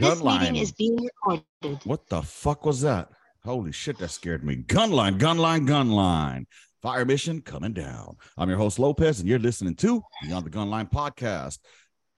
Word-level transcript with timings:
This 0.00 0.22
meeting 0.24 0.56
is 0.56 0.72
being 0.72 0.96
recorded. 0.96 1.84
What 1.84 2.08
the 2.08 2.22
fuck 2.22 2.64
was 2.64 2.80
that? 2.80 3.10
Holy 3.44 3.70
shit, 3.70 3.98
that 3.98 4.10
scared 4.10 4.42
me. 4.42 4.56
Gunline, 4.56 5.18
gunline, 5.18 5.68
gunline. 5.68 6.46
Fire 6.80 7.04
mission 7.04 7.42
coming 7.42 7.74
down. 7.74 8.16
I'm 8.38 8.48
your 8.48 8.56
host 8.56 8.78
Lopez, 8.78 9.20
and 9.20 9.28
you're 9.28 9.38
listening 9.38 9.74
to 9.76 10.02
Beyond 10.22 10.46
the 10.46 10.50
Gunline 10.50 10.90
podcast. 10.90 11.58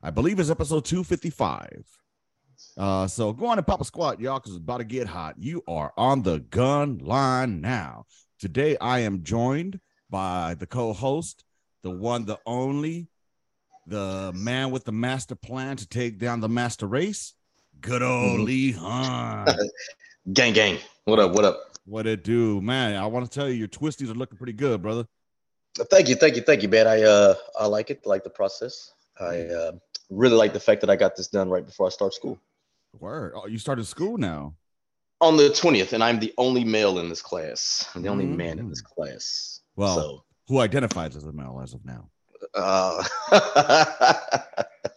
I 0.01 0.11
believe 0.11 0.39
it's 0.39 0.49
episode 0.49 0.85
255. 0.85 1.83
Uh, 2.77 3.09
so 3.09 3.33
go 3.33 3.47
on 3.47 3.59
and 3.59 3.67
pop 3.67 3.81
a 3.81 3.85
squat, 3.85 4.21
y'all, 4.21 4.39
because 4.39 4.53
it's 4.53 4.63
about 4.63 4.79
to 4.79 4.85
get 4.85 5.09
hot. 5.09 5.35
You 5.37 5.65
are 5.67 5.93
on 5.97 6.23
the 6.23 6.39
gun 6.39 6.99
line 6.99 7.61
now. 7.61 8.05
Today 8.39 8.77
I 8.81 9.01
am 9.01 9.25
joined 9.25 9.81
by 10.09 10.55
the 10.55 10.69
co-host, 10.69 11.43
the 11.83 11.91
one, 11.91 12.27
the 12.27 12.39
only, 12.47 13.09
the 13.89 14.31
man 14.37 14.71
with 14.71 14.85
the 14.85 14.93
master 14.93 15.35
plan 15.35 15.77
to 15.79 15.89
take 15.89 16.21
down 16.21 16.39
the 16.39 16.49
master 16.49 16.87
race. 16.87 17.35
Good 17.83 18.01
old 18.01 18.41
Mhm. 18.41 18.45
Lee 18.45 18.73
Hunt. 18.73 19.59
Gang, 20.33 20.53
gang. 20.53 20.79
What 21.05 21.19
up? 21.19 21.33
What 21.33 21.45
up? 21.45 21.77
What 21.85 22.07
it 22.07 22.23
do, 22.23 22.61
man? 22.61 22.95
I 22.95 23.07
want 23.07 23.29
to 23.29 23.31
tell 23.31 23.49
you, 23.49 23.55
your 23.55 23.67
twisties 23.67 24.09
are 24.09 24.15
looking 24.15 24.39
pretty 24.39 24.53
good, 24.53 24.81
brother. 24.81 25.05
Thank 25.91 26.09
you, 26.09 26.15
thank 26.15 26.37
you, 26.37 26.43
thank 26.43 26.63
you, 26.63 26.69
man. 26.69 26.87
I 26.87 27.03
uh 27.03 27.35
I 27.59 27.67
like 27.67 27.91
it, 27.91 28.07
like 28.07 28.23
the 28.23 28.31
process. 28.31 28.93
I 29.19 29.41
uh, 29.47 29.73
really 30.11 30.37
like 30.37 30.53
the 30.53 30.61
fact 30.61 30.81
that 30.83 30.91
I 30.91 30.97
got 30.97 31.17
this 31.17 31.27
done 31.27 31.51
right 31.51 31.67
before 31.67 31.87
I 31.89 31.91
start 31.91 32.15
school 32.15 32.39
Word. 33.01 33.33
Oh, 33.35 33.47
you 33.47 33.59
started 33.59 33.87
school 33.87 34.17
now. 34.17 34.55
on 35.21 35.37
the 35.37 35.51
twentieth, 35.51 35.93
and 35.93 36.05
I'm 36.05 36.21
the 36.21 36.33
only 36.39 36.63
male 36.63 37.01
in 37.01 37.09
this 37.09 37.23
class. 37.23 37.89
I'm 37.95 38.03
the 38.03 38.11
only 38.11 38.27
man 38.27 38.61
in 38.61 38.69
this 38.69 38.81
class. 38.81 39.61
Well, 39.75 39.95
so 39.97 40.25
who 40.47 40.61
identifies 40.61 41.17
as 41.17 41.25
a 41.25 41.33
male 41.33 41.61
as 41.61 41.75
of 41.75 41.85
now? 41.85 42.11
uh, 42.55 43.03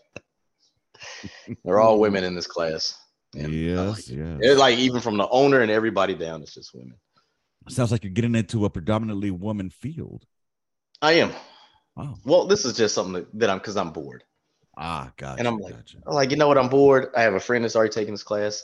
they're 1.64 1.80
all 1.80 2.00
women 2.00 2.24
in 2.24 2.36
this 2.36 2.48
class. 2.48 2.98
and 3.36 3.54
yes, 3.54 3.78
like 3.78 4.08
yes. 4.10 4.40
It's 4.42 4.60
like 4.60 4.78
even 4.78 5.02
from 5.02 5.18
the 5.18 5.28
owner 5.30 5.62
and 5.62 5.72
everybody 5.72 6.16
down, 6.16 6.42
it's 6.42 6.54
just 6.54 6.74
women. 6.74 6.96
Sounds 7.68 7.92
like 7.92 8.04
you're 8.04 8.14
getting 8.14 8.36
into 8.36 8.66
a 8.66 8.70
predominantly 8.70 9.32
woman 9.32 9.70
field. 9.70 10.26
I 11.02 11.14
am. 11.14 11.32
Wow. 11.96 12.16
Well, 12.24 12.46
this 12.46 12.66
is 12.66 12.78
just 12.78 12.94
something 12.94 13.14
that, 13.14 13.40
that 13.40 13.50
I'm 13.50 13.58
because 13.58 13.78
I'm 13.78 13.92
bored. 13.92 14.24
Ah, 14.78 15.12
gotcha. 15.18 15.40
And 15.40 15.48
I'm 15.48 15.58
like- 15.58 15.74
gotcha. 15.74 15.98
I'm 16.06 16.14
like, 16.14 16.32
you 16.32 16.38
know 16.38 16.48
what? 16.48 16.58
I'm 16.58 16.70
bored. 16.70 17.12
I 17.16 17.22
have 17.22 17.34
a 17.34 17.40
friend 17.40 17.64
that's 17.64 17.76
already 17.76 17.92
taking 17.92 18.14
this 18.14 18.24
class. 18.24 18.64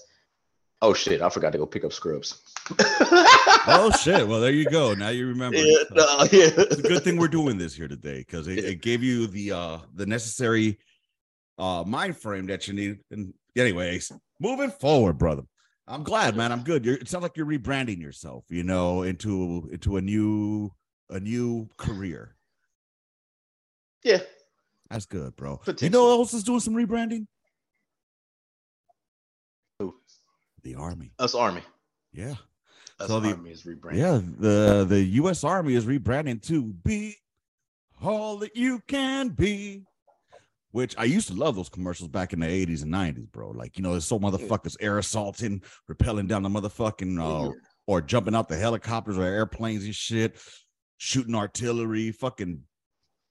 Oh 0.83 0.95
shit! 0.95 1.21
I 1.21 1.29
forgot 1.29 1.51
to 1.51 1.59
go 1.59 1.67
pick 1.67 1.85
up 1.85 1.93
scrubs. 1.93 2.41
oh 2.79 3.91
shit. 4.01 4.27
Well, 4.27 4.39
there 4.39 4.51
you 4.51 4.65
go. 4.65 4.95
Now 4.95 5.09
you 5.09 5.27
remember. 5.27 5.57
Yeah, 5.57 5.83
no, 5.91 6.03
yeah. 6.31 6.49
it's 6.57 6.79
a 6.79 6.81
good 6.81 7.03
thing 7.03 7.17
we're 7.17 7.27
doing 7.27 7.59
this 7.59 7.75
here 7.75 7.87
today 7.87 8.17
because 8.17 8.47
it, 8.47 8.65
it 8.65 8.81
gave 8.81 9.03
you 9.03 9.27
the 9.27 9.51
uh 9.51 9.77
the 9.93 10.07
necessary 10.07 10.79
uh 11.61 11.83
mind 11.85 12.17
frame 12.17 12.47
that 12.47 12.67
you 12.67 12.73
need. 12.73 12.99
And 13.11 13.33
anyways, 13.55 14.11
moving 14.39 14.71
forward, 14.71 15.17
brother. 15.17 15.43
I'm 15.87 16.03
glad, 16.03 16.35
man. 16.35 16.51
I'm 16.51 16.63
good. 16.63 16.85
You're, 16.85 16.95
it 16.95 17.07
sounds 17.09 17.21
like 17.23 17.35
you're 17.37 17.45
rebranding 17.45 17.99
yourself, 18.01 18.45
you 18.49 18.63
know, 18.63 19.03
into 19.03 19.69
into 19.71 19.97
a 19.97 20.01
new 20.01 20.71
a 21.09 21.19
new 21.19 21.69
career. 21.77 22.35
Yeah. 24.03 24.19
That's 24.89 25.05
good, 25.05 25.35
bro. 25.35 25.61
You 25.79 25.89
know 25.89 26.05
who 26.05 26.11
else 26.21 26.33
is 26.33 26.43
doing 26.43 26.59
some 26.59 26.73
rebranding? 26.73 27.25
Who? 29.79 29.95
The 30.63 30.75
army. 30.75 31.11
Us 31.19 31.35
Army. 31.35 31.61
Yeah. 32.13 32.35
Us 32.99 33.07
So 33.07 33.19
the- 33.19 33.29
Army 33.31 33.51
is 33.51 33.63
rebranding. 33.63 33.97
Yeah, 33.97 34.21
the 34.39 34.85
the 34.87 35.01
U.S. 35.21 35.43
Army 35.43 35.75
is 35.75 35.85
rebranding 35.85 36.41
to 36.47 36.63
be 36.63 37.15
all 38.01 38.37
that 38.39 38.55
you 38.55 38.81
can 38.87 39.29
be. 39.29 39.85
Which 40.71 40.95
I 40.97 41.03
used 41.03 41.27
to 41.27 41.33
love 41.33 41.55
those 41.57 41.67
commercials 41.69 42.07
back 42.09 42.31
in 42.31 42.39
the 42.39 42.47
80s 42.47 42.83
and 42.83 42.93
90s, 42.93 43.29
bro. 43.31 43.49
Like, 43.51 43.77
you 43.77 43.83
know, 43.83 43.91
there's 43.91 44.05
so 44.05 44.17
motherfuckers 44.19 44.77
air 44.79 44.97
assaulting, 44.99 45.61
rappelling 45.89 46.27
down 46.27 46.43
the 46.43 46.49
motherfucking 46.49 47.19
uh, 47.19 47.51
or 47.87 48.01
jumping 48.01 48.33
out 48.35 48.47
the 48.47 48.55
helicopters 48.57 49.17
or 49.17 49.23
airplanes 49.23 49.83
and 49.83 49.93
shit, 49.93 50.37
shooting 50.97 51.35
artillery, 51.35 52.11
fucking 52.13 52.61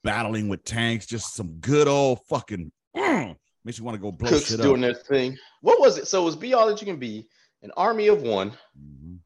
battling 0.05 0.49
with 0.49 0.65
tanks, 0.65 1.07
just 1.07 1.35
some 1.35 1.55
good 1.61 1.89
old 1.89 2.21
fucking 2.29 2.71
mm, 2.95 3.37
makes 3.65 3.79
you 3.79 3.85
want 3.85 3.95
to 3.95 4.01
go 4.01 4.13
blow 4.13 4.29
Cooks 4.31 4.49
shit 4.49 4.61
doing 4.61 4.85
up. 4.85 4.93
their 4.95 5.03
thing. 5.03 5.37
What 5.63 5.81
was 5.81 5.97
it? 5.97 6.09
So 6.09 6.21
it 6.21 6.25
was 6.27 6.37
be 6.37 6.53
all 6.53 6.67
that 6.67 6.81
you 6.83 6.87
can 6.87 6.99
be, 6.99 7.27
an 7.63 7.71
army 7.77 8.09
of 8.09 8.21
one, 8.23 8.53
Mhm. 8.79 9.19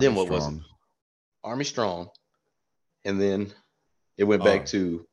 Then 0.00 0.14
what 0.14 0.28
was 0.28 0.48
it? 0.48 0.60
Army 1.44 1.64
strong, 1.64 2.08
and 3.04 3.20
then 3.20 3.52
it 4.16 4.24
went 4.24 4.42
back 4.42 4.62
Uh, 4.62 4.66
to 4.66 5.05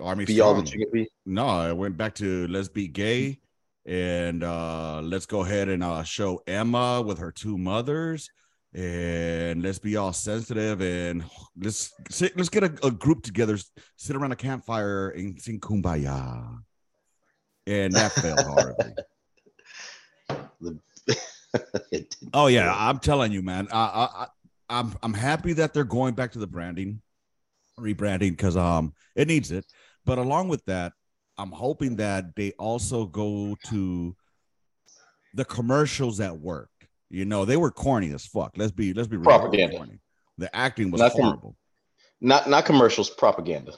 Army 0.00 0.24
be 0.24 0.40
all 0.40 0.54
that 0.54 0.72
you 0.72 0.80
can 0.80 0.92
be. 0.92 1.08
No, 1.26 1.46
I 1.46 1.72
went 1.72 1.96
back 1.96 2.14
to 2.16 2.46
let's 2.48 2.68
be 2.68 2.88
gay 2.88 3.40
and 3.86 4.44
uh 4.44 5.00
let's 5.02 5.26
go 5.26 5.40
ahead 5.40 5.68
and 5.68 5.82
uh 5.82 6.02
show 6.02 6.42
Emma 6.46 7.02
with 7.02 7.18
her 7.18 7.32
two 7.32 7.56
mothers 7.56 8.30
and 8.74 9.62
let's 9.62 9.78
be 9.78 9.96
all 9.96 10.12
sensitive 10.12 10.80
and 10.80 11.24
let's 11.60 11.92
sit, 12.08 12.36
let's 12.36 12.48
get 12.48 12.62
a, 12.62 12.86
a 12.86 12.90
group 12.90 13.22
together, 13.22 13.58
sit 13.96 14.14
around 14.14 14.32
a 14.32 14.36
campfire 14.36 15.08
and 15.10 15.40
sing 15.40 15.58
kumbaya. 15.58 16.58
And 17.66 17.92
that 17.94 18.12
failed 18.12 18.40
horribly. 18.40 18.94
Oh 22.34 22.46
yeah. 22.46 22.72
I'm 22.76 22.98
telling 22.98 23.32
you, 23.32 23.42
man. 23.42 23.68
I, 23.72 23.78
I, 23.78 24.22
I 24.22 24.26
I'm 24.68 24.94
I'm 25.02 25.14
happy 25.14 25.52
that 25.54 25.74
they're 25.74 25.84
going 25.84 26.14
back 26.14 26.32
to 26.32 26.38
the 26.38 26.46
branding, 26.46 27.02
rebranding 27.78 28.30
because 28.30 28.56
um 28.56 28.92
it 29.16 29.26
needs 29.28 29.50
it. 29.50 29.66
But 30.04 30.18
along 30.18 30.48
with 30.48 30.64
that, 30.66 30.92
I'm 31.38 31.50
hoping 31.52 31.96
that 31.96 32.34
they 32.36 32.52
also 32.52 33.06
go 33.06 33.56
to 33.66 34.14
the 35.34 35.44
commercials 35.44 36.20
at 36.20 36.38
work. 36.38 36.70
You 37.10 37.24
know, 37.24 37.44
they 37.44 37.56
were 37.56 37.70
corny 37.70 38.12
as 38.12 38.26
fuck. 38.26 38.52
Let's 38.56 38.72
be 38.72 38.92
let's 38.92 39.08
be 39.08 39.16
real. 39.16 39.24
Propaganda. 39.24 39.86
The 40.38 40.54
acting 40.54 40.90
was 40.90 41.00
Not 41.00 41.12
com- 41.12 41.22
horrible. 41.22 41.56
not 42.20 42.48
not 42.48 42.64
commercials, 42.64 43.10
propaganda. 43.10 43.72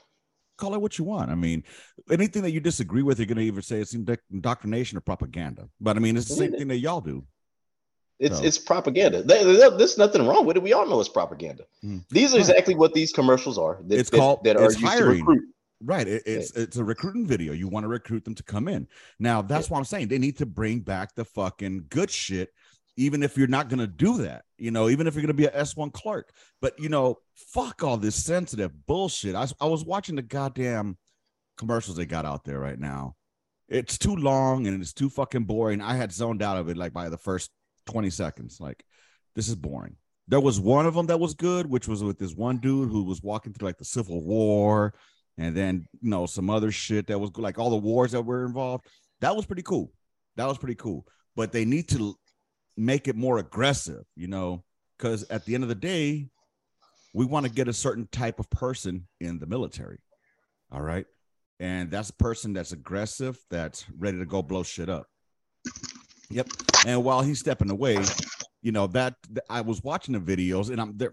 Call 0.59 0.75
it 0.75 0.81
what 0.81 0.99
you 0.99 1.05
want. 1.05 1.31
I 1.31 1.35
mean, 1.35 1.65
anything 2.11 2.43
that 2.43 2.51
you 2.51 2.61
disagree 2.61 3.03
with, 3.03 3.19
you're 3.19 3.27
gonna 3.27 3.41
either 3.41 3.63
say 3.63 3.81
it's 3.81 3.95
indoctrination 3.95 4.99
or 4.99 5.01
propaganda. 5.01 5.69
But 5.81 5.97
I 5.97 6.01
mean, 6.01 6.17
it's 6.17 6.29
the 6.29 6.35
same 6.35 6.53
thing 6.53 6.69
that 6.69 6.79
y'all 6.79 7.01
do. 7.01 7.25
It's 8.19 8.39
So- 8.39 8.45
it's 8.45 8.59
propaganda. 8.59 9.23
There- 9.23 9.45
there- 9.45 9.71
there's 9.77 9.99
nothing 9.99 10.25
wrong 10.27 10.47
with 10.47 10.57
it. 10.57 10.63
We 10.63 10.73
all 10.75 10.87
know 10.87 11.01
it's 11.01 11.09
propaganda. 11.09 11.65
Hmm. 11.81 11.99
These 12.11 12.35
are 12.35 12.39
exactly 12.39 12.75
what 12.77 12.93
these 12.93 13.13
commercials 13.13 13.59
are. 13.59 13.81
That, 13.87 13.99
It's 13.99 14.11
that- 14.11 14.19
called- 14.19 14.45
that 14.45 14.57
are 14.57 14.67
it's 14.67 14.81
hiring. 14.81 15.25
Right. 15.85 16.07
It, 16.07 16.23
it's 16.27 16.53
it's 16.53 16.77
a 16.77 16.85
recruiting 16.85 17.27
video. 17.27 17.53
You 17.53 17.69
want 17.69 17.85
to 17.85 17.89
recruit 17.89 18.25
them 18.25 18.35
to 18.37 18.43
come 18.43 18.69
in. 18.69 18.87
Now 19.19 19.43
that's 19.43 19.69
what 19.69 19.79
I'm 19.79 19.85
saying. 19.85 20.09
They 20.09 20.19
need 20.19 20.39
to 20.39 20.47
bring 20.47 20.81
back 20.81 21.15
the 21.15 21.25
fucking 21.25 21.87
good 21.89 22.11
shit, 22.11 22.51
even 22.97 23.23
if 23.23 23.37
you're 23.37 23.49
not 23.49 23.69
gonna 23.69 23.87
do 23.87 24.19
that. 24.19 24.45
You 24.59 24.71
know, 24.71 24.89
even 24.89 25.07
if 25.07 25.15
you're 25.15 25.23
gonna 25.23 25.35
be 25.35 25.47
a 25.47 25.51
S1 25.51 25.93
clerk. 25.93 26.33
But 26.61 26.79
you 26.79 26.89
know, 26.89 27.19
fuck 27.35 27.83
all 27.83 27.97
this 27.97 28.15
sensitive 28.15 28.71
bullshit. 28.87 29.35
I, 29.35 29.47
I 29.61 29.67
was 29.67 29.85
watching 29.85 30.17
the 30.17 30.23
goddamn 30.23 30.99
commercials 31.57 31.97
they 31.97 32.07
got 32.07 32.27
out 32.27 32.45
there 32.45 32.59
right 32.59 32.79
now. 32.79 33.17
It's 33.69 33.99
too 33.99 34.17
long 34.17 34.67
and 34.67 34.81
it's 34.81 34.93
too 34.93 35.09
fucking 35.09 35.45
boring. 35.45 35.81
I 35.81 35.95
had 35.95 36.13
zoned 36.13 36.43
out 36.43 36.59
of 36.59 36.69
it 36.69 36.77
like 36.77 36.93
by 36.93 37.09
the 37.09 37.17
first 37.17 37.51
20 37.87 38.11
seconds. 38.11 38.59
Like, 38.61 38.85
this 39.35 39.49
is 39.49 39.55
boring. 39.55 39.97
There 40.29 40.41
was 40.41 40.61
one 40.61 40.87
of 40.87 40.95
them 40.95 41.07
that 41.07 41.21
was 41.21 41.35
good, 41.35 41.67
which 41.67 41.89
was 41.89 42.03
with 42.03 42.19
this 42.19 42.35
one 42.35 42.59
dude 42.59 42.91
who 42.91 43.05
was 43.05 43.23
walking 43.23 43.53
through 43.53 43.69
like 43.69 43.79
the 43.79 43.85
Civil 43.85 44.23
War 44.23 44.95
and 45.39 45.57
then 45.57 45.87
you 46.01 46.11
know 46.11 46.27
some 46.27 46.51
other 46.51 46.71
shit 46.71 47.07
that 47.07 47.19
was 47.19 47.31
like 47.37 47.59
all 47.59 47.71
the 47.71 47.77
wars 47.77 48.13
that 48.13 48.23
were 48.23 48.45
involved. 48.45 48.87
That 49.21 49.37
was 49.37 49.47
pretty 49.47 49.63
cool. 49.63 49.93
That 50.37 50.47
was 50.47 50.59
pretty 50.59 50.75
cool. 50.75 51.07
But 51.37 51.53
they 51.53 51.65
need 51.65 51.89
to 51.91 52.15
make 52.77 53.09
it 53.09 53.17
more 53.17 53.39
aggressive, 53.39 54.05
you 54.17 54.29
know, 54.29 54.65
because 54.97 55.25
at 55.31 55.45
the 55.45 55.55
end 55.55 55.63
of 55.63 55.69
the 55.69 55.75
day, 55.75 56.29
we 57.15 57.25
want 57.25 57.47
to 57.47 57.53
get 57.53 57.69
a 57.69 57.73
certain 57.73 58.09
type 58.11 58.39
of 58.39 58.49
person 58.51 59.07
in 59.21 59.39
the 59.39 59.47
military. 59.47 59.99
All 60.71 60.83
right. 60.83 61.07
And 61.61 61.91
that's 61.91 62.11
a 62.11 62.15
person 62.15 62.53
that's 62.55 62.73
aggressive, 62.73 63.39
that's 63.51 63.85
ready 63.97 64.19
to 64.19 64.27
go 64.27 64.43
blow 64.43 64.63
shit 64.63 64.89
up. 64.89 65.07
Yep. 66.31 66.49
And 66.87 67.05
while 67.05 67.23
he's 67.23 67.39
stepping 67.39 67.71
away, 67.71 67.99
you 68.63 68.73
know, 68.73 68.87
that 68.89 69.15
th- 69.27 69.45
I 69.51 69.61
was 69.61 69.83
watching 69.83 70.15
the 70.15 70.21
videos 70.21 70.71
and 70.71 70.81
I'm 70.81 70.97
there. 70.97 71.13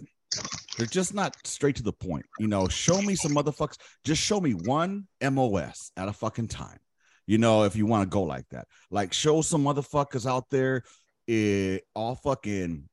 They're 0.79 0.87
just 0.87 1.13
not 1.13 1.35
straight 1.45 1.75
to 1.75 1.83
the 1.83 1.91
point. 1.91 2.25
You 2.39 2.47
know, 2.47 2.69
show 2.69 3.01
me 3.01 3.15
some 3.15 3.33
motherfuckers. 3.33 3.77
Just 4.05 4.21
show 4.21 4.39
me 4.39 4.53
one 4.53 5.07
MOS 5.21 5.91
at 5.97 6.07
a 6.07 6.13
fucking 6.13 6.47
time. 6.47 6.79
You 7.27 7.37
know, 7.37 7.63
if 7.63 7.75
you 7.75 7.85
want 7.85 8.09
to 8.09 8.09
go 8.09 8.23
like 8.23 8.45
that, 8.51 8.65
like 8.89 9.11
show 9.11 9.41
some 9.41 9.65
motherfuckers 9.65 10.25
out 10.25 10.49
there, 10.49 10.83
eh, 11.27 11.79
all 11.93 12.15
fucking 12.15 12.87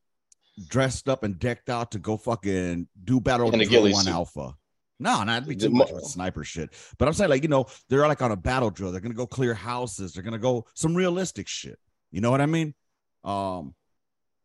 dressed 0.68 1.08
up 1.08 1.22
and 1.22 1.38
decked 1.38 1.70
out 1.70 1.92
to 1.92 2.00
go 2.00 2.16
fucking 2.16 2.88
do 3.04 3.20
battle 3.20 3.48
In 3.52 3.60
a 3.60 3.64
drill 3.64 3.70
ghillie 3.82 3.92
one 3.92 4.04
suit. 4.04 4.12
alpha. 4.12 4.54
No, 4.98 5.22
not 5.22 5.46
be 5.46 5.54
too 5.54 5.70
much 5.70 5.92
with 5.92 6.04
sniper 6.04 6.42
shit. 6.42 6.70
But 6.98 7.06
I'm 7.06 7.14
saying, 7.14 7.30
like, 7.30 7.44
you 7.44 7.48
know, 7.48 7.66
they're 7.88 8.08
like 8.08 8.20
on 8.20 8.32
a 8.32 8.36
battle 8.36 8.70
drill. 8.70 8.90
They're 8.90 9.00
gonna 9.00 9.14
go 9.14 9.28
clear 9.28 9.54
houses. 9.54 10.12
They're 10.12 10.24
gonna 10.24 10.38
go 10.38 10.66
some 10.74 10.94
realistic 10.96 11.46
shit. 11.46 11.78
You 12.10 12.20
know 12.20 12.32
what 12.32 12.40
I 12.40 12.46
mean? 12.46 12.74
Um, 13.22 13.74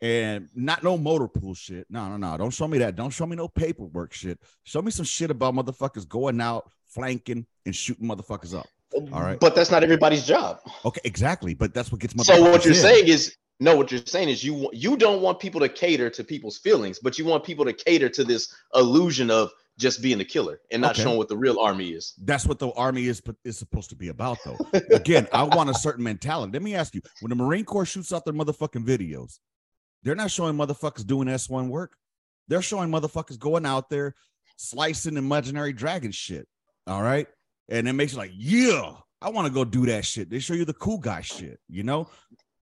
and 0.02 0.50
not 0.56 0.84
no 0.84 0.98
motor 0.98 1.28
pool 1.28 1.54
shit. 1.54 1.86
No, 1.90 2.10
no, 2.10 2.18
no. 2.18 2.38
Don't 2.38 2.52
show 2.54 2.68
me 2.68 2.78
that. 2.80 2.96
Don't 2.96 3.12
show 3.12 3.26
me 3.26 3.36
no 3.36 3.48
paperwork 3.48 4.14
shit. 4.14 4.40
Show 4.64 4.82
me 4.82 4.92
some 4.92 5.06
shit 5.06 5.30
about 5.32 5.54
motherfuckers 5.54 6.08
going 6.08 6.42
out, 6.42 6.72
flanking, 6.88 7.46
and 7.66 7.76
shooting 7.76 8.08
motherfuckers 8.08 8.58
up. 8.58 8.68
All 9.14 9.22
right. 9.22 9.40
But 9.40 9.56
that's 9.56 9.72
not 9.72 9.84
everybody's 9.84 10.26
job. 10.26 10.60
Okay, 10.84 11.02
exactly. 11.04 11.54
But 11.54 11.74
that's 11.74 11.92
what 11.92 12.02
gets 12.02 12.16
mother 12.16 12.34
So 12.34 12.42
what 12.52 12.66
you're 12.66 12.74
in. 12.74 12.80
saying 12.80 13.08
is 13.08 13.36
no. 13.60 13.76
What 13.76 13.92
you're 13.92 14.02
saying 14.06 14.30
is 14.30 14.44
you 14.44 14.70
you 14.74 14.98
don't 14.98 15.22
want 15.22 15.40
people 15.40 15.62
to 15.62 15.70
cater 15.70 16.10
to 16.10 16.24
people's 16.24 16.58
feelings, 16.58 17.00
but 17.00 17.18
you 17.18 17.24
want 17.26 17.44
people 17.44 17.64
to 17.66 17.74
cater 17.74 18.10
to 18.10 18.24
this 18.24 18.54
illusion 18.76 19.30
of 19.32 19.52
just 19.78 20.02
being 20.02 20.20
a 20.20 20.26
killer 20.26 20.60
and 20.72 20.82
not 20.82 20.92
Okay. 20.92 21.04
showing 21.04 21.18
what 21.18 21.30
the 21.30 21.38
real 21.38 21.58
army 21.60 21.92
is. 21.92 22.14
That's 22.24 22.46
what 22.46 22.60
the 22.60 22.72
army 22.74 23.06
is 23.06 23.22
is 23.46 23.58
supposed 23.58 23.90
to 23.92 23.96
be 23.96 24.10
about, 24.10 24.38
though. 24.46 24.58
Again, 24.92 25.28
I 25.32 25.44
want 25.44 25.70
a 25.70 25.74
certain 25.74 26.04
mentality. 26.04 26.52
Let 26.52 26.62
me 26.62 26.76
ask 26.76 26.94
you: 26.94 27.02
when 27.22 27.30
the 27.30 27.36
Marine 27.36 27.64
Corps 27.64 27.86
shoots 27.86 28.12
out 28.12 28.26
their 28.26 28.34
motherfucking 28.34 28.86
videos, 28.86 29.40
they're 30.04 30.16
not 30.16 30.32
showing 30.32 30.56
motherfuckers 30.56 31.06
doing 31.06 31.28
S 31.28 31.50
one 31.50 31.70
work. 31.70 31.96
They're 32.48 32.62
showing 32.62 32.90
motherfuckers 32.90 33.40
going 33.40 33.66
out 33.66 33.90
there 33.90 34.16
slicing 34.58 35.18
imaginary 35.18 35.74
dragon 35.74 36.12
shit. 36.12 36.48
All 36.88 37.02
right, 37.02 37.28
and 37.70 37.88
it 37.88 37.94
makes 37.94 38.14
you 38.14 38.18
like, 38.18 38.32
yeah, 38.36 38.94
I 39.22 39.30
want 39.30 39.48
to 39.48 39.54
go 39.54 39.64
do 39.64 39.86
that 39.86 40.06
shit. 40.06 40.30
They 40.30 40.40
show 40.40 40.54
you 40.54 40.66
the 40.66 40.74
cool 40.74 40.98
guy 40.98 41.22
shit. 41.22 41.60
You 41.70 41.84
know, 41.84 42.10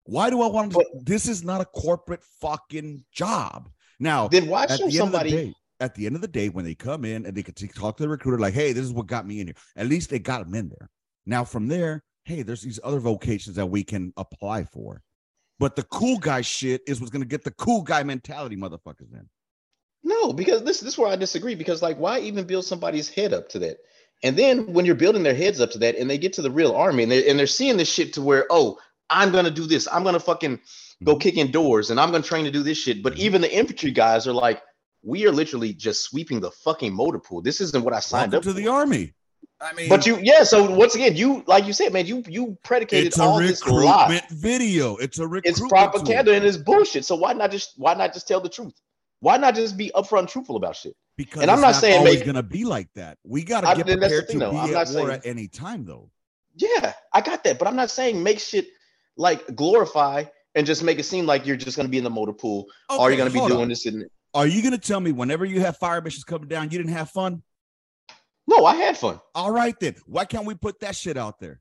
why 0.04 0.30
do 0.30 0.40
I 0.42 0.46
want 0.46 0.72
to? 0.72 0.84
This 1.02 1.28
is 1.28 1.44
not 1.44 1.60
a 1.60 1.66
corporate 1.66 2.22
fucking 2.40 3.04
job. 3.12 3.68
Now, 4.00 4.28
Then 4.28 4.46
why 4.46 4.64
at 4.64 4.70
show 4.70 4.76
the 4.76 4.82
end 4.84 4.92
the 4.92 4.96
somebody? 4.98 5.30
day, 5.30 5.54
at 5.80 5.94
the 5.94 6.06
end 6.06 6.16
of 6.16 6.22
the 6.22 6.28
day, 6.28 6.48
when 6.48 6.64
they 6.64 6.74
come 6.74 7.04
in 7.04 7.26
and 7.26 7.36
they 7.36 7.42
can 7.42 7.54
t- 7.54 7.68
talk 7.68 7.96
to 7.98 8.02
the 8.02 8.08
recruiter, 8.08 8.38
like, 8.38 8.54
hey, 8.54 8.72
this 8.72 8.84
is 8.84 8.92
what 8.92 9.06
got 9.06 9.26
me 9.26 9.40
in 9.40 9.46
here. 9.48 9.56
At 9.76 9.86
least 9.86 10.10
they 10.10 10.18
got 10.18 10.44
them 10.44 10.54
in 10.54 10.68
there. 10.68 10.88
Now, 11.26 11.44
from 11.44 11.66
there, 11.68 12.02
hey, 12.24 12.42
there's 12.42 12.62
these 12.62 12.80
other 12.84 13.00
vocations 13.00 13.56
that 13.56 13.66
we 13.66 13.82
can 13.84 14.12
apply 14.16 14.64
for. 14.64 15.02
But 15.58 15.76
the 15.76 15.84
cool 15.84 16.18
guy 16.18 16.42
shit 16.42 16.82
is 16.86 17.00
what's 17.00 17.10
gonna 17.10 17.24
get 17.24 17.44
the 17.44 17.50
cool 17.52 17.82
guy 17.82 18.02
mentality 18.02 18.56
motherfuckers 18.56 19.12
in. 19.12 19.28
No, 20.02 20.32
because 20.32 20.62
this 20.62 20.80
this 20.80 20.92
is 20.92 20.98
where 20.98 21.10
I 21.10 21.16
disagree. 21.16 21.54
Because 21.54 21.82
like, 21.82 21.98
why 21.98 22.20
even 22.20 22.44
build 22.46 22.64
somebody's 22.64 23.08
head 23.08 23.32
up 23.32 23.48
to 23.50 23.58
that? 23.60 23.78
And 24.22 24.36
then 24.36 24.72
when 24.72 24.84
you're 24.86 24.94
building 24.94 25.22
their 25.22 25.34
heads 25.34 25.60
up 25.60 25.70
to 25.72 25.78
that, 25.78 25.96
and 25.96 26.08
they 26.08 26.18
get 26.18 26.32
to 26.34 26.42
the 26.42 26.50
real 26.50 26.72
army, 26.74 27.02
and 27.04 27.12
they 27.12 27.28
and 27.28 27.38
they're 27.38 27.46
seeing 27.46 27.76
this 27.76 27.92
shit 27.92 28.12
to 28.14 28.22
where, 28.22 28.46
oh, 28.50 28.78
I'm 29.10 29.32
gonna 29.32 29.50
do 29.50 29.66
this. 29.66 29.88
I'm 29.90 30.04
gonna 30.04 30.20
fucking 30.20 30.60
go 31.04 31.16
Mhm. 31.16 31.20
kick 31.20 31.36
in 31.36 31.50
doors, 31.50 31.90
and 31.90 31.98
I'm 31.98 32.10
gonna 32.12 32.22
train 32.22 32.44
to 32.44 32.50
do 32.50 32.62
this 32.62 32.78
shit. 32.78 33.02
But 33.02 33.14
Mhm. 33.14 33.18
even 33.18 33.40
the 33.40 33.52
infantry 33.54 33.90
guys 33.90 34.26
are 34.26 34.32
like, 34.32 34.62
we 35.02 35.26
are 35.26 35.32
literally 35.32 35.72
just 35.72 36.02
sweeping 36.02 36.40
the 36.40 36.50
fucking 36.50 36.92
motor 36.92 37.18
pool. 37.18 37.40
This 37.42 37.60
isn't 37.60 37.84
what 37.84 37.94
I 37.94 38.00
signed 38.00 38.32
Welcome 38.32 38.36
up 38.38 38.42
to 38.44 38.50
for. 38.50 38.60
the 38.60 38.68
army. 38.68 39.14
I 39.60 39.72
mean, 39.72 39.88
But 39.88 40.06
you, 40.06 40.18
yeah. 40.22 40.42
So 40.44 40.70
once 40.70 40.94
again, 40.94 41.16
you 41.16 41.42
like 41.46 41.66
you 41.66 41.72
said, 41.72 41.92
man, 41.92 42.06
you 42.06 42.22
you 42.28 42.56
predicated 42.62 43.06
it's 43.08 43.18
a 43.18 43.22
all 43.22 43.38
this 43.38 43.66
lie. 43.66 44.06
recruitment 44.08 44.28
video. 44.30 44.96
It's 44.96 45.18
a 45.18 45.26
recruitment. 45.26 45.58
It's 45.58 45.68
propaganda 45.68 46.24
tool. 46.24 46.34
and 46.34 46.44
it's 46.44 46.56
bullshit. 46.56 47.04
So 47.04 47.16
why 47.16 47.32
not 47.32 47.50
just 47.50 47.72
why 47.76 47.94
not 47.94 48.12
just 48.12 48.28
tell 48.28 48.40
the 48.40 48.48
truth? 48.48 48.74
Why 49.20 49.36
not 49.38 49.54
just 49.54 49.76
be 49.76 49.90
upfront 49.94 50.20
and 50.20 50.28
truthful 50.28 50.56
about 50.56 50.76
shit? 50.76 50.94
because 51.16 51.40
and 51.40 51.50
I'm 51.50 51.56
it's 51.58 51.62
not 51.62 51.74
saying 51.76 51.98
always 51.98 52.22
gonna 52.22 52.42
be 52.42 52.64
like 52.64 52.88
that. 52.94 53.16
We 53.24 53.42
gotta 53.42 53.74
get 53.74 53.86
then 53.86 54.00
that's 54.00 54.12
prepared 54.12 54.28
thing, 54.28 54.40
to 54.40 54.44
though. 54.46 54.50
be 54.52 54.58
I'm 54.58 54.68
at 54.68 54.72
not 54.72 54.86
war 54.88 55.08
saying- 55.08 55.10
at 55.10 55.26
any 55.26 55.48
time, 55.48 55.84
though. 55.86 56.10
Yeah, 56.56 56.92
I 57.12 57.20
got 57.22 57.42
that, 57.44 57.58
but 57.58 57.66
I'm 57.68 57.76
not 57.76 57.90
saying 57.90 58.22
make 58.22 58.38
shit 58.38 58.66
like 59.16 59.54
glorify 59.54 60.24
and 60.54 60.66
just 60.66 60.82
make 60.82 60.98
it 60.98 61.04
seem 61.04 61.24
like 61.26 61.46
you're 61.46 61.56
just 61.56 61.76
gonna 61.76 61.88
be 61.88 61.98
in 61.98 62.04
the 62.04 62.10
motor 62.10 62.32
pool 62.34 62.66
or 62.90 63.10
you're 63.10 63.16
gonna 63.18 63.30
be 63.30 63.38
doing 63.40 63.52
on. 63.62 63.68
this 63.68 63.86
and 63.86 64.04
Are 64.34 64.46
you 64.46 64.62
gonna 64.62 64.76
tell 64.78 65.00
me 65.00 65.12
whenever 65.12 65.44
you 65.46 65.60
have 65.60 65.76
fire 65.78 66.00
missions 66.02 66.24
coming 66.24 66.48
down, 66.48 66.70
you 66.70 66.78
didn't 66.78 66.92
have 66.92 67.10
fun? 67.10 67.42
No, 68.46 68.64
I 68.64 68.76
had 68.76 68.96
fun. 68.96 69.20
All 69.34 69.50
right, 69.50 69.78
then. 69.80 69.96
Why 70.06 70.24
can't 70.24 70.46
we 70.46 70.54
put 70.54 70.80
that 70.80 70.96
shit 70.96 71.16
out 71.16 71.40
there? 71.40 71.60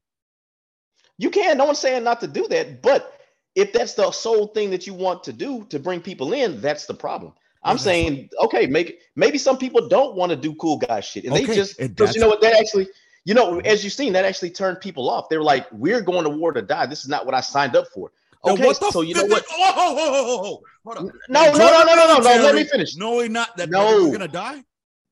You 1.18 1.30
can. 1.30 1.58
No 1.58 1.66
one's 1.66 1.80
saying 1.80 2.04
not 2.04 2.20
to 2.22 2.28
do 2.28 2.48
that, 2.50 2.82
but 2.82 3.20
if 3.56 3.72
that's 3.74 3.94
the 3.94 4.12
sole 4.12 4.48
thing 4.48 4.70
that 4.72 4.86
you 4.86 4.94
want 4.94 5.24
to 5.24 5.34
do 5.34 5.66
to 5.70 5.80
bring 5.80 6.02
people 6.02 6.34
in, 6.34 6.62
that's 6.62 6.86
the 6.86 6.94
problem. 6.94 7.34
I'm 7.64 7.80
saying, 7.80 8.30
okay, 8.44 8.68
make 8.68 9.00
maybe 9.16 9.40
some 9.40 9.58
people 9.58 9.88
don't 9.88 10.16
want 10.16 10.30
to 10.30 10.36
do 10.36 10.54
cool 10.56 10.78
guy 10.78 11.00
shit, 11.00 11.24
and 11.24 11.34
Okay, 11.34 11.46
they 11.46 11.56
just 11.56 11.80
because 11.80 12.14
you 12.14 12.22
know 12.22 12.28
what 12.28 12.40
that 12.42 12.54
actually, 12.54 12.88
you 13.24 13.34
know, 13.34 13.54
mm-hmm. 13.54 13.66
as 13.66 13.84
you've 13.84 13.94
seen, 13.94 14.14
that 14.14 14.24
actually 14.24 14.52
turned 14.52 14.82
people 14.82 15.10
off. 15.10 15.30
They 15.30 15.38
were 15.38 15.44
like, 15.44 15.66
"We're 15.72 16.02
going 16.02 16.26
to 16.26 16.30
war 16.30 16.54
to 16.54 16.62
die. 16.62 16.86
This 16.86 17.02
is 17.02 17.10
not 17.10 17.26
what 17.26 17.34
I 17.34 17.42
signed 17.42 17.76
up 17.76 17.88
for." 17.88 18.12
Okay, 18.44 18.72
so 18.74 19.02
you 19.02 19.16
know 19.16 19.26
what? 19.26 19.44
Oh, 19.50 20.62
Hold 20.86 20.98
on. 20.98 21.12
No, 21.30 21.52
no, 21.52 21.58
no, 21.58 21.84
no, 21.84 21.96
no, 21.96 22.08
no, 22.08 22.20
no. 22.20 22.44
Let 22.44 22.54
me 22.54 22.64
finish. 22.66 22.96
Knowing 22.96 23.34
not 23.34 23.58
that 23.58 23.72
No. 23.72 24.04
we're 24.04 24.12
gonna 24.12 24.28
die. 24.28 24.64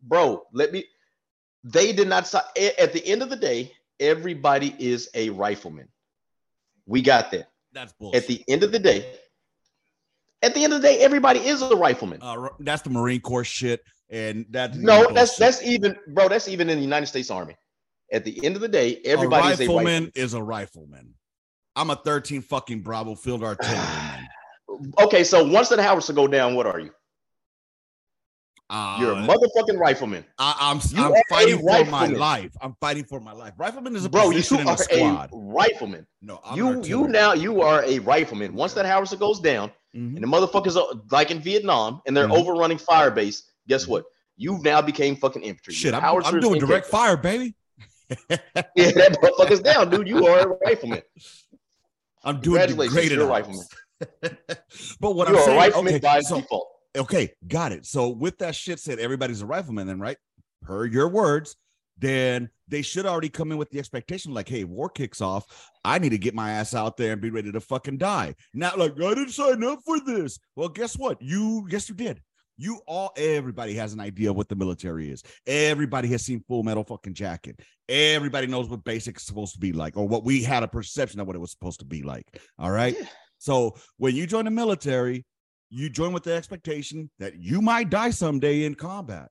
bro 0.04 0.44
let 0.52 0.72
me 0.72 0.86
they 1.64 1.94
did 1.94 2.08
not 2.08 2.34
at 2.34 2.94
the 2.94 3.02
end 3.06 3.22
of 3.22 3.30
the 3.30 3.36
day 3.36 3.72
everybody 4.00 4.76
is 4.80 5.10
a 5.14 5.30
rifleman. 5.30 5.88
We 6.86 7.02
got 7.02 7.32
that. 7.32 7.50
That's 7.72 7.94
bullshit. 7.94 8.24
at 8.24 8.28
the 8.28 8.44
end 8.48 8.64
of 8.64 8.72
the 8.72 8.80
day 8.80 9.18
at 10.44 10.54
the 10.54 10.64
end 10.64 10.74
of 10.74 10.82
the 10.82 10.88
day 10.88 11.00
everybody 11.00 11.40
is 11.40 11.62
a 11.62 11.76
rifleman. 11.76 12.20
Uh, 12.22 12.50
that's 12.60 12.82
the 12.82 12.90
Marine 12.90 13.22
Corps 13.22 13.46
shit, 13.46 13.82
and 14.10 14.46
that 14.52 14.76
no 14.76 15.08
that's 15.12 15.38
that's 15.38 15.64
even 15.64 15.96
bro 16.10 16.28
that's 16.28 16.48
even 16.48 16.70
in 16.70 16.78
the 16.78 16.84
united 16.84 17.08
states 17.08 17.32
army. 17.32 17.56
At 18.12 18.26
the 18.26 18.46
end 18.46 18.56
of 18.56 18.62
the 18.62 18.68
day 18.68 19.02
everybody 19.06 19.48
a 19.48 19.52
is 19.52 19.60
a 19.62 19.68
rifleman 19.68 20.12
is 20.14 20.34
a 20.34 20.44
rifleman. 20.44 21.16
I'm 21.76 21.90
a 21.90 21.96
13 21.96 22.42
fucking 22.44 22.82
Bravo 22.82 23.16
field 23.16 23.44
artilleryman. 23.44 24.28
okay 25.02 25.24
so 25.24 25.44
once 25.44 25.70
that 25.70 25.80
howitzer 25.80 26.14
go 26.14 26.28
down 26.28 26.56
what 26.56 26.66
are 26.66 26.80
you 26.80 26.92
Uh, 28.70 28.98
you're 29.00 29.12
a 29.12 29.16
motherfucking 29.16 29.78
rifleman 29.78 30.24
I, 30.40 30.56
I'm 30.60 30.80
You 30.98 31.04
I'm 31.04 31.22
fighting 31.30 31.60
for 31.60 31.86
my 31.86 32.08
life. 32.08 32.52
I'm 32.62 32.76
fighting 32.80 33.04
for 33.04 33.20
my 33.20 33.34
life. 33.34 33.54
Rifleman 33.58 33.96
is 33.96 34.06
a 34.06 34.10
bro 34.10 34.30
you 34.30 34.38
are 34.38 34.66
the 34.66 34.78
squad. 34.78 35.30
a 35.34 35.38
rifleman 35.38 36.08
no, 36.22 36.40
I'm 36.46 36.58
you 36.58 36.82
you 36.84 37.08
now 37.08 37.34
you 37.34 37.62
are 37.62 37.84
a 37.84 38.00
rifleman 38.00 38.54
once 38.56 38.74
that 38.76 38.86
howitzer 38.86 39.18
goes 39.18 39.40
down 39.42 39.70
Mhm. 39.96 40.16
and 40.16 40.24
the 40.24 40.28
motherfuckers 40.28 40.76
are 40.76 40.96
like 41.12 41.30
in 41.30 41.40
Vietnam 41.40 42.02
and 42.08 42.16
they're 42.18 42.28
Mhm. 42.28 42.38
overrunning 42.38 42.78
fire 42.80 43.12
base, 43.12 43.44
guess 43.68 43.86
Mhm. 43.86 43.90
what? 43.90 44.06
You 44.38 44.60
now 44.64 44.82
became 44.82 45.16
fucking 45.18 45.44
infantry. 45.44 45.74
Shit, 45.76 45.94
I'm, 45.94 46.24
I'm 46.26 46.40
doing 46.40 46.60
direct 46.60 46.88
fire, 46.88 47.18
baby. 47.18 47.54
Yeah, 48.30 48.92
that 48.92 49.18
motherfucker's 49.22 49.60
down, 49.60 49.90
dude. 49.90 50.08
You 50.08 50.26
are 50.28 50.40
a 50.40 50.58
rifleman. 50.66 51.02
I'm 52.24 52.40
doing 52.42 52.66
degraded 52.68 53.12
you're 53.18 53.24
a 53.24 53.30
rifleman. 53.30 53.66
but 55.00 55.12
what 55.16 55.28
you 55.30 55.36
I'm 55.36 55.42
a 55.42 55.46
saying, 55.46 55.58
rifleman 55.58 55.94
okay, 55.96 56.00
by 56.02 56.22
so 56.22 56.40
default. 56.42 56.68
Okay, 56.96 57.32
got 57.48 57.72
it. 57.72 57.86
So 57.86 58.10
with 58.10 58.38
that 58.40 58.56
shit 58.56 58.80
said, 58.80 59.00
everybody's 59.00 59.42
a 59.42 59.46
rifleman, 59.46 59.88
then 59.88 60.00
right? 60.00 60.18
Per 60.62 60.86
your 60.86 61.10
words, 61.10 61.56
then 61.98 62.50
they 62.68 62.82
should 62.82 63.06
already 63.06 63.30
come 63.30 63.52
in 63.52 63.58
with 63.58 63.70
the 63.70 63.80
expectation, 63.80 64.34
like, 64.34 64.50
hey, 64.50 64.64
war 64.64 64.90
kicks 64.90 65.22
off. 65.22 65.70
I 65.86 66.00
need 66.00 66.10
to 66.10 66.18
get 66.18 66.34
my 66.34 66.52
ass 66.52 66.74
out 66.74 66.98
there 66.98 67.14
and 67.14 67.22
be 67.22 67.30
ready 67.30 67.52
to 67.52 67.60
fucking 67.60 67.98
die. 67.98 68.36
Not 68.54 68.80
like 68.80 68.94
I 68.94 69.14
didn't 69.14 69.30
sign 69.30 69.64
up 69.64 69.80
for 69.86 70.00
this. 70.00 70.40
Well, 70.56 70.70
guess 70.70 70.98
what? 70.98 71.22
You 71.22 71.68
yes, 71.70 71.90
you 71.90 71.96
did. 71.96 72.22
You 72.58 72.82
all 72.88 73.12
everybody 73.18 73.74
has 73.76 73.94
an 73.94 74.00
idea 74.00 74.30
of 74.30 74.36
what 74.36 74.48
the 74.48 74.56
military 74.56 75.10
is. 75.10 75.24
Everybody 75.48 76.08
has 76.10 76.24
seen 76.24 76.44
Full 76.48 76.64
Metal 76.64 76.84
fucking 76.84 77.16
Jacket. 77.16 77.60
Everybody 77.90 78.48
knows 78.48 78.70
what 78.70 78.84
basic 78.84 79.18
is 79.18 79.24
supposed 79.24 79.54
to 79.54 79.60
be 79.60 79.74
like, 79.74 79.98
or 79.98 80.08
what 80.08 80.24
we 80.24 80.44
had 80.44 80.64
a 80.64 80.68
perception 80.68 81.20
of 81.20 81.28
what 81.28 81.36
it 81.36 81.40
was 81.40 81.52
supposed 81.52 81.80
to 81.80 81.86
be 81.86 82.04
like. 82.04 82.26
All 82.60 82.72
right. 82.72 82.96
Yeah. 82.98 83.08
So 83.40 83.76
when 83.98 84.16
you 84.16 84.26
join 84.26 84.46
the 84.46 84.52
military, 84.52 85.26
you 85.74 85.90
join 85.90 86.14
with 86.14 86.24
the 86.24 86.34
expectation 86.34 87.10
that 87.20 87.36
you 87.36 87.62
might 87.62 87.90
die 87.90 88.12
someday 88.12 88.64
in 88.64 88.76
combat. 88.76 89.30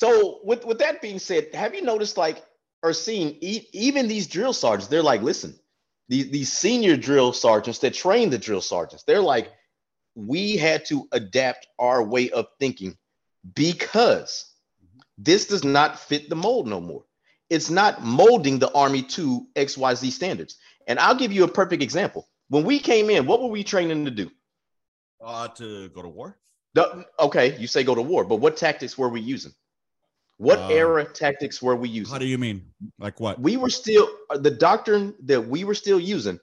So 0.00 0.40
with 0.44 0.64
with 0.64 0.78
that 0.78 1.02
being 1.02 1.18
said, 1.18 1.48
have 1.54 1.74
you 1.74 1.82
noticed 1.82 2.16
like 2.16 2.42
or 2.82 2.94
seen 2.94 3.36
e- 3.40 3.66
even 3.72 4.08
these 4.08 4.26
drill 4.26 4.54
sergeants? 4.54 4.86
They're 4.86 5.02
like, 5.02 5.20
listen, 5.20 5.54
these 6.08 6.30
these 6.30 6.50
senior 6.50 6.96
drill 6.96 7.34
sergeants 7.34 7.80
that 7.80 7.92
train 7.92 8.30
the 8.30 8.38
drill 8.38 8.62
sergeants, 8.62 9.04
they're 9.04 9.20
like, 9.20 9.52
we 10.14 10.56
had 10.56 10.86
to 10.86 11.06
adapt 11.12 11.66
our 11.78 12.02
way 12.02 12.30
of 12.30 12.46
thinking 12.58 12.96
because 13.54 14.46
this 15.18 15.46
does 15.46 15.64
not 15.64 15.98
fit 15.98 16.30
the 16.30 16.36
mold 16.36 16.66
no 16.66 16.80
more. 16.80 17.04
It's 17.50 17.68
not 17.68 18.02
molding 18.02 18.58
the 18.58 18.72
army 18.72 19.02
to 19.02 19.46
XYZ 19.54 20.10
standards. 20.12 20.56
And 20.86 20.98
I'll 20.98 21.14
give 21.14 21.32
you 21.32 21.44
a 21.44 21.48
perfect 21.48 21.82
example. 21.82 22.26
When 22.50 22.64
we 22.64 22.80
came 22.80 23.08
in, 23.10 23.26
what 23.26 23.40
were 23.40 23.48
we 23.48 23.62
training 23.64 24.04
to 24.04 24.10
do? 24.10 24.30
Uh, 25.24 25.48
to 25.48 25.88
go 25.90 26.02
to 26.02 26.08
war. 26.08 26.36
The- 26.74 27.06
okay, 27.18 27.56
you 27.58 27.66
say 27.66 27.84
go 27.84 27.94
to 27.94 28.02
war, 28.02 28.24
but 28.24 28.36
what 28.36 28.56
tactics 28.56 28.98
were 28.98 29.08
we 29.08 29.20
using? 29.20 29.52
What 30.36 30.58
Uh, 30.58 30.68
era 30.68 31.04
tactics 31.12 31.62
were 31.62 31.76
we 31.76 31.88
using? 31.88 32.12
How 32.12 32.18
do 32.18 32.26
you 32.26 32.38
mean? 32.38 32.72
Like 32.98 33.20
what? 33.20 33.40
we 33.40 33.56
were 33.56 33.70
still 33.70 34.08
the 34.30 34.50
doctrine 34.50 35.14
that 35.24 35.40
we 35.40 35.64
were 35.64 35.74
still 35.74 36.00
using 36.00 36.40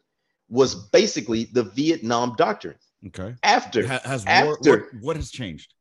was 0.50 0.76
basically 0.76 1.46
the 1.46 1.64
Vietnam 1.64 2.36
doctrine. 2.38 2.78
Okay. 3.08 3.36
After 3.44 3.86
Ha- 3.86 4.02
has 4.06 4.24
war, 4.26 4.34
after- 4.34 4.72
what, 4.94 5.02
what 5.02 5.16
has 5.18 5.30
changed 5.30 5.74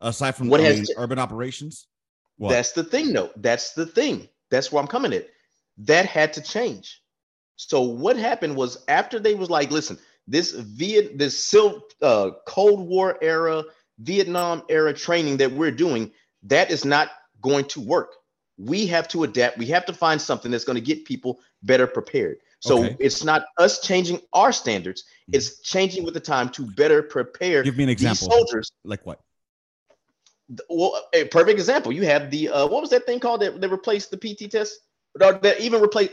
aside 0.00 0.32
from 0.36 0.48
What 0.48 0.60
I 0.60 0.64
has 0.64 0.76
mean, 0.76 0.86
urban 0.96 1.18
operations? 1.18 1.88
What? 2.36 2.50
that's 2.50 2.72
the 2.72 2.84
thing, 2.84 3.12
though. 3.12 3.30
That's 3.36 3.72
the 3.72 3.86
thing. 3.86 4.28
That's 4.50 4.70
where 4.70 4.80
I'm 4.80 4.88
coming 4.88 5.12
at. 5.12 5.26
That 5.78 6.06
had 6.06 6.34
to 6.34 6.40
change. 6.42 7.01
So 7.68 7.80
what 7.82 8.16
happened 8.16 8.56
was 8.56 8.78
after 8.88 9.18
they 9.20 9.34
was 9.34 9.50
like, 9.50 9.70
listen, 9.70 9.98
this 10.26 10.52
Viet, 10.52 11.18
this 11.18 11.38
Sil- 11.38 11.82
uh, 12.00 12.30
Cold 12.46 12.88
War 12.88 13.18
era, 13.22 13.64
Vietnam 13.98 14.62
era 14.68 14.92
training 14.92 15.36
that 15.38 15.52
we're 15.52 15.70
doing, 15.70 16.10
that 16.44 16.70
is 16.70 16.84
not 16.84 17.10
going 17.40 17.64
to 17.66 17.80
work. 17.80 18.14
We 18.58 18.86
have 18.86 19.08
to 19.08 19.24
adapt. 19.24 19.58
We 19.58 19.66
have 19.66 19.86
to 19.86 19.92
find 19.92 20.20
something 20.20 20.50
that's 20.50 20.64
going 20.64 20.76
to 20.76 20.80
get 20.82 21.04
people 21.04 21.40
better 21.62 21.86
prepared. 21.86 22.38
So 22.60 22.84
Okay. 22.84 22.96
it's 23.00 23.24
not 23.24 23.44
us 23.58 23.80
changing 23.80 24.20
our 24.32 24.52
standards; 24.52 25.04
Mhm. 25.28 25.34
it's 25.34 25.60
changing 25.60 26.04
with 26.04 26.14
the 26.14 26.20
time 26.20 26.48
to 26.50 26.66
better 26.66 27.02
prepare 27.02 27.62
Give 27.64 27.76
me 27.76 27.84
an 27.84 27.90
example. 27.90 28.30
soldiers. 28.30 28.70
Like 28.84 29.04
what? 29.04 29.20
Well, 30.68 31.02
a 31.12 31.24
perfect 31.24 31.58
example. 31.58 31.92
You 31.92 32.02
have 32.02 32.30
the 32.30 32.50
uh, 32.50 32.66
what 32.68 32.82
was 32.82 32.90
that 32.90 33.06
thing 33.06 33.18
called 33.18 33.40
that, 33.40 33.60
that 33.60 33.68
replaced 33.68 34.10
the 34.10 34.16
PT 34.18 34.50
test? 34.50 34.78
that 35.14 35.60
even 35.60 35.80
replaced. 35.80 36.12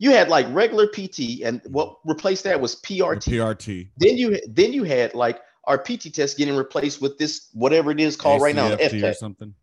You 0.00 0.10
had 0.12 0.30
like 0.30 0.46
regular 0.48 0.86
PT, 0.86 1.42
and 1.44 1.60
what 1.66 1.98
replaced 2.06 2.44
that 2.44 2.58
was 2.58 2.76
PRT. 2.76 3.22
PRT. 3.34 3.90
Then 3.98 4.16
you 4.16 4.40
then 4.48 4.72
you 4.72 4.82
had 4.84 5.14
like 5.14 5.38
our 5.64 5.76
PT 5.76 6.12
test 6.12 6.38
getting 6.38 6.56
replaced 6.56 7.02
with 7.02 7.18
this 7.18 7.50
whatever 7.52 7.90
it 7.90 8.00
is 8.00 8.16
called 8.16 8.40
right 8.40 8.56
now, 8.56 8.74
ACFT 8.74 9.10
or 9.10 9.12
something. 9.12 9.54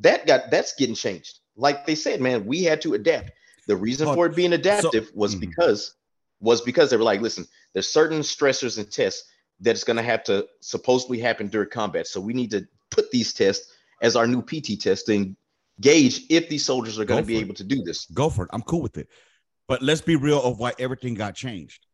That 0.00 0.26
got 0.26 0.50
that's 0.50 0.74
getting 0.74 0.94
changed. 0.94 1.40
Like 1.56 1.86
they 1.86 1.94
said, 1.94 2.20
man, 2.20 2.44
we 2.44 2.64
had 2.64 2.82
to 2.82 2.92
adapt. 2.92 3.30
The 3.66 3.76
reason 3.76 4.12
for 4.14 4.26
it 4.26 4.36
being 4.36 4.52
adaptive 4.52 5.10
was 5.14 5.34
Mhm. 5.34 5.40
because 5.40 5.94
was 6.40 6.60
because 6.60 6.90
they 6.90 6.98
were 6.98 7.02
like, 7.02 7.22
listen, 7.22 7.46
there's 7.72 7.88
certain 7.88 8.20
stressors 8.20 8.76
and 8.76 8.92
tests 8.92 9.24
that's 9.60 9.84
going 9.84 9.96
to 9.96 10.02
have 10.02 10.22
to 10.24 10.46
supposedly 10.60 11.18
happen 11.18 11.48
during 11.48 11.70
combat. 11.70 12.06
So 12.06 12.20
we 12.20 12.34
need 12.34 12.50
to 12.50 12.68
put 12.90 13.10
these 13.10 13.32
tests 13.32 13.72
as 14.02 14.16
our 14.16 14.26
new 14.26 14.42
PT 14.42 14.78
test 14.78 15.06
to 15.06 15.34
gauge 15.80 16.24
if 16.28 16.50
these 16.50 16.62
soldiers 16.62 16.98
are 16.98 17.06
going 17.06 17.22
to 17.22 17.26
be 17.26 17.38
it. 17.38 17.40
able 17.40 17.54
to 17.54 17.64
do 17.64 17.82
this. 17.82 18.04
Go 18.12 18.28
for 18.28 18.44
it. 18.44 18.50
I'm 18.52 18.60
cool 18.60 18.82
with 18.82 18.98
it. 18.98 19.08
But 19.68 19.82
let's 19.82 20.00
be 20.00 20.16
real 20.16 20.42
of 20.42 20.58
why 20.58 20.72
everything 20.78 21.14
got 21.14 21.34
changed. 21.34 21.86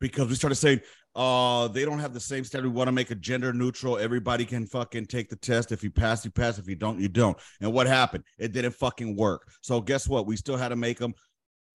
Because 0.00 0.28
we 0.28 0.34
started 0.34 0.56
saying, 0.56 0.80
uh, 1.14 1.68
they 1.68 1.86
don't 1.86 1.98
have 1.98 2.12
the 2.12 2.20
same 2.20 2.44
standard. 2.44 2.68
We 2.68 2.76
want 2.76 2.88
to 2.88 2.92
make 2.92 3.10
it 3.10 3.20
gender 3.20 3.52
neutral. 3.52 3.96
Everybody 3.96 4.44
can 4.44 4.66
fucking 4.66 5.06
take 5.06 5.30
the 5.30 5.36
test. 5.36 5.72
If 5.72 5.82
you 5.82 5.90
pass, 5.90 6.24
you 6.24 6.30
pass. 6.30 6.58
If 6.58 6.68
you 6.68 6.76
don't, 6.76 7.00
you 7.00 7.08
don't. 7.08 7.38
And 7.62 7.72
what 7.72 7.86
happened? 7.86 8.24
It 8.38 8.52
didn't 8.52 8.74
fucking 8.74 9.16
work. 9.16 9.48
So 9.62 9.80
guess 9.80 10.06
what? 10.06 10.26
We 10.26 10.36
still 10.36 10.58
had 10.58 10.68
to 10.68 10.76
make 10.76 10.98
them 10.98 11.14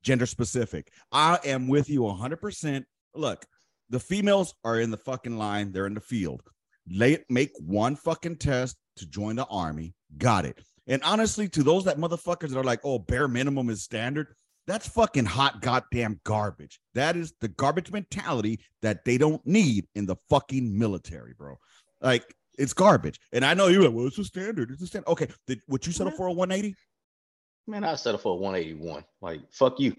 gender 0.03 0.27
specific. 0.27 0.91
I 1.11 1.39
am 1.43 1.67
with 1.67 1.89
you 1.89 2.01
100%. 2.01 2.83
Look, 3.15 3.45
the 3.89 3.99
females 3.99 4.53
are 4.63 4.79
in 4.79 4.91
the 4.91 4.97
fucking 4.97 5.37
line. 5.37 5.71
They're 5.71 5.87
in 5.87 5.95
the 5.95 6.01
field. 6.01 6.43
Lay, 6.87 7.19
make 7.29 7.51
one 7.59 7.95
fucking 7.95 8.37
test 8.37 8.77
to 8.97 9.07
join 9.07 9.35
the 9.37 9.45
army. 9.45 9.95
Got 10.17 10.45
it. 10.45 10.59
And 10.87 11.01
honestly, 11.03 11.47
to 11.49 11.63
those 11.63 11.85
that 11.85 11.97
motherfuckers 11.97 12.49
that 12.49 12.57
are 12.57 12.63
like, 12.63 12.81
oh, 12.83 12.99
bare 12.99 13.27
minimum 13.27 13.69
is 13.69 13.83
standard, 13.83 14.27
that's 14.71 14.87
fucking 14.87 15.25
hot 15.25 15.61
goddamn 15.61 16.19
garbage. 16.23 16.79
That 16.93 17.17
is 17.17 17.33
the 17.41 17.49
garbage 17.49 17.91
mentality 17.91 18.61
that 18.81 19.03
they 19.03 19.17
don't 19.17 19.45
need 19.45 19.87
in 19.95 20.05
the 20.05 20.15
fucking 20.29 20.77
military, 20.77 21.33
bro. 21.37 21.57
Like 22.01 22.23
it's 22.57 22.71
garbage. 22.73 23.19
And 23.33 23.43
I 23.43 23.53
know 23.53 23.67
you're 23.67 23.83
like, 23.83 23.93
well, 23.93 24.07
it's 24.07 24.17
a 24.17 24.23
standard. 24.23 24.71
It's 24.71 24.81
a 24.81 24.87
standard. 24.87 25.09
Okay, 25.09 25.27
did 25.45 25.59
would 25.67 25.85
you 25.85 25.91
settle 25.91 26.13
for 26.13 26.27
a 26.27 26.31
180? 26.31 26.73
Man, 27.67 27.83
I 27.83 27.95
settle 27.95 28.19
for 28.19 28.31
a 28.33 28.35
181. 28.35 29.03
Like, 29.21 29.41
fuck 29.51 29.79
you. 29.79 29.93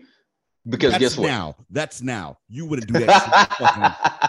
Because 0.68 0.92
That's 0.92 1.00
guess 1.02 1.18
what? 1.18 1.26
now. 1.26 1.56
That's 1.70 2.00
now. 2.02 2.38
You 2.48 2.64
wouldn't 2.66 2.90
do 2.92 3.00
that. 3.04 3.56
fucking- 3.58 4.28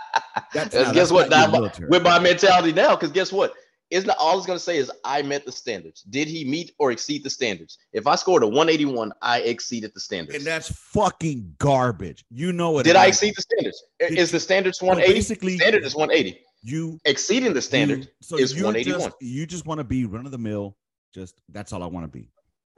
That's 0.53 0.75
now. 0.75 0.83
guess 0.91 0.93
That's 0.93 1.11
what? 1.11 1.29
not 1.29 1.37
your 1.39 1.47
Now, 1.47 1.53
military. 1.53 1.89
with 1.89 2.03
my 2.03 2.19
mentality 2.19 2.73
now, 2.73 2.95
because 2.95 3.11
guess 3.11 3.31
what? 3.31 3.53
It's 3.89 4.05
not 4.05 4.17
all 4.19 4.37
it's 4.37 4.47
gonna 4.47 4.59
say 4.59 4.77
is 4.77 4.91
I 5.03 5.21
met 5.21 5.45
the 5.45 5.51
standards. 5.51 6.01
Did 6.01 6.27
he 6.27 6.43
meet 6.45 6.73
or 6.79 6.91
exceed 6.91 7.23
the 7.23 7.29
standards? 7.29 7.77
If 7.91 8.07
I 8.07 8.15
scored 8.15 8.41
a 8.43 8.47
181, 8.47 9.11
I 9.21 9.41
exceeded 9.41 9.93
the 9.93 9.99
standards. 9.99 10.37
and 10.37 10.45
that's 10.45 10.71
fucking 10.71 11.55
garbage. 11.59 12.25
You 12.31 12.53
know 12.53 12.79
it. 12.79 12.83
Did 12.83 12.95
I 12.95 13.07
exceed 13.07 13.35
the 13.35 13.41
standards? 13.43 13.83
Did 13.99 14.17
is 14.17 14.31
the 14.31 14.39
standards 14.39 14.79
So 14.79 14.87
180? 14.87 15.13
basically, 15.13 15.57
Standard 15.57 15.83
is 15.85 15.95
180. 15.95 16.39
you 16.63 16.99
Exceeding 17.05 17.53
the 17.53 17.61
standard 17.61 17.99
you- 17.99 18.07
so 18.21 18.37
is 18.37 18.55
you 18.55 18.63
181. 18.63 19.09
Just, 19.09 19.21
you 19.21 19.45
just 19.45 19.65
want 19.67 19.77
to 19.79 19.83
be 19.83 20.05
run 20.05 20.25
of 20.25 20.31
the 20.31 20.37
mill. 20.39 20.75
Just 21.13 21.39
that's 21.49 21.71
all 21.73 21.83
I 21.83 21.87
want 21.87 22.05
to 22.05 22.07
be. 22.19 22.29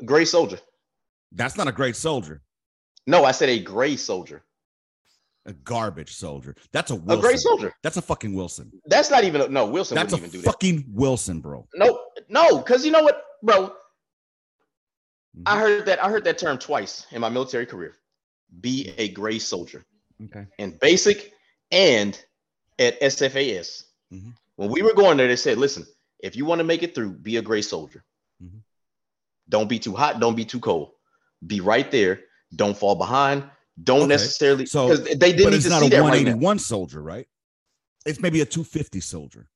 Gray 0.03 0.25
soldier. 0.25 0.59
That's 1.31 1.55
not 1.55 1.67
a 1.67 1.71
great 1.71 1.95
soldier. 1.95 2.41
No, 3.07 3.23
I 3.23 3.31
said 3.31 3.49
a 3.49 3.59
gray 3.59 3.95
soldier. 3.95 4.43
A 5.47 5.53
garbage 5.53 6.15
soldier. 6.15 6.55
That's 6.71 6.89
a 6.91 6.95
A 6.95 6.97
Wilson. 6.97 7.21
gray 7.21 7.37
soldier. 7.37 7.73
That's 7.83 7.97
a 7.97 8.01
fucking 8.01 8.33
Wilson. 8.33 8.71
That's 8.87 9.11
not 9.11 9.23
even 9.23 9.41
a, 9.41 9.47
no. 9.47 9.67
Wilson 9.67 9.93
That's 9.95 10.11
a 10.11 10.15
wouldn't 10.15 10.29
even 10.33 10.39
do 10.41 10.43
that. 10.45 10.51
fucking 10.51 10.85
Wilson, 10.91 11.39
bro. 11.39 11.67
No, 11.75 11.99
no, 12.29 12.57
because 12.59 12.83
you 12.85 12.91
know 12.91 13.03
what, 13.03 13.21
bro? 13.43 13.71
I 15.45 15.55
Mhm. 15.55 15.59
heard 15.59 15.85
that. 15.85 16.03
I 16.03 16.09
heard 16.09 16.23
that 16.23 16.37
term 16.39 16.57
twice 16.57 17.05
in 17.11 17.21
my 17.21 17.29
military 17.29 17.65
career. 17.65 17.95
Be 18.61 18.93
a 18.97 19.09
gray 19.09 19.37
soldier. 19.37 19.85
Okay. 20.23 20.47
And 20.57 20.79
basic 20.79 21.33
and 21.71 22.19
at 22.79 22.99
SFAS. 23.01 23.83
Mhm. 24.11 24.33
When 24.55 24.69
we 24.69 24.81
were 24.81 24.93
going 24.93 25.17
there, 25.17 25.27
they 25.27 25.35
said, 25.35 25.57
listen, 25.57 25.85
if 26.19 26.35
you 26.35 26.45
want 26.45 26.59
to 26.59 26.63
make 26.63 26.83
it 26.83 26.95
through, 26.95 27.11
be 27.11 27.37
a 27.37 27.41
gray 27.41 27.61
soldier. 27.61 28.03
Mhm. 28.41 28.61
Don't 29.49 29.67
be 29.67 29.77
too 29.77 29.93
hot, 29.93 30.19
don't 30.19 30.35
be 30.35 30.45
too 30.45 30.59
cold. 30.59 30.93
Be 31.45 31.59
right 31.59 31.91
there. 31.91 32.23
Don't 32.55 32.77
fall 32.77 32.95
behind. 32.95 33.49
Don't 33.83 34.03
Okay. 34.03 34.07
necessarily 34.13 34.65
So, 34.65 34.89
because 34.89 35.05
they 35.17 35.33
didn't 35.33 35.51
need 35.51 35.61
to 35.63 35.69
not 35.69 35.81
see 35.81 35.87
a 35.87 35.89
that 35.89 35.97
right 35.97 36.23
now. 36.23 36.31
181 36.31 36.59
soldier, 36.59 37.01
right? 37.01 37.27
It's 38.05 38.19
maybe 38.21 38.41
a 38.41 38.45
250 38.45 38.99
soldier. 39.01 39.47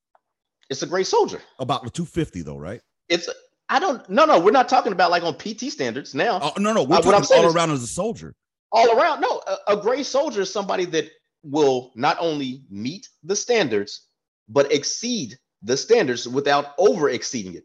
It's 0.68 0.82
a 0.82 0.86
gray 0.86 1.04
soldier. 1.04 1.40
About 1.58 1.86
a 1.86 1.90
250 1.90 2.42
though, 2.42 2.56
right? 2.56 2.80
It's 3.08 3.28
I 3.68 3.78
don't 3.78 4.08
no 4.08 4.24
no, 4.24 4.38
we're 4.38 4.50
not 4.50 4.68
talking 4.68 4.92
about 4.92 5.10
like 5.10 5.22
on 5.22 5.34
PT 5.34 5.72
standards 5.72 6.14
now. 6.14 6.38
Oh 6.42 6.52
no, 6.58 6.72
no, 6.72 6.82
we're 6.84 6.96
Uh, 6.96 7.02
what 7.02 7.14
I'm 7.14 7.24
saying 7.24 7.44
all 7.44 7.52
around 7.54 7.70
as 7.70 7.82
a 7.82 7.86
soldier. 7.86 8.34
all 8.72 8.98
around. 8.98 9.20
No, 9.20 9.40
a, 9.46 9.76
a 9.76 9.76
gray 9.80 10.02
soldier 10.02 10.42
is 10.42 10.52
somebody 10.52 10.84
that 10.86 11.08
will 11.42 11.92
not 11.96 12.16
only 12.20 12.62
meet 12.70 13.08
the 13.24 13.34
standards, 13.34 14.06
but 14.48 14.70
exceed 14.72 15.38
the 15.62 15.76
standards 15.76 16.28
without 16.28 16.74
over 16.78 17.10
exceeding 17.10 17.54
it. 17.54 17.64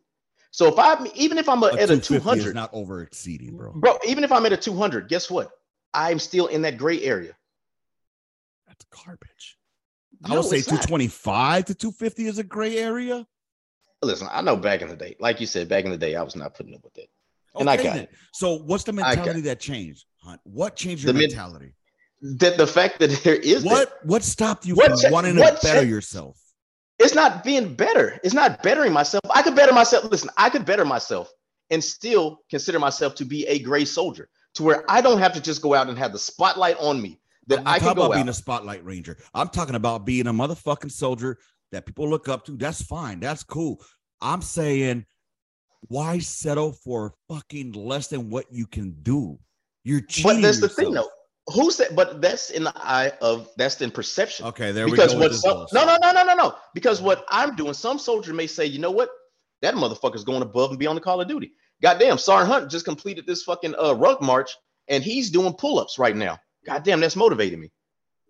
So 0.52 0.68
if 0.68 0.80
I'm 0.80 1.08
even 1.16 1.38
if 1.38 1.50
I'm 1.50 1.64
a, 1.64 1.68
A 1.68 1.74
at 1.74 1.90
a 1.92 1.98
250 1.98 1.98
is 1.98 2.08
200, 2.24 2.56
not 2.56 2.70
over 2.74 3.02
exceeding, 3.04 3.58
bro. 3.58 3.74
bro, 3.74 3.98
even 4.08 4.24
if 4.24 4.32
I'm 4.32 4.46
at 4.46 4.54
a 4.54 4.58
200, 4.58 5.10
guess 5.10 5.30
what? 5.30 5.52
I'm 5.96 6.20
still 6.20 6.48
in 6.48 6.62
that 6.64 6.78
gray 6.78 7.02
area. 7.02 7.36
That's 8.68 8.86
garbage. 8.86 9.58
I 10.24 10.36
would 10.36 10.46
say 10.46 10.58
it's 10.58 10.68
not. 10.70 10.82
225 10.82 11.66
to 11.66 11.75
250 11.75 12.25
is 12.28 12.38
a 12.40 12.44
gray 12.44 12.78
area. 12.78 13.25
Listen, 14.02 14.28
I 14.32 14.42
know 14.42 14.56
back 14.56 14.82
in 14.82 14.90
the 14.90 14.96
day, 14.96 15.16
like 15.20 15.40
you 15.40 15.48
said, 15.48 15.68
back 15.70 15.86
in 15.86 15.92
the 15.92 15.98
day, 15.98 16.16
I 16.16 16.22
was 16.24 16.36
not 16.36 16.54
putting 16.54 16.75
up 16.75 16.84
with 16.84 16.98
it. 16.98 17.10
And 17.58 17.70
I 17.70 17.78
got 17.78 17.84
then. 17.84 17.98
it. 18.00 18.10
So 18.34 18.56
what's 18.60 18.84
the 18.84 18.92
mentality 18.94 19.42
that 19.42 19.60
changed, 19.60 20.06
Hunt? 20.22 20.42
What 20.44 20.75
changed 20.75 21.04
your 21.04 21.14
The 21.14 21.20
men- 21.20 21.30
mentality? 21.30 21.74
That 22.22 22.58
the 22.58 22.68
fact 22.68 23.00
that 23.00 23.10
there 23.24 23.36
is 23.36 23.64
that- 23.64 23.70
What 23.72 23.94
what 24.06 24.24
stopped 24.24 24.66
you 24.66 24.75
What 24.75 25.00
from 25.00 25.12
wanting 25.12 25.36
to 25.36 25.58
better 25.64 25.86
yourself? 25.86 26.38
it's 27.00 27.16
not 27.16 27.44
being 27.44 27.74
better. 27.75 28.20
It's 28.24 28.34
not 28.34 28.62
bettering 28.64 28.94
myself. 28.94 29.22
I 29.34 29.42
could 29.42 29.56
better 29.56 29.74
myself. 29.74 30.06
Listen, 30.12 30.30
I 30.38 30.50
could 30.50 30.66
better 30.66 30.86
myself 30.86 31.32
and 31.70 31.84
still 31.84 32.40
consider 32.50 32.80
myself 32.80 33.16
to 33.16 33.25
be 33.25 33.46
a 33.48 33.60
gray 33.60 33.86
soldier, 33.86 34.30
to 34.56 34.64
where 34.64 34.84
I 34.90 35.02
don't 35.02 35.20
have 35.20 35.34
to 35.34 35.42
just 35.42 35.62
go 35.62 35.74
out 35.74 35.88
and 35.88 35.98
have 35.98 36.12
the 36.12 36.20
spotlight 36.20 36.78
on 36.80 37.02
me. 37.02 37.20
That 37.48 37.60
I'm 37.60 37.68
I 37.68 37.80
can 37.80 37.86
go 37.88 37.92
about 37.92 38.12
out. 38.12 38.14
being 38.16 38.30
a 38.30 38.34
spotlight 38.34 38.84
ranger. 38.84 39.18
I'm 39.34 39.50
talking 39.50 39.76
about 39.76 40.06
being 40.06 40.28
a 40.28 40.34
motherfucking 40.34 40.92
soldier 40.92 41.38
that 41.72 41.86
people 41.86 42.10
look 42.10 42.28
up 42.28 42.46
to. 42.46 42.58
That's 42.58 42.82
fine. 42.82 43.20
That's 43.20 43.44
cool. 43.44 43.82
I'm 44.22 44.42
saying, 44.42 45.06
why 45.88 46.18
settle 46.20 46.72
for 46.72 47.14
fucking 47.30 47.74
less 47.74 48.08
than 48.08 48.32
what 48.32 48.46
you 48.52 48.66
can 48.66 48.96
do? 49.04 49.38
You're 49.84 50.02
cheating. 50.02 50.38
but 50.38 50.42
that's 50.42 50.60
the 50.60 50.70
thing, 50.70 50.94
though. 50.94 51.10
Who 51.54 51.70
said? 51.70 51.96
But 51.96 52.22
that's 52.22 52.50
in 52.50 52.64
the 52.64 52.74
eye 52.76 53.12
of 53.22 53.50
that's 53.58 53.80
in 53.80 53.92
perception. 53.92 54.48
Okay, 54.48 54.72
there 54.72 54.86
because 54.86 55.14
we 55.14 55.22
go. 55.22 55.28
Because 55.28 55.44
what 55.44 55.70
some, 55.70 55.86
no 55.86 55.86
no 55.86 55.98
no 56.02 56.12
no 56.12 56.24
no 56.24 56.34
no 56.34 56.56
because 56.74 57.04
what 57.04 57.24
I'm 57.30 57.56
doing, 57.56 57.74
some 57.74 58.00
soldier 58.00 58.34
may 58.34 58.48
say, 58.48 58.66
you 58.66 58.80
know 58.80 58.90
what, 58.90 59.10
that 59.62 59.76
motherfucker's 59.76 60.24
going 60.24 60.42
above 60.42 60.72
and 60.72 60.80
beyond 60.80 60.98
the 60.98 61.02
Call 61.02 61.22
of 61.22 61.28
Duty. 61.28 61.52
Goddamn, 61.82 62.17
Sergeant 62.17 62.51
Hunt 62.51 62.72
just 62.72 62.86
completed 62.86 63.25
this 63.27 63.44
fucking 63.44 63.75
uh 63.82 63.94
ruck 63.94 64.22
march 64.22 64.51
and 64.88 65.03
he's 65.03 65.29
doing 65.29 65.53
pull-ups 65.53 66.00
right 66.00 66.15
now. 66.15 66.39
Goddamn, 66.65 67.00
that's 67.00 67.15
motivating 67.15 67.60
me. 67.60 67.72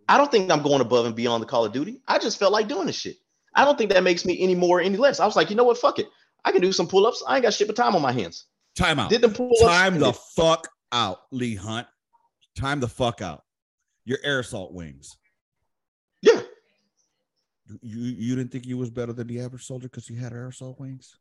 I 0.07 0.17
don't 0.17 0.31
think 0.31 0.51
I'm 0.51 0.61
going 0.61 0.81
above 0.81 1.05
and 1.05 1.15
beyond 1.15 1.41
the 1.41 1.47
Call 1.47 1.65
of 1.65 1.71
Duty. 1.73 2.01
I 2.07 2.19
just 2.19 2.37
felt 2.37 2.51
like 2.53 2.67
doing 2.67 2.87
this 2.87 2.95
shit. 2.97 3.17
I 3.53 3.65
don't 3.65 3.77
think 3.77 3.91
that 3.91 4.03
makes 4.03 4.25
me 4.25 4.39
any 4.39 4.55
more 4.55 4.79
or 4.79 4.81
any 4.81 4.97
less. 4.97 5.19
I 5.19 5.25
was 5.25 5.35
like, 5.35 5.49
you 5.49 5.55
know 5.55 5.63
what, 5.63 5.77
fuck 5.77 5.99
it. 5.99 6.07
I 6.43 6.51
can 6.51 6.61
do 6.61 6.71
some 6.71 6.87
pull-ups. 6.87 7.23
I 7.27 7.35
ain't 7.35 7.43
got 7.43 7.53
shit 7.53 7.67
but 7.67 7.75
time 7.75 7.95
on 7.95 8.01
my 8.01 8.11
hands. 8.11 8.45
Time 8.75 8.99
out. 8.99 9.09
Did 9.09 9.21
the 9.21 9.29
pull-ups. 9.29 9.61
Time 9.61 9.97
the 9.99 10.13
fuck 10.13 10.67
out, 10.91 11.19
Lee 11.31 11.55
Hunt. 11.55 11.87
Time 12.55 12.79
the 12.79 12.87
fuck 12.87 13.21
out. 13.21 13.43
Your 14.05 14.19
air 14.23 14.39
assault 14.39 14.73
wings. 14.73 15.17
yeah. 16.21 16.41
You 17.81 17.99
you 17.99 18.35
didn't 18.35 18.51
think 18.51 18.67
you 18.67 18.77
was 18.77 18.91
better 18.91 19.11
than 19.11 19.25
the 19.25 19.39
average 19.41 19.65
soldier 19.65 19.87
because 19.89 20.07
you 20.07 20.17
had 20.17 20.33
air 20.33 20.47
assault 20.49 20.79
wings? 20.79 21.17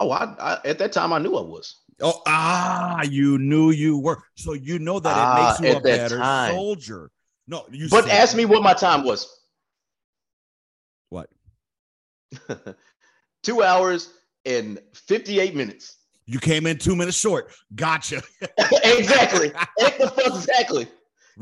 Oh, 0.00 0.10
I, 0.10 0.34
I 0.40 0.58
at 0.64 0.78
that 0.78 0.92
time 0.92 1.12
I 1.12 1.18
knew 1.18 1.36
I 1.36 1.42
was. 1.42 1.76
Oh, 2.00 2.22
ah, 2.26 3.02
you 3.02 3.36
knew 3.38 3.70
you 3.70 3.98
were. 3.98 4.22
So 4.36 4.54
you 4.54 4.78
know 4.78 4.98
that 5.00 5.10
it 5.10 5.22
Ah, 5.22 5.56
makes 5.60 5.70
you 5.70 5.76
a 5.76 5.80
better 5.80 6.16
time. 6.18 6.54
soldier. 6.54 7.10
No, 7.46 7.66
you 7.70 7.88
But 7.90 8.04
said- 8.04 8.12
ask 8.12 8.34
me 8.36 8.46
what 8.46 8.62
my 8.62 8.72
time 8.72 9.04
was. 9.04 9.28
what? 11.10 11.28
Two 13.42 13.62
hours 13.62 14.12
and 14.46 14.78
58 14.94 15.54
minutes. 15.54 15.96
You 16.26 16.38
came 16.38 16.66
in 16.66 16.78
two 16.78 16.94
minutes 16.94 17.18
short. 17.18 17.50
Gotcha. 17.74 18.22
exactly. 18.84 19.50
What 19.76 19.98
the 19.98 20.08
fuck 20.08 20.26
exactly? 20.36 20.86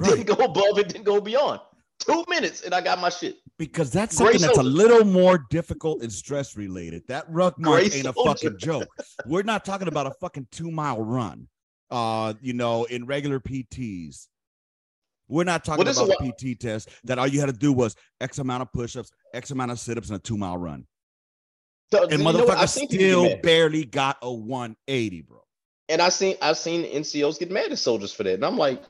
Didn't 0.03 0.27
go 0.27 0.45
above 0.45 0.79
it, 0.79 0.89
didn't 0.89 1.05
go 1.05 1.21
beyond. 1.21 1.61
Two 2.01 2.25
minutes 2.29 2.63
and 2.63 2.73
I 2.75 2.81
got 2.81 2.99
my 3.01 3.11
shit. 3.11 3.37
Because 3.59 3.91
that's 3.91 4.17
something 4.17 4.41
that's 4.41 4.59
a 4.59 4.63
little 4.63 5.05
more 5.05 5.45
difficult 5.51 6.03
and 6.03 6.13
stress 6.13 6.57
related. 6.57 7.03
That 7.09 7.25
ruck 7.29 7.59
march 7.59 7.89
Gray 7.91 7.99
ain't 7.99 8.07
a 8.07 8.13
fucking 8.13 8.57
joke. 8.59 8.87
We're 9.27 9.43
not 9.43 9.65
talking 9.65 9.89
about 9.89 10.07
a 10.07 10.13
fucking 10.21 10.47
two 10.53 10.71
mile 10.71 11.03
run. 11.03 11.49
Uh, 11.91 12.35
you 12.41 12.53
know, 12.53 12.85
in 12.85 13.07
regular 13.07 13.41
PTs. 13.41 14.27
We're 15.27 15.45
not 15.45 15.65
talking 15.65 15.85
Well, 15.85 16.05
about 16.11 16.21
a 16.23 16.33
PT 16.33 16.59
test 16.61 16.89
that 17.05 17.19
all 17.19 17.27
you 17.27 17.41
had 17.41 17.47
to 17.47 17.53
do 17.53 17.73
was 17.73 17.97
X 18.21 18.39
amount 18.39 18.63
of 18.63 18.73
push-ups, 18.73 19.11
X 19.35 19.51
amount 19.51 19.71
of 19.73 19.79
sit-ups, 19.81 20.09
and 20.09 20.17
a 20.17 20.21
two 20.21 20.37
mile 20.37 20.57
run. 20.57 20.87
So, 21.91 22.03
And 22.05 22.13
you 22.13 22.19
know 22.19 22.25
what? 22.25 22.35
motherfucker 22.37 22.57
I've 22.57 22.71
seen 22.71 22.89
people 22.89 23.23
get 23.23 23.31
still 23.31 23.43
barely 23.43 23.85
got 23.85 24.19
a 24.23 24.33
180, 24.33 25.23
bro. 25.23 25.41
And 25.89 26.01
I 26.03 26.11
seen 26.11 26.37
I've 26.43 26.59
seen 26.59 26.85
NCOs 26.85 27.39
get 27.39 27.51
mad 27.51 27.73
at 27.73 27.79
soldiers 27.79 28.13
for 28.13 28.23
that, 28.23 28.35
and 28.35 28.45
I'm 28.45 28.59
like, 28.59 28.83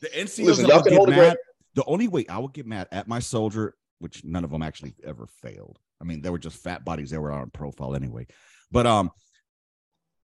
The 0.00 0.08
NCOs 0.08 0.44
Listen, 0.46 0.66
y'all 0.66 0.82
can 0.82 0.90
get 0.90 0.96
hold 0.96 1.10
mad. 1.10 1.36
The 1.74 1.84
only 1.84 2.08
way 2.08 2.26
I 2.28 2.38
would 2.38 2.52
get 2.52 2.66
mad 2.66 2.88
at 2.92 3.08
my 3.08 3.18
soldier, 3.18 3.74
which 3.98 4.24
none 4.24 4.44
of 4.44 4.50
them 4.50 4.62
actually 4.62 4.94
ever 5.04 5.26
failed. 5.26 5.78
I 6.00 6.04
mean, 6.04 6.20
they 6.20 6.30
were 6.30 6.38
just 6.38 6.56
fat 6.56 6.84
bodies. 6.84 7.10
They 7.10 7.18
were 7.18 7.32
on 7.32 7.50
profile 7.50 7.94
anyway. 7.94 8.26
But 8.70 8.86
um, 8.86 9.10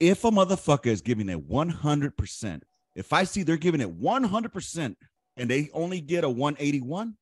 if 0.01 0.25
a 0.25 0.31
motherfucker 0.31 0.87
is 0.87 1.01
giving 1.01 1.29
it 1.29 1.41
one 1.41 1.69
hundred 1.69 2.17
percent, 2.17 2.65
if 2.95 3.13
I 3.13 3.25
see 3.25 3.45
they're 3.45 3.57
giving 3.57 3.81
it 3.81 3.91
one 3.91 4.25
hundred 4.25 4.53
percent 4.53 4.97
and 5.37 5.49
they 5.49 5.71
only 5.73 6.01
get 6.01 6.25
a 6.25 6.29
one 6.29 6.57
eighty 6.59 6.81
one, 6.81 7.17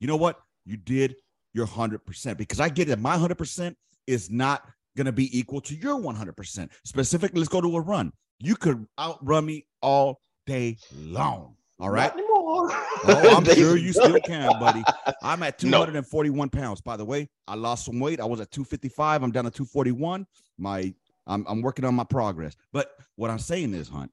you 0.00 0.06
know 0.06 0.16
what? 0.16 0.40
You 0.64 0.76
did 0.76 1.16
your 1.52 1.66
hundred 1.66 2.04
percent 2.06 2.38
because 2.38 2.60
I 2.60 2.68
get 2.68 2.88
that 2.88 2.98
my 2.98 3.16
hundred 3.16 3.38
percent 3.38 3.76
is 4.06 4.30
not 4.30 4.62
gonna 4.96 5.12
be 5.12 5.38
equal 5.38 5.60
to 5.62 5.74
your 5.74 5.96
one 5.96 6.14
hundred 6.14 6.36
percent. 6.36 6.72
Specifically, 6.84 7.38
let's 7.38 7.48
go 7.48 7.60
to 7.60 7.76
a 7.76 7.80
run. 7.80 8.12
You 8.40 8.56
could 8.56 8.86
outrun 8.98 9.44
me 9.44 9.66
all 9.82 10.20
day 10.46 10.78
long. 10.94 11.56
All 11.80 11.90
right. 11.90 12.12
Anymore. 12.48 12.68
Oh, 13.04 13.36
I'm 13.36 13.44
sure 13.54 13.76
you 13.76 13.92
still 13.92 14.18
can, 14.20 14.58
buddy. 14.58 14.82
I'm 15.22 15.42
at 15.42 15.62
No. 15.62 15.84
241 15.84 16.48
pounds. 16.50 16.80
By 16.80 16.96
the 16.96 17.04
way, 17.04 17.28
I 17.46 17.54
lost 17.54 17.84
some 17.84 18.00
weight. 18.00 18.20
I 18.20 18.24
was 18.24 18.40
at 18.40 18.50
255. 18.50 19.22
I'm 19.22 19.30
down 19.30 19.44
to 19.44 19.50
241. 19.50 20.26
My 20.58 20.94
I'm, 21.26 21.44
I'm 21.46 21.62
working 21.62 21.84
on 21.84 21.94
my 21.94 22.04
progress. 22.04 22.56
But 22.72 22.90
what 23.16 23.30
I'm 23.30 23.38
saying 23.38 23.74
is, 23.74 23.88
Hunt, 23.88 24.10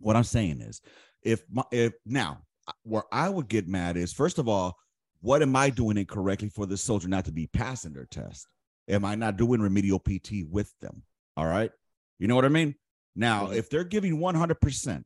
what 0.00 0.16
I'm 0.16 0.24
saying 0.24 0.60
is, 0.60 0.80
if 1.22 1.42
my, 1.50 1.62
if 1.70 1.92
now 2.04 2.38
where 2.82 3.04
I 3.12 3.28
would 3.28 3.48
get 3.48 3.68
mad 3.68 3.96
is 3.96 4.12
first 4.12 4.38
of 4.38 4.48
all, 4.48 4.76
what 5.20 5.42
am 5.42 5.54
I 5.54 5.70
doing 5.70 5.96
incorrectly 5.96 6.48
for 6.48 6.66
this 6.66 6.82
soldier 6.82 7.08
not 7.08 7.26
to 7.26 7.32
be 7.32 7.46
passing 7.46 7.92
their 7.92 8.06
test? 8.06 8.48
Am 8.88 9.04
I 9.04 9.14
not 9.14 9.36
doing 9.36 9.60
remedial 9.60 10.00
PT 10.00 10.44
with 10.50 10.72
them? 10.80 11.02
All 11.36 11.46
right. 11.46 11.70
You 12.18 12.26
know 12.26 12.34
what 12.34 12.44
I 12.44 12.48
mean? 12.48 12.74
Now, 13.14 13.50
if 13.50 13.68
they're 13.70 13.84
giving 13.84 14.18
100% 14.18 15.04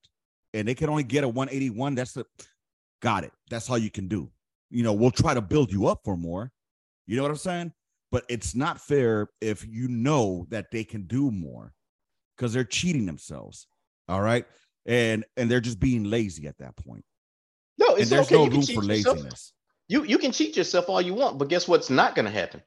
and 0.55 0.69
they 0.69 0.75
can 0.75 0.89
only 0.89 1.03
get 1.03 1.25
a 1.25 1.29
181, 1.29 1.95
that's 1.95 2.13
the 2.13 2.25
got 3.01 3.25
it. 3.25 3.33
That's 3.51 3.69
all 3.71 3.79
you 3.79 3.91
can 3.91 4.09
do. 4.09 4.31
You 4.71 4.83
know, 4.83 4.93
we'll 4.93 5.11
try 5.11 5.35
to 5.35 5.41
build 5.41 5.73
you 5.73 5.87
up 5.87 6.01
for 6.05 6.17
more. 6.17 6.51
You 7.07 7.17
know 7.17 7.23
what 7.23 7.31
I'm 7.31 7.37
saying? 7.37 7.73
But 8.11 8.25
it's 8.29 8.55
not 8.55 8.81
fair 8.81 9.29
if 9.41 9.67
you 9.67 9.89
know 9.89 10.47
that 10.51 10.71
they 10.71 10.85
can 10.85 11.03
do 11.07 11.31
more 11.31 11.75
because 12.37 12.53
they're 12.53 12.65
cheating 12.65 13.07
themselves. 13.07 13.67
All 14.09 14.21
right. 14.21 14.47
And 14.87 15.25
and 15.37 15.51
they're 15.51 15.61
just 15.61 15.81
being 15.81 16.05
lazy 16.05 16.47
at 16.47 16.59
that 16.59 16.77
point. 16.77 17.05
no, 17.79 17.97
And 17.97 18.07
there's 18.07 18.27
okay. 18.27 18.35
no 18.37 18.45
you 18.45 18.51
room 18.51 18.63
cheat 18.63 18.77
for 18.77 18.85
yourself. 18.85 19.17
laziness. 19.17 19.53
You 19.89 20.05
you 20.05 20.19
can 20.19 20.33
cheat 20.33 20.57
yourself 20.57 20.89
all 20.89 21.01
you 21.03 21.15
want, 21.15 21.39
but 21.39 21.49
guess 21.49 21.67
what's 21.69 21.91
not 21.91 22.15
going 22.15 22.27
to 22.27 22.31
happen? 22.31 22.63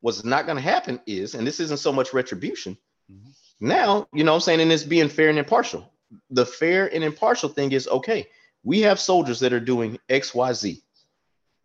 What's 0.00 0.24
not 0.24 0.46
going 0.46 0.56
to 0.56 0.62
happen 0.62 1.00
is, 1.06 1.34
and 1.34 1.46
this 1.46 1.58
isn't 1.60 1.78
so 1.78 1.92
much 1.92 2.12
retribution. 2.12 2.76
Mhm. 3.10 3.32
Now, 3.60 4.06
you 4.12 4.24
know 4.24 4.32
what 4.32 4.36
I'm 4.36 4.40
saying, 4.42 4.60
and 4.60 4.70
it's 4.72 4.82
being 4.84 5.08
fair 5.08 5.28
and 5.28 5.38
impartial. 5.38 5.92
The 6.30 6.44
fair 6.46 6.92
and 6.94 7.02
impartial 7.02 7.48
thing 7.48 7.72
is 7.72 7.88
okay, 7.88 8.28
we 8.66 8.80
have 8.80 8.98
soldiers 8.98 9.38
that 9.40 9.52
are 9.52 9.60
doing 9.60 9.98
XYZ. 10.10 10.82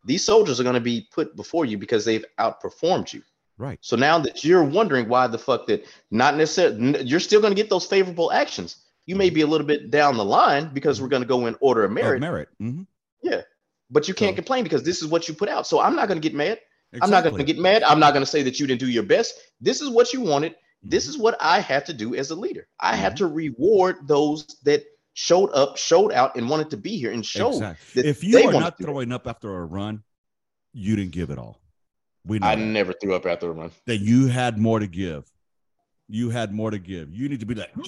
These 0.05 0.24
soldiers 0.24 0.60
are 0.60 0.63
going 0.63 0.75
to 0.75 0.79
be 0.79 1.08
put 1.12 1.36
before 1.36 1.65
you 1.65 1.77
because 1.77 2.05
they've 2.05 2.24
outperformed 2.39 3.12
you. 3.12 3.24
Right. 3.58 3.79
So 3.81 3.96
now 3.96 4.20
that 4.20 4.43
you're 4.46 4.63
wondering 4.63 5.10
why 5.10 5.27
the 5.27 5.38
fuck 5.38 5.67
that 5.67 5.86
not 6.12 6.38
necessarily 6.38 7.03
you're 7.03 7.20
still 7.20 7.41
going 7.41 7.51
to 7.51 7.62
get 7.62 7.70
those 7.70 7.86
favorable 7.86 8.31
actions. 8.31 8.77
You 9.08 9.15
may 9.15 9.29
be 9.31 9.41
a 9.41 9.48
little 9.48 9.65
bit 9.67 9.89
down 9.91 10.15
the 10.15 10.24
line 10.25 10.70
because 10.74 11.01
we're 11.01 11.08
going 11.10 11.24
to 11.24 11.27
go 11.27 11.48
in 11.48 11.55
order 11.60 11.84
of 11.84 11.91
Of 11.91 11.96
merit, 11.96 12.22
merit. 12.22 12.50
Mhm. 12.62 12.86
Yeah. 13.24 13.41
But 13.89 14.08
you 14.08 14.13
can't 14.13 14.34
So- 14.34 14.38
complain 14.38 14.63
because 14.63 14.84
this 14.84 15.01
is 15.01 15.08
what 15.08 15.27
you 15.27 15.34
put 15.34 15.50
out. 15.50 15.67
So 15.67 15.79
I'm 15.79 15.96
not 15.96 16.08
going 16.08 16.22
to 16.22 16.27
get 16.27 16.36
mad. 16.36 16.60
Exactly. 16.93 17.00
I'm 17.01 17.10
not 17.12 17.24
going 17.24 17.38
to 17.46 17.53
get 17.53 17.60
mad. 17.62 17.84
I'm 17.84 18.00
not 18.00 18.13
going 18.13 18.25
to 18.25 18.29
say 18.31 18.43
that 18.43 18.60
you 18.60 18.67
didn't 18.67 18.79
do 18.79 18.90
your 18.90 19.03
best. 19.03 19.33
This 19.59 19.81
is 19.81 19.90
what 19.90 20.14
you 20.14 20.22
wanted. 20.22 20.55
This 20.83 21.05
Mhm. 21.05 21.09
is 21.09 21.18
what 21.18 21.37
I 21.40 21.59
have 21.59 21.83
to 21.85 21.94
do 21.94 22.16
as 22.16 22.31
a 22.31 22.35
leader. 22.35 22.68
I 22.79 22.96
have 22.96 23.16
to 23.16 23.27
reward 23.27 24.07
those 24.07 24.46
that 24.64 24.83
showed 25.13 25.50
up, 25.51 25.77
showed 25.77 26.11
out, 26.13 26.35
and 26.35 26.50
wanted 26.50 26.69
to 26.71 26.77
be 26.77 26.97
here 26.97 27.11
and 27.11 27.25
showed. 27.25 27.53
Exactly. 27.53 28.01
that 28.03 28.09
If 28.09 28.24
you 28.24 28.33
they 28.33 28.45
are 28.45 28.51
not 28.53 28.77
to 28.77 28.83
it. 28.83 28.85
throwing 28.85 29.11
up 29.11 29.27
after 29.27 29.55
a 29.55 29.65
run, 29.65 30.03
you 30.74 30.95
didn't 30.95 31.11
give 31.11 31.29
it 31.29 31.37
all. 31.37 31.59
We 32.25 32.39
know 32.39 32.47
I 32.47 32.55
that. 32.55 32.61
never 32.61 32.93
threw 32.93 33.15
up 33.15 33.25
after 33.25 33.50
a 33.50 33.51
run. 33.53 33.71
that 33.87 33.97
you 33.97 34.27
had 34.27 34.57
more 34.57 34.79
to 34.79 34.87
give. 34.87 35.25
You 36.07 36.29
had 36.29 36.53
more 36.53 36.69
to 36.71 36.77
give. 36.79 37.13
You 37.13 37.27
need 37.29 37.39
to 37.39 37.45
be 37.45 37.55
like. 37.55 37.71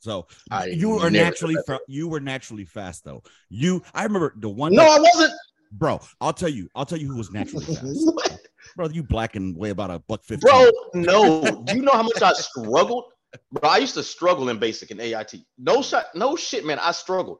So 0.00 0.26
I 0.50 0.66
you 0.66 0.98
are 0.98 1.08
naturally 1.10 1.56
fa- 1.66 1.80
you 1.88 2.08
were 2.08 2.20
naturally 2.20 2.66
fast 2.66 3.04
though. 3.04 3.22
You 3.48 3.82
I 3.94 4.02
remember 4.04 4.34
the 4.36 4.50
one 4.50 4.74
No, 4.74 4.82
that- 4.82 4.90
I 4.90 5.00
wasn't. 5.00 5.32
bro. 5.72 5.98
I'll 6.20 6.34
tell 6.34 6.50
you. 6.50 6.68
I'll 6.74 6.84
tell 6.84 6.98
you 6.98 7.08
who 7.08 7.16
was 7.16 7.30
naturally 7.32 7.64
fast. 7.74 7.82
What? 7.86 8.38
bro, 8.76 8.88
you 8.90 9.02
black 9.02 9.34
and 9.34 9.56
weigh 9.56 9.70
about 9.70 9.90
a 9.90 10.00
buck 10.00 10.22
fifty. 10.22 10.44
Bro, 10.46 10.70
no. 10.92 11.62
Do 11.64 11.74
you 11.74 11.80
know 11.80 11.92
how 11.92 12.02
much 12.02 12.20
I 12.20 12.34
struggled? 12.34 13.04
Bro, 13.52 13.68
I 13.68 13.78
used 13.78 13.94
to 13.94 14.02
struggle 14.02 14.48
in 14.48 14.58
basic 14.58 14.90
and 14.90 15.00
AIT. 15.00 15.34
No 15.58 15.78
mm. 15.78 15.88
shot, 15.88 16.06
no 16.14 16.36
shit, 16.36 16.64
man. 16.64 16.78
I 16.78 16.92
struggled 16.92 17.38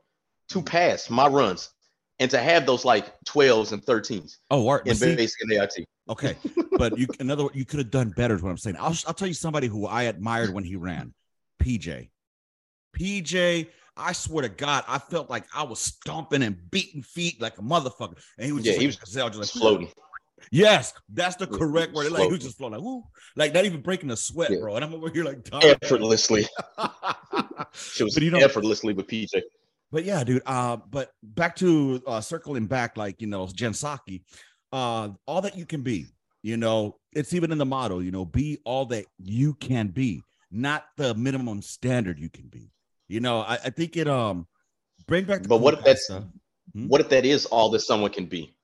to 0.51 0.63
pass 0.63 1.11
my 1.11 1.27
runs 1.27 1.71
and 2.19 2.31
to 2.31 2.39
have 2.39 2.67
those 2.67 2.85
like 2.85 3.13
12s 3.27 3.73
and 3.73 3.83
13s 3.85 4.37
Oh, 4.51 4.69
Art, 4.69 4.87
in 4.87 4.95
see, 4.95 5.17
basic 5.17 5.41
and 5.43 5.53
AIT. 5.53 5.87
okay, 6.09 6.37
but 6.79 6.97
you 6.99 7.07
another 7.21 7.47
you 7.55 7.65
could 7.65 7.79
have 7.79 7.91
done 7.91 8.11
better. 8.11 8.35
Is 8.35 8.43
what 8.43 8.51
I'm 8.51 8.59
saying. 8.59 8.77
I'll 8.79 8.95
I'll 9.07 9.15
tell 9.15 9.29
you 9.29 9.35
somebody 9.35 9.67
who 9.67 9.87
I 9.87 10.05
admired 10.05 10.53
when 10.53 10.65
he 10.65 10.77
ran, 10.77 11.15
PJ. 11.63 12.11
PJ, 12.97 13.69
I 13.97 14.13
swear 14.13 14.43
to 14.43 14.49
God, 14.49 14.85
I 14.87 14.99
felt 14.99 15.29
like 15.29 15.45
I 15.55 15.65
was 15.65 15.81
stomping 15.81 16.43
and 16.43 16.71
beating 16.71 17.03
feet 17.03 17.41
like 17.41 17.59
a 17.59 17.63
motherfucker, 17.63 18.19
and 18.39 18.47
he 18.47 18.53
was 18.53 18.65
Yeah, 18.65 18.73
just 18.73 18.81
he 18.81 18.87
like 18.87 18.89
was 18.89 18.97
just 18.97 19.15
Just 19.15 19.37
like 19.37 19.49
floating. 19.63 19.89
Yes, 20.51 20.93
that's 21.09 21.37
the 21.37 21.47
correct 21.47 21.93
word. 21.95 22.13
Like 22.13 22.31
was 22.31 22.41
just 22.41 22.57
flowing 22.59 22.75
like 22.75 22.83
woo, 22.83 23.03
like 23.37 23.53
not 23.55 23.65
even 23.65 23.81
breaking 23.81 24.11
a 24.11 24.17
sweat, 24.17 24.51
Yeah. 24.51 24.59
bro. 24.61 24.77
And 24.77 24.85
I'm 24.85 24.95
over 24.95 25.11
here 25.11 25.25
like. 25.25 25.49
Effortlessly. 25.53 26.47
She 27.73 28.05
was 28.05 28.15
But 28.15 28.23
you 28.23 28.31
know- 28.31 28.39
effortlessly 28.39 28.95
with 28.95 29.07
PJ. 29.07 29.43
But 29.91 30.05
yeah, 30.05 30.25
dude. 30.25 30.43
Uh, 30.47 30.77
but 30.91 31.11
back 31.23 31.57
to 31.57 32.03
uh 32.07 32.21
circling 32.21 32.67
back, 32.67 32.97
like 32.97 33.21
you 33.21 33.27
know, 33.27 33.47
Jen 33.53 33.73
Psaki, 33.73 34.23
uh, 34.73 35.11
all 35.27 35.41
that 35.43 35.57
you 35.57 35.67
can 35.67 35.83
be, 35.83 36.07
you 36.43 36.57
know, 36.57 36.97
it's 37.13 37.33
even 37.33 37.53
in 37.53 37.59
the 37.59 37.65
motto, 37.67 38.01
you 38.01 38.11
know, 38.11 38.25
be 38.25 38.59
all 38.65 38.87
that 38.87 39.07
you 39.19 39.55
can 39.55 39.89
be, 39.89 40.23
not 40.51 40.85
the 40.97 41.15
minimum 41.15 41.63
standard 41.63 42.19
you 42.19 42.29
can 42.29 42.49
be. 42.49 42.71
You 43.09 43.21
know, 43.21 43.41
I, 43.41 43.55
I 43.55 43.71
think 43.71 43.97
it 43.97 44.09
um 44.09 44.47
bring 45.07 45.25
back 45.25 45.47
But 45.47 45.59
what 45.59 45.75
if 45.75 45.85
that's 45.85 46.05
stuff. 46.07 46.25
Hmm? 46.73 46.89
what 46.89 47.01
if 47.01 47.09
that 47.11 47.25
is 47.25 47.47
all 47.47 47.71
that 47.71 47.81
someone 47.81 48.11
can 48.11 48.27
be? 48.27 48.55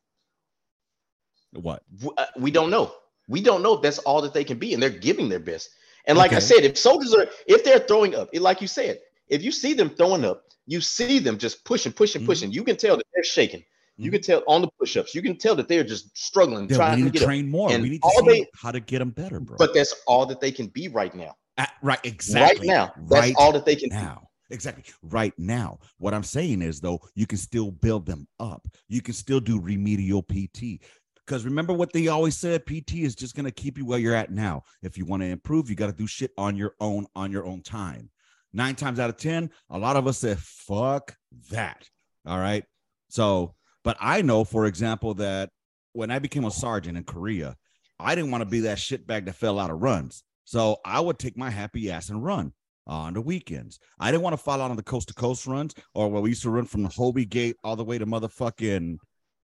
What? 1.52 1.82
Uh, 2.16 2.26
We 2.38 2.50
don't 2.50 2.70
know. 2.70 2.92
We 3.28 3.40
don't 3.40 3.62
know 3.62 3.74
if 3.74 3.82
that's 3.82 3.98
all 3.98 4.22
that 4.22 4.34
they 4.34 4.44
can 4.44 4.58
be, 4.58 4.74
and 4.74 4.82
they're 4.82 4.90
giving 4.90 5.28
their 5.28 5.38
best. 5.40 5.68
And 6.06 6.18
like 6.18 6.32
I 6.32 6.38
said, 6.38 6.64
if 6.64 6.76
soldiers 6.78 7.14
are, 7.14 7.26
if 7.46 7.62
they're 7.64 7.78
throwing 7.78 8.14
up, 8.14 8.28
it- 8.32 8.42
like 8.42 8.60
you 8.60 8.66
said, 8.66 9.00
if 9.28 9.42
you 9.42 9.52
see 9.52 9.74
them 9.74 9.90
throwing 9.90 10.24
up, 10.24 10.44
you 10.66 10.80
see 10.80 11.18
them 11.18 11.38
just 11.38 11.64
pushing, 11.64 11.92
pushing, 11.92 12.22
Mhm. 12.22 12.26
pushing. 12.26 12.52
You 12.52 12.64
can 12.64 12.76
tell 12.76 12.96
that 12.96 13.06
they're 13.14 13.22
shaking. 13.22 13.64
You 13.96 14.10
Mhm. 14.10 14.14
can 14.14 14.22
tell 14.22 14.42
on 14.48 14.62
the 14.62 14.68
push-ups. 14.78 15.14
You 15.14 15.22
can 15.22 15.36
tell 15.36 15.54
that 15.56 15.68
they're 15.68 15.84
just 15.84 16.16
struggling, 16.16 16.68
Yeah, 16.70 16.76
trying 16.76 17.04
we 17.04 17.10
to 17.10 17.18
to 17.18 17.24
up. 17.24 17.26
train 17.26 17.48
more. 17.48 17.70
And 17.70 17.82
We 17.82 17.90
need 17.90 18.02
to 18.02 18.22
they- 18.26 18.46
how 18.54 18.72
to 18.72 18.80
get 18.80 19.00
them 19.00 19.10
better, 19.10 19.40
bro. 19.40 19.56
But 19.58 19.74
that's 19.74 19.94
all 20.06 20.26
that 20.26 20.40
they 20.40 20.50
can 20.50 20.68
be 20.68 20.88
right 20.88 21.14
now. 21.14 21.36
Uh, 21.58 21.66
right, 21.82 21.98
exactly. 22.04 22.68
Right 22.68 22.74
now, 22.76 22.92
that's 23.08 23.10
right 23.10 23.34
all 23.36 23.52
that 23.52 23.64
they 23.66 23.76
can. 23.76 23.90
now. 23.90 24.26
Exactly. 24.52 24.82
Right 25.02 25.32
now. 25.38 25.78
What 25.98 26.12
I'm 26.12 26.24
saying 26.24 26.60
is 26.62 26.80
though, 26.80 27.00
you 27.14 27.24
can 27.26 27.38
still 27.38 27.70
build 27.70 28.04
them 28.06 28.26
up. 28.40 28.66
You 28.88 29.00
can 29.00 29.14
still 29.14 29.38
do 29.38 29.60
remedial 29.60 30.22
PT. 30.22 30.80
Because 31.26 31.44
remember 31.44 31.72
what 31.72 31.92
they 31.92 32.08
always 32.08 32.36
said, 32.36 32.66
PT 32.66 32.94
is 32.96 33.14
just 33.14 33.34
gonna 33.34 33.50
keep 33.50 33.78
you 33.78 33.84
where 33.84 33.98
you're 33.98 34.14
at 34.14 34.30
now. 34.30 34.62
If 34.82 34.98
you 34.98 35.04
want 35.04 35.22
to 35.22 35.28
improve, 35.28 35.70
you 35.70 35.76
got 35.76 35.86
to 35.86 35.92
do 35.92 36.06
shit 36.06 36.32
on 36.36 36.56
your 36.56 36.74
own, 36.80 37.06
on 37.14 37.30
your 37.30 37.46
own 37.46 37.62
time. 37.62 38.10
Nine 38.52 38.74
times 38.74 38.98
out 38.98 39.10
of 39.10 39.16
ten, 39.16 39.50
a 39.70 39.78
lot 39.78 39.96
of 39.96 40.06
us 40.06 40.18
say, 40.18 40.34
fuck 40.38 41.14
that. 41.50 41.88
All 42.26 42.38
right. 42.38 42.64
So, 43.08 43.54
but 43.84 43.96
I 44.00 44.22
know, 44.22 44.44
for 44.44 44.66
example, 44.66 45.14
that 45.14 45.50
when 45.92 46.10
I 46.10 46.18
became 46.18 46.44
a 46.44 46.50
sergeant 46.50 46.96
in 46.96 47.04
Korea, 47.04 47.56
I 47.98 48.14
didn't 48.14 48.30
want 48.30 48.42
to 48.42 48.50
be 48.50 48.60
that 48.60 48.78
shitbag 48.78 49.26
that 49.26 49.34
fell 49.34 49.58
out 49.58 49.70
of 49.70 49.80
runs. 49.80 50.22
So 50.44 50.78
I 50.84 51.00
would 51.00 51.18
take 51.18 51.36
my 51.36 51.50
happy 51.50 51.90
ass 51.90 52.08
and 52.08 52.24
run 52.24 52.52
on 52.86 53.14
the 53.14 53.20
weekends. 53.20 53.78
I 53.98 54.10
didn't 54.10 54.24
want 54.24 54.34
to 54.34 54.42
fall 54.42 54.60
out 54.60 54.70
on 54.70 54.76
the 54.76 54.82
coast 54.82 55.08
to 55.08 55.14
coast 55.14 55.46
runs 55.46 55.74
or 55.94 56.08
where 56.10 56.20
we 56.20 56.30
used 56.30 56.42
to 56.42 56.50
run 56.50 56.64
from 56.64 56.82
the 56.82 56.88
Hovey 56.88 57.24
Gate 57.24 57.56
all 57.62 57.76
the 57.76 57.84
way 57.84 57.98
to 57.98 58.06
motherfucking 58.06 58.96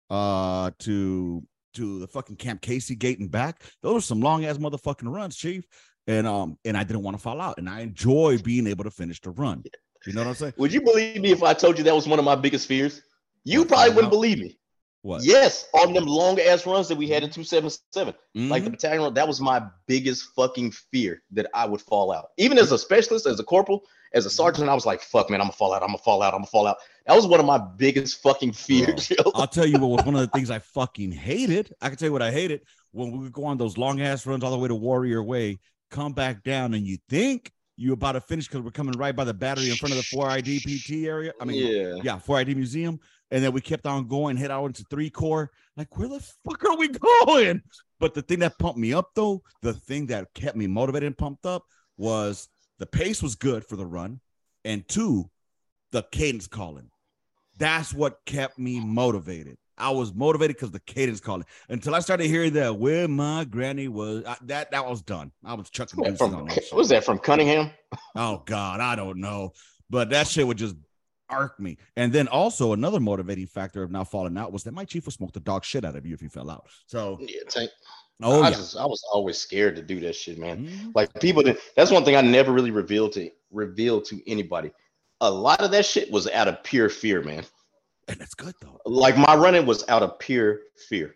uh 0.10 0.72
to 0.80 1.44
to 1.76 2.00
the 2.00 2.08
fucking 2.08 2.36
Camp 2.38 2.62
Casey 2.62 2.96
gate 2.96 3.20
and 3.20 3.32
back. 3.32 3.64
Those 3.82 4.04
are 4.04 4.06
some 4.06 4.22
long 4.22 4.46
ass 4.46 4.58
motherfucking 4.58 5.14
runs, 5.14 5.36
chief. 5.36 5.66
And 6.08 6.28
um 6.28 6.58
and 6.66 6.78
I 6.78 6.84
didn't 6.84 7.04
want 7.04 7.18
to 7.18 7.22
fall 7.22 7.42
out. 7.42 7.58
And 7.58 7.70
I 7.70 7.82
enjoy 7.82 8.38
being 8.40 8.68
able 8.68 8.84
to 8.84 8.92
finish 8.92 9.20
the 9.22 9.32
run. 9.32 9.64
You 10.06 10.14
know 10.14 10.22
what 10.22 10.28
I'm 10.28 10.36
saying? 10.36 10.54
Would 10.58 10.72
you 10.72 10.82
believe 10.82 11.22
me 11.22 11.32
if 11.32 11.42
I 11.42 11.54
told 11.54 11.78
you 11.78 11.84
that 11.84 11.96
was 11.96 12.08
one 12.08 12.20
of 12.20 12.26
my 12.26 12.36
biggest 12.36 12.68
fears? 12.68 13.02
You 13.44 13.66
probably 13.66 13.94
wouldn't 13.94 14.12
believe 14.12 14.40
me. 14.40 14.58
What? 15.06 15.24
Yes, 15.24 15.68
on 15.76 15.94
them 15.94 16.08
long 16.08 16.40
ass 16.40 16.66
runs 16.66 16.88
that 16.88 16.98
we 16.98 17.08
had 17.08 17.22
in 17.22 17.30
277. 17.30 18.16
Like 18.34 18.64
the 18.64 18.70
Mhm. 18.70 18.74
battalion 18.74 19.04
run, 19.04 19.14
that 19.14 19.28
was 19.28 19.40
my 19.40 19.62
biggest 19.86 20.30
fucking 20.36 20.72
fear 20.72 21.22
that 21.30 21.46
I 21.54 21.68
would 21.68 21.80
fall 21.80 22.12
out. 22.12 22.30
Even 22.38 22.58
as 22.58 22.72
a 22.72 22.80
specialist, 22.80 23.28
as 23.28 23.40
a 23.40 23.44
corporal, 23.44 23.84
as 24.14 24.26
a 24.26 24.32
sergeant, 24.32 24.68
I 24.68 24.74
was 24.74 24.88
like, 24.88 25.04
fuck, 25.04 25.30
man, 25.30 25.42
I'm 25.42 25.46
gonna 25.46 25.58
fall 25.58 25.76
out, 25.76 25.84
I'm 25.84 25.90
gonna 25.90 26.00
fall 26.00 26.24
out, 26.24 26.34
I'm 26.34 26.40
gonna 26.40 26.48
fall 26.48 26.66
out. 26.66 26.78
That 27.06 27.16
was 27.16 27.28
one 27.28 27.40
of 27.40 27.46
my 27.46 27.60
biggest 27.60 28.24
fucking 28.24 28.54
fears. 28.54 29.08
yo. 29.12 29.32
I'll 29.36 29.46
tell 29.46 29.68
you 29.68 29.78
what 29.80 29.92
was 29.92 30.06
one 30.06 30.16
of 30.16 30.22
the 30.22 30.28
things 30.36 30.50
I 30.50 30.58
fucking 30.58 31.12
hated. 31.12 31.72
I 31.82 31.90
can 31.90 32.00
tell 32.00 32.08
you 32.08 32.14
what 32.14 32.24
I 32.24 32.32
hated 32.32 32.62
when 32.92 33.12
we 33.12 33.20
would 33.20 33.32
go 33.32 33.46
on 33.46 33.60
those 33.60 33.78
long 33.78 34.02
ass 34.02 34.26
runs 34.26 34.44
all 34.44 34.50
the 34.50 34.58
way 34.58 34.70
to 34.70 34.76
Warrior 34.76 35.22
Way, 35.22 35.60
come 35.92 36.14
back 36.14 36.44
down, 36.44 36.74
and 36.74 36.84
you 36.84 36.98
think 37.10 37.52
you 37.78 37.94
about 37.94 38.14
to 38.14 38.22
finish 38.22 38.48
because 38.48 38.62
we're 38.62 38.72
coming 38.72 38.98
right 38.98 39.16
by 39.16 39.24
the 39.24 39.34
battery 39.34 39.70
in 39.70 39.76
front 39.76 39.94
of 39.94 39.98
the 39.98 40.16
4ID 40.16 40.62
PT 40.62 41.06
area. 41.06 41.34
I 41.40 41.46
mean, 41.46 41.68
yeah. 41.68 41.96
yeah, 42.04 42.20
4ID 42.20 42.56
museum. 42.56 43.00
And 43.32 43.44
then 43.44 43.54
we 43.54 43.62
kept 43.62 43.86
on 43.88 44.08
going, 44.08 44.38
head 44.38 44.52
out 44.52 44.66
into 44.66 44.86
III 44.96 45.10
Corps. 45.10 45.52
Like, 45.76 45.98
where 45.98 46.08
the 46.08 46.20
fuck 46.20 46.64
are 46.66 46.78
we 46.78 46.88
going? 47.26 47.62
But 48.00 48.14
the 48.14 48.22
thing 48.22 48.40
that 48.40 48.58
pumped 48.60 48.78
me 48.78 48.94
up, 48.94 49.10
though, 49.16 49.42
the 49.62 49.74
thing 49.74 50.08
that 50.08 50.34
kept 50.34 50.56
me 50.56 50.68
motivated 50.68 51.08
and 51.08 51.18
pumped 51.18 51.46
up 51.46 51.64
was 51.98 52.50
the 52.78 52.86
pace 52.86 53.24
was 53.24 53.36
good 53.36 53.66
for 53.66 53.76
the 53.76 53.86
run. 53.86 54.20
And 54.64 54.88
two, 54.88 55.30
the 55.92 56.04
cadence 56.12 56.48
calling. 56.48 56.90
That's 57.58 57.94
what 57.94 58.20
kept 58.26 58.60
me 58.60 58.80
motivated. 58.80 59.58
I 59.78 59.90
was 59.90 60.14
motivated 60.14 60.56
because 60.56 60.72
the 60.72 60.80
cadence 60.80 61.20
calling 61.20 61.46
until 61.70 61.96
I 61.96 62.00
started 62.00 62.28
hearing 62.28 62.54
that 62.54 62.78
where 62.78 63.08
my 63.08 63.44
granny 63.44 63.88
was. 63.88 64.24
I, 64.26 64.38
that 64.44 64.72
that 64.72 64.86
was 64.86 65.02
done. 65.02 65.32
I 65.44 65.54
was 65.54 65.70
chucking 65.70 66.16
from, 66.16 66.48
was 66.74 66.90
that 66.90 67.04
from 67.04 67.20
Cunningham? 67.20 67.72
Oh 68.16 68.42
God, 68.46 68.80
I 68.80 68.96
don't 68.96 69.20
know, 69.20 69.52
but 69.90 70.10
that 70.12 70.28
shit 70.28 70.48
would 70.48 70.58
just 70.58 70.76
arc 71.30 71.60
me. 71.60 71.78
And 71.96 72.12
then 72.14 72.28
also 72.28 72.74
another 72.74 73.00
motivating 73.00 73.48
factor 73.48 73.84
of 73.84 73.92
not 73.92 74.10
falling 74.10 74.38
out 74.38 74.52
was 74.52 74.64
that 74.64 74.74
my 74.74 74.86
chief 74.86 75.06
would 75.06 75.14
smoke 75.14 75.34
the 75.34 75.40
dog 75.40 75.64
shit 75.64 75.86
out 75.86 75.96
of 75.96 76.06
you 76.06 76.14
if 76.14 76.22
you 76.22 76.30
fell 76.30 76.50
out. 76.50 76.68
So 76.88 77.18
Yeah, 77.22 77.42
tank. 77.50 77.72
oh 78.24 78.42
I 78.42 78.50
yeah, 78.50 78.56
just 78.56 78.78
I 78.78 78.86
was 78.86 79.04
always 79.12 79.38
scared 79.38 79.76
to 79.78 79.82
do 79.82 80.00
that 80.02 80.16
shit, 80.16 80.38
man. 80.38 80.68
Mhm. 80.68 80.92
Like 80.96 81.14
people. 81.20 81.44
That's 81.76 81.92
one 81.92 82.06
thing 82.06 82.16
I 82.16 82.22
never 82.22 82.52
really 82.52 82.72
revealed 82.72 83.14
to 83.14 83.30
reveal 83.52 84.02
to 84.02 84.22
anybody. 84.30 84.72
A 85.22 85.30
lot 85.32 85.62
of 85.62 85.72
that 85.72 85.86
shit 85.86 86.12
was 86.12 86.28
out 86.30 86.48
of 86.48 86.62
pure 86.64 86.90
fear, 86.90 87.22
man. 87.24 87.46
and 88.08 88.20
that's 88.20 88.36
good 88.36 88.54
though. 88.62 88.80
Like 88.86 89.18
my 89.18 89.36
running 89.36 89.66
was 89.66 89.84
out 89.90 90.04
of 90.04 90.20
pure 90.20 90.60
fear. 90.90 91.16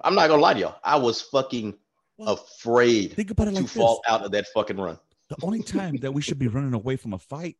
I'm 0.00 0.14
not 0.14 0.28
gonna 0.28 0.40
lie 0.40 0.54
to 0.54 0.60
y'all. 0.60 0.76
I 0.84 0.96
was 0.96 1.20
fucking 1.20 1.76
Well, 2.16 2.34
afraid 2.34 3.12
Think 3.14 3.30
about 3.30 3.48
it 3.48 3.50
to 3.50 3.56
like 3.56 3.64
this: 3.64 3.72
fall 3.74 4.00
out 4.08 4.24
of 4.24 4.30
that 4.32 4.46
fucking 4.54 4.76
run. 4.78 4.98
the 5.28 5.36
only 5.42 5.62
time 5.62 5.96
that 5.96 6.12
we 6.12 6.22
should 6.22 6.38
be 6.38 6.48
running 6.48 6.72
away 6.72 6.96
from 6.96 7.12
a 7.12 7.18
fight 7.18 7.56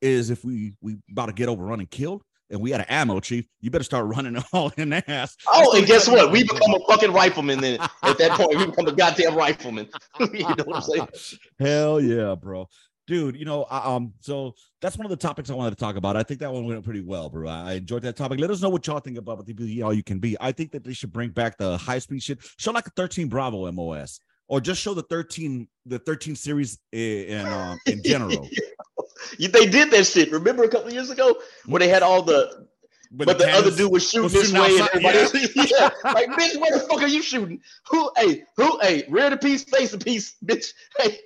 is 0.00 0.30
if 0.30 0.44
we 0.44 0.74
we 0.80 0.96
about 1.10 1.26
to 1.26 1.32
get 1.32 1.48
overrun 1.48 1.80
and 1.80 1.90
killed. 1.90 2.22
And 2.48 2.60
we 2.60 2.70
had 2.70 2.80
an 2.80 2.86
ammo, 2.88 3.18
chief. 3.18 3.44
You 3.60 3.72
better 3.72 3.82
start 3.82 4.06
running 4.14 4.40
all 4.52 4.72
in 4.76 4.90
the 4.90 5.10
ass. 5.10 5.36
Oh, 5.48 5.76
and 5.76 5.84
guess 5.84 6.08
what? 6.08 6.30
We 6.30 6.44
become 6.44 6.74
a 6.74 6.78
fucking 6.86 7.12
rifleman. 7.12 7.60
Then 7.60 7.80
at 8.04 8.18
that 8.18 8.32
point, 8.32 8.56
we 8.56 8.66
become 8.66 8.86
a 8.86 8.92
goddamn 8.92 9.34
rifleman. 9.34 9.88
you 10.20 10.42
know 10.42 10.64
what 10.64 10.76
I'm 10.76 10.82
saying? 11.18 11.38
Hell 11.58 12.00
yeah, 12.00 12.36
bro. 12.36 12.68
Dude, 13.08 13.36
you 13.36 13.44
know, 13.44 13.66
um, 13.70 14.12
so 14.20 14.54
that's 14.80 14.96
one 14.96 15.06
of 15.06 15.10
the 15.10 15.16
topics 15.16 15.48
I 15.48 15.54
wanted 15.54 15.70
to 15.70 15.76
talk 15.76 15.96
about. 15.96 16.16
I 16.16 16.24
think 16.24 16.40
that 16.40 16.52
one 16.52 16.66
went 16.66 16.84
pretty 16.84 17.02
well, 17.02 17.28
bro. 17.28 17.48
I 17.48 17.74
enjoyed 17.74 18.02
that 18.02 18.16
topic. 18.16 18.40
Let 18.40 18.50
us 18.50 18.60
know 18.62 18.68
what 18.68 18.84
y'all 18.86 18.98
think 18.98 19.18
about 19.18 19.44
the 19.46 19.52
Be 19.52 19.82
All 19.82 19.94
You 19.94 20.02
Can 20.02 20.18
Be. 20.18 20.36
I 20.40 20.50
think 20.50 20.72
that 20.72 20.82
they 20.82 20.92
should 20.92 21.12
bring 21.12 21.30
back 21.30 21.56
the 21.56 21.76
high 21.76 21.98
speed 22.00 22.22
shit. 22.22 22.38
Show 22.58 22.72
like 22.72 22.86
a 22.88 22.90
13 22.90 23.28
Bravo 23.28 23.70
MOS, 23.70 24.18
or 24.48 24.60
just 24.60 24.80
show 24.80 24.92
the 24.94 25.02
13 25.02 25.68
the 25.86 26.00
13 26.00 26.34
series 26.34 26.78
in 26.92 27.46
um 27.46 27.78
in 27.86 28.02
general. 28.02 28.48
They 29.38 29.66
did 29.66 29.90
that 29.90 30.06
shit. 30.06 30.32
Remember 30.32 30.64
a 30.64 30.68
couple 30.68 30.92
years 30.92 31.10
ago 31.10 31.36
when 31.66 31.80
they 31.80 31.88
had 31.88 32.02
all 32.02 32.22
the, 32.22 32.66
but, 33.12 33.38
the, 33.38 33.48
other 33.50 33.70
dude 33.70 33.90
was 33.92 34.08
shooting 34.08 34.24
was 34.24 34.32
this 34.32 34.46
shooting 34.50 34.60
way 34.60 34.78
and 34.78 34.88
everybody 34.88 35.18
else. 35.18 35.34
Yeah. 35.70 35.90
like, 36.12 36.28
bitch, 36.30 36.60
where 36.60 36.72
the 36.72 36.80
fuck 36.88 37.02
are 37.02 37.06
you 37.06 37.22
shooting? 37.22 37.60
Who, 37.90 38.10
hey, 38.16 38.42
who, 38.56 38.78
hey, 38.80 39.04
rear 39.08 39.30
the 39.30 39.36
piece, 39.36 39.64
face 39.64 39.92
the 39.92 39.98
piece, 39.98 40.34
bitch. 40.44 40.72
Hey, 40.98 41.18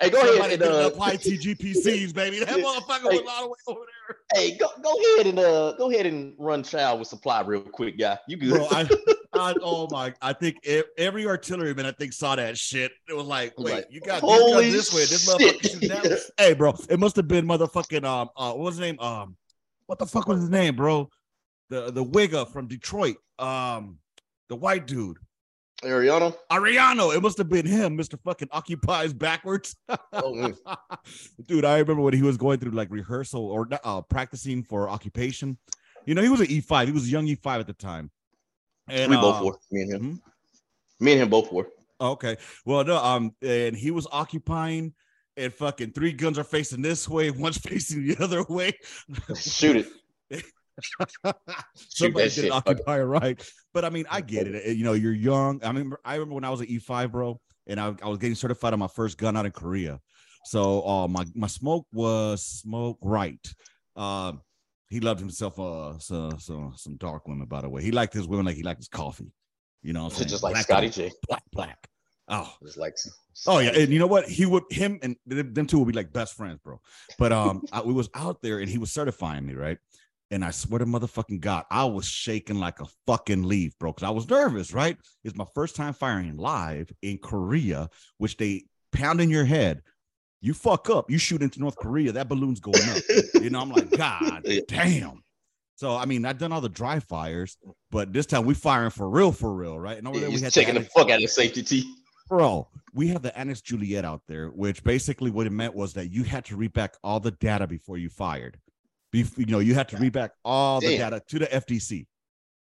hey, 0.00 0.10
go 0.10 0.18
somebody 0.18 0.54
ahead 0.54 0.62
and 0.62 0.70
uh, 0.70 0.86
apply 0.92 1.16
TGPCs, 1.16 2.14
baby. 2.14 2.40
That 2.40 2.48
motherfucker 2.50 3.10
Hey. 3.10 3.20
was 3.20 3.28
all 3.28 3.42
the 3.44 3.48
way 3.48 3.56
over 3.68 3.80
there. 3.80 3.93
Hey, 4.34 4.56
go, 4.56 4.66
go 4.82 4.94
ahead 5.14 5.26
and 5.26 5.38
uh, 5.38 5.72
go 5.76 5.90
ahead 5.90 6.06
and 6.06 6.34
run 6.38 6.62
child 6.62 6.98
with 6.98 7.08
supply 7.08 7.40
real 7.42 7.62
quick, 7.62 7.98
guy. 7.98 8.18
You 8.28 8.36
good? 8.36 8.50
Bro, 8.50 8.68
I, 8.70 8.88
I 9.32 9.54
oh 9.62 9.88
my, 9.90 10.14
I 10.20 10.32
think 10.32 10.56
every 10.98 11.26
artilleryman 11.26 11.86
I 11.86 11.92
think 11.92 12.12
saw 12.12 12.36
that 12.36 12.56
shit. 12.58 12.92
It 13.08 13.14
was 13.14 13.26
like, 13.26 13.58
wait, 13.58 13.74
like, 13.74 13.86
you 13.90 14.00
got 14.00 14.20
holy 14.20 14.70
this 14.70 14.92
way, 14.92 15.00
this 15.00 15.28
motherfucker 15.28 16.10
way. 16.10 16.18
Hey, 16.38 16.54
bro, 16.54 16.74
it 16.88 16.98
must 16.98 17.16
have 17.16 17.28
been 17.28 17.46
motherfucking 17.46 18.04
um, 18.04 18.28
uh, 18.36 18.52
what 18.52 18.64
was 18.64 18.74
his 18.76 18.80
name? 18.80 18.98
Um, 19.00 19.36
what 19.86 19.98
the 19.98 20.06
fuck 20.06 20.28
was 20.28 20.40
his 20.40 20.50
name, 20.50 20.76
bro? 20.76 21.08
The 21.70 21.90
the 21.90 22.04
wigger 22.04 22.50
from 22.50 22.68
Detroit, 22.68 23.16
um, 23.38 23.98
the 24.48 24.56
white 24.56 24.86
dude, 24.86 25.18
Ariana. 25.84 26.34
Ariano. 26.50 27.14
It 27.14 27.20
must 27.20 27.38
have 27.38 27.48
been 27.48 27.66
him, 27.66 27.96
Mister 27.96 28.16
Fucking 28.16 28.48
occupies 28.50 29.12
backwards. 29.12 29.76
Oh. 30.12 30.52
Dude, 31.46 31.64
I 31.64 31.78
remember 31.78 32.02
when 32.02 32.14
he 32.14 32.22
was 32.22 32.36
going 32.36 32.58
through 32.58 32.72
like 32.72 32.90
rehearsal 32.90 33.44
or 33.46 33.68
uh, 33.84 34.02
practicing 34.02 34.62
for 34.62 34.88
occupation. 34.88 35.58
You 36.06 36.14
know, 36.14 36.22
he 36.22 36.28
was 36.28 36.40
an 36.40 36.50
E 36.50 36.60
five. 36.60 36.88
He 36.88 36.92
was 36.92 37.06
a 37.06 37.10
young 37.10 37.26
E 37.26 37.34
five 37.34 37.60
at 37.60 37.66
the 37.66 37.72
time. 37.72 38.10
And 38.88 39.10
we 39.10 39.16
uh, 39.16 39.20
both 39.20 39.44
were. 39.44 39.58
Me 39.70 39.82
and 39.82 39.92
him. 39.92 40.00
hmm? 40.02 41.04
Me 41.04 41.12
and 41.12 41.22
him 41.22 41.30
both 41.30 41.50
were. 41.52 41.68
Okay. 42.00 42.36
Well, 42.64 42.84
no, 42.84 42.96
um, 42.96 43.34
and 43.42 43.76
he 43.76 43.90
was 43.90 44.06
occupying, 44.10 44.94
and 45.36 45.52
fucking 45.52 45.92
three 45.92 46.12
guns 46.12 46.38
are 46.38 46.44
facing 46.44 46.82
this 46.82 47.08
way, 47.08 47.30
one's 47.32 47.58
facing 47.58 48.06
the 48.06 48.16
other 48.22 48.44
way. 48.44 48.72
Shoot 49.36 49.86
it. 50.30 50.44
Somebody 51.74 52.30
did 52.30 52.50
occupy 52.50 53.00
right. 53.00 53.50
But 53.72 53.84
I 53.84 53.90
mean, 53.90 54.06
I 54.10 54.20
get 54.20 54.46
it. 54.46 54.66
Uh, 54.66 54.70
You 54.70 54.84
know, 54.84 54.92
you're 54.92 55.12
young. 55.14 55.60
I 55.64 55.72
mean, 55.72 55.92
I 56.04 56.14
remember 56.14 56.34
when 56.36 56.44
I 56.44 56.50
was 56.50 56.60
an 56.60 56.66
E5, 56.66 57.10
bro, 57.12 57.40
and 57.66 57.80
I, 57.80 57.94
I 58.02 58.08
was 58.08 58.18
getting 58.18 58.34
certified 58.34 58.72
on 58.72 58.78
my 58.78 58.88
first 58.88 59.18
gun 59.18 59.36
out 59.36 59.46
in 59.46 59.52
Korea. 59.52 60.00
So 60.46 60.86
uh 60.86 61.08
my 61.08 61.24
my 61.34 61.46
smoke 61.46 61.86
was 61.92 62.44
smoke 62.44 62.98
right. 63.00 63.40
Um 63.96 64.42
he 64.90 65.00
loved 65.00 65.20
himself 65.20 65.58
uh 65.58 65.98
so, 65.98 66.30
so 66.38 66.72
some 66.76 66.96
dark 66.96 67.26
women, 67.26 67.46
by 67.46 67.62
the 67.62 67.68
way. 67.68 67.82
He 67.82 67.90
liked 67.90 68.12
his 68.12 68.28
women 68.28 68.44
like 68.44 68.56
he 68.56 68.62
liked 68.62 68.80
his 68.80 68.88
coffee. 68.88 69.32
You 69.82 69.92
know? 69.94 70.10
Just 70.10 70.42
like 70.42 70.52
Black 70.52 70.64
Scotty 70.64 70.90
J. 70.90 71.10
Black, 71.28 71.42
black. 71.52 71.88
Oh, 72.28 72.50
Just 72.62 72.78
like. 72.78 72.94
Oh 73.46 73.58
yeah, 73.58 73.70
and 73.70 73.92
you 73.92 73.98
know 73.98 74.06
what? 74.06 74.28
He 74.28 74.46
would 74.46 74.64
him 74.70 74.98
and 75.02 75.16
them 75.26 75.52
them 75.52 75.66
two 75.66 75.78
would 75.78 75.88
be 75.88 75.92
like 75.92 76.12
best 76.12 76.34
friends, 76.34 76.58
bro. 76.62 76.80
But 77.18 77.32
um, 77.32 77.62
I, 77.72 77.82
we 77.82 77.92
was 77.92 78.08
out 78.14 78.40
there 78.40 78.60
and 78.60 78.68
he 78.68 78.78
was 78.78 78.92
certifying 78.92 79.44
me, 79.44 79.54
right? 79.54 79.78
And 80.34 80.44
I 80.44 80.50
swear 80.50 80.80
to 80.80 80.84
motherfucking 80.84 81.38
God, 81.38 81.64
I 81.70 81.84
was 81.84 82.06
shaking 82.06 82.58
like 82.58 82.80
a 82.80 82.86
fucking 83.06 83.44
leaf, 83.44 83.78
bro, 83.78 83.92
because 83.92 84.04
I 84.04 84.10
was 84.10 84.28
nervous, 84.28 84.72
right? 84.72 84.96
It's 85.22 85.36
my 85.36 85.44
first 85.54 85.76
time 85.76 85.94
firing 85.94 86.36
live 86.36 86.90
in 87.02 87.18
Korea, 87.18 87.88
which 88.18 88.36
they 88.36 88.64
pound 88.90 89.20
in 89.20 89.30
your 89.30 89.44
head. 89.44 89.82
You 90.40 90.52
fuck 90.52 90.90
up, 90.90 91.08
you 91.08 91.18
shoot 91.18 91.40
into 91.40 91.60
North 91.60 91.76
Korea, 91.76 92.10
that 92.10 92.28
balloon's 92.28 92.58
going 92.58 92.82
up. 92.82 92.96
you 93.34 93.48
know, 93.48 93.60
I'm 93.60 93.70
like, 93.70 93.88
God 93.92 94.44
damn. 94.66 95.22
So 95.76 95.94
I 95.96 96.04
mean, 96.04 96.24
I've 96.24 96.38
done 96.38 96.50
all 96.50 96.60
the 96.60 96.68
dry 96.68 96.98
fires, 96.98 97.56
but 97.92 98.12
this 98.12 98.26
time 98.26 98.44
we 98.44 98.54
firing 98.54 98.90
for 98.90 99.08
real, 99.08 99.30
for 99.30 99.54
real, 99.54 99.78
right? 99.78 99.98
And 99.98 100.08
over 100.08 100.18
there 100.18 100.30
we 100.30 100.40
had 100.40 100.46
the 100.46 100.50
taking 100.50 100.74
the 100.74 100.80
annex- 100.80 100.94
fuck 100.94 101.10
out 101.10 101.22
of 101.22 101.30
safety 101.30 101.62
T. 101.62 101.94
bro 102.28 102.66
we 102.94 103.08
have 103.08 103.20
the 103.20 103.36
annex 103.38 103.60
juliet 103.60 104.02
out 104.04 104.22
there 104.26 104.48
which 104.48 104.82
basically 104.82 105.30
what 105.30 105.46
it 105.46 105.52
meant 105.52 105.74
was 105.74 105.92
that 105.92 106.10
you 106.10 106.22
had 106.22 106.42
to 106.42 106.56
read 106.56 106.72
back 106.72 106.94
all 107.04 107.20
the 107.20 107.32
data 107.32 107.66
before 107.66 107.98
you 107.98 108.08
fired 108.08 108.58
you 109.14 109.46
know 109.46 109.60
you 109.60 109.74
had 109.74 109.88
to 109.88 109.96
read 109.96 110.12
back 110.12 110.32
all 110.44 110.80
the 110.80 110.96
Damn. 110.96 111.10
data 111.10 111.22
to 111.28 111.38
the 111.38 111.46
fdc 111.46 112.06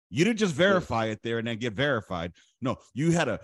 you 0.09 0.23
didn't 0.23 0.37
just 0.39 0.53
verify 0.53 1.05
it 1.05 1.21
there 1.23 1.39
and 1.39 1.47
then 1.47 1.57
get 1.57 1.73
verified. 1.73 2.33
No 2.61 2.77
you 2.93 3.11
had 3.11 3.27
a 3.27 3.39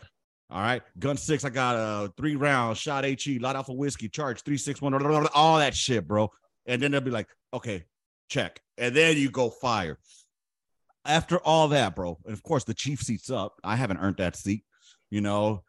all 0.52 0.62
right 0.62 0.84
gun 1.00 1.18
six 1.18 1.44
i 1.44 1.50
got 1.50 1.76
a 1.76 2.12
three 2.16 2.36
rounds 2.36 2.78
shot 2.78 3.04
he 3.04 3.40
light 3.40 3.56
off 3.56 3.70
a 3.70 3.74
whiskey 3.74 4.08
charge 4.08 4.42
361 4.44 5.28
all 5.34 5.58
that 5.58 5.76
shit 5.76 6.08
bro. 6.08 6.30
And 6.68 6.82
then 6.82 6.92
they'll 6.92 7.02
be 7.02 7.12
like 7.12 7.28
okay 7.54 7.86
check. 8.30 8.62
And 8.78 8.96
then 8.96 9.18
you 9.18 9.32
go 9.32 9.50
fire. 9.50 9.98
After 11.04 11.40
all 11.40 11.70
that 11.70 11.96
bro 11.96 12.20
and 12.26 12.34
of 12.34 12.44
course 12.44 12.64
the 12.64 12.76
chief 12.76 13.02
seats 13.02 13.32
up. 13.32 13.56
I 13.64 13.76
haven't 13.76 13.98
earned 13.98 14.18
that 14.18 14.36
seat 14.36 14.64
you 15.10 15.22
know? 15.22 15.64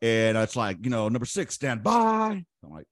And 0.00 0.36
it's 0.38 0.54
like, 0.56 0.78
you 0.82 0.90
know, 0.90 1.08
number 1.08 1.26
six, 1.26 1.54
stand 1.54 1.82
by. 1.82 2.44
I'm 2.64 2.70
like, 2.70 2.86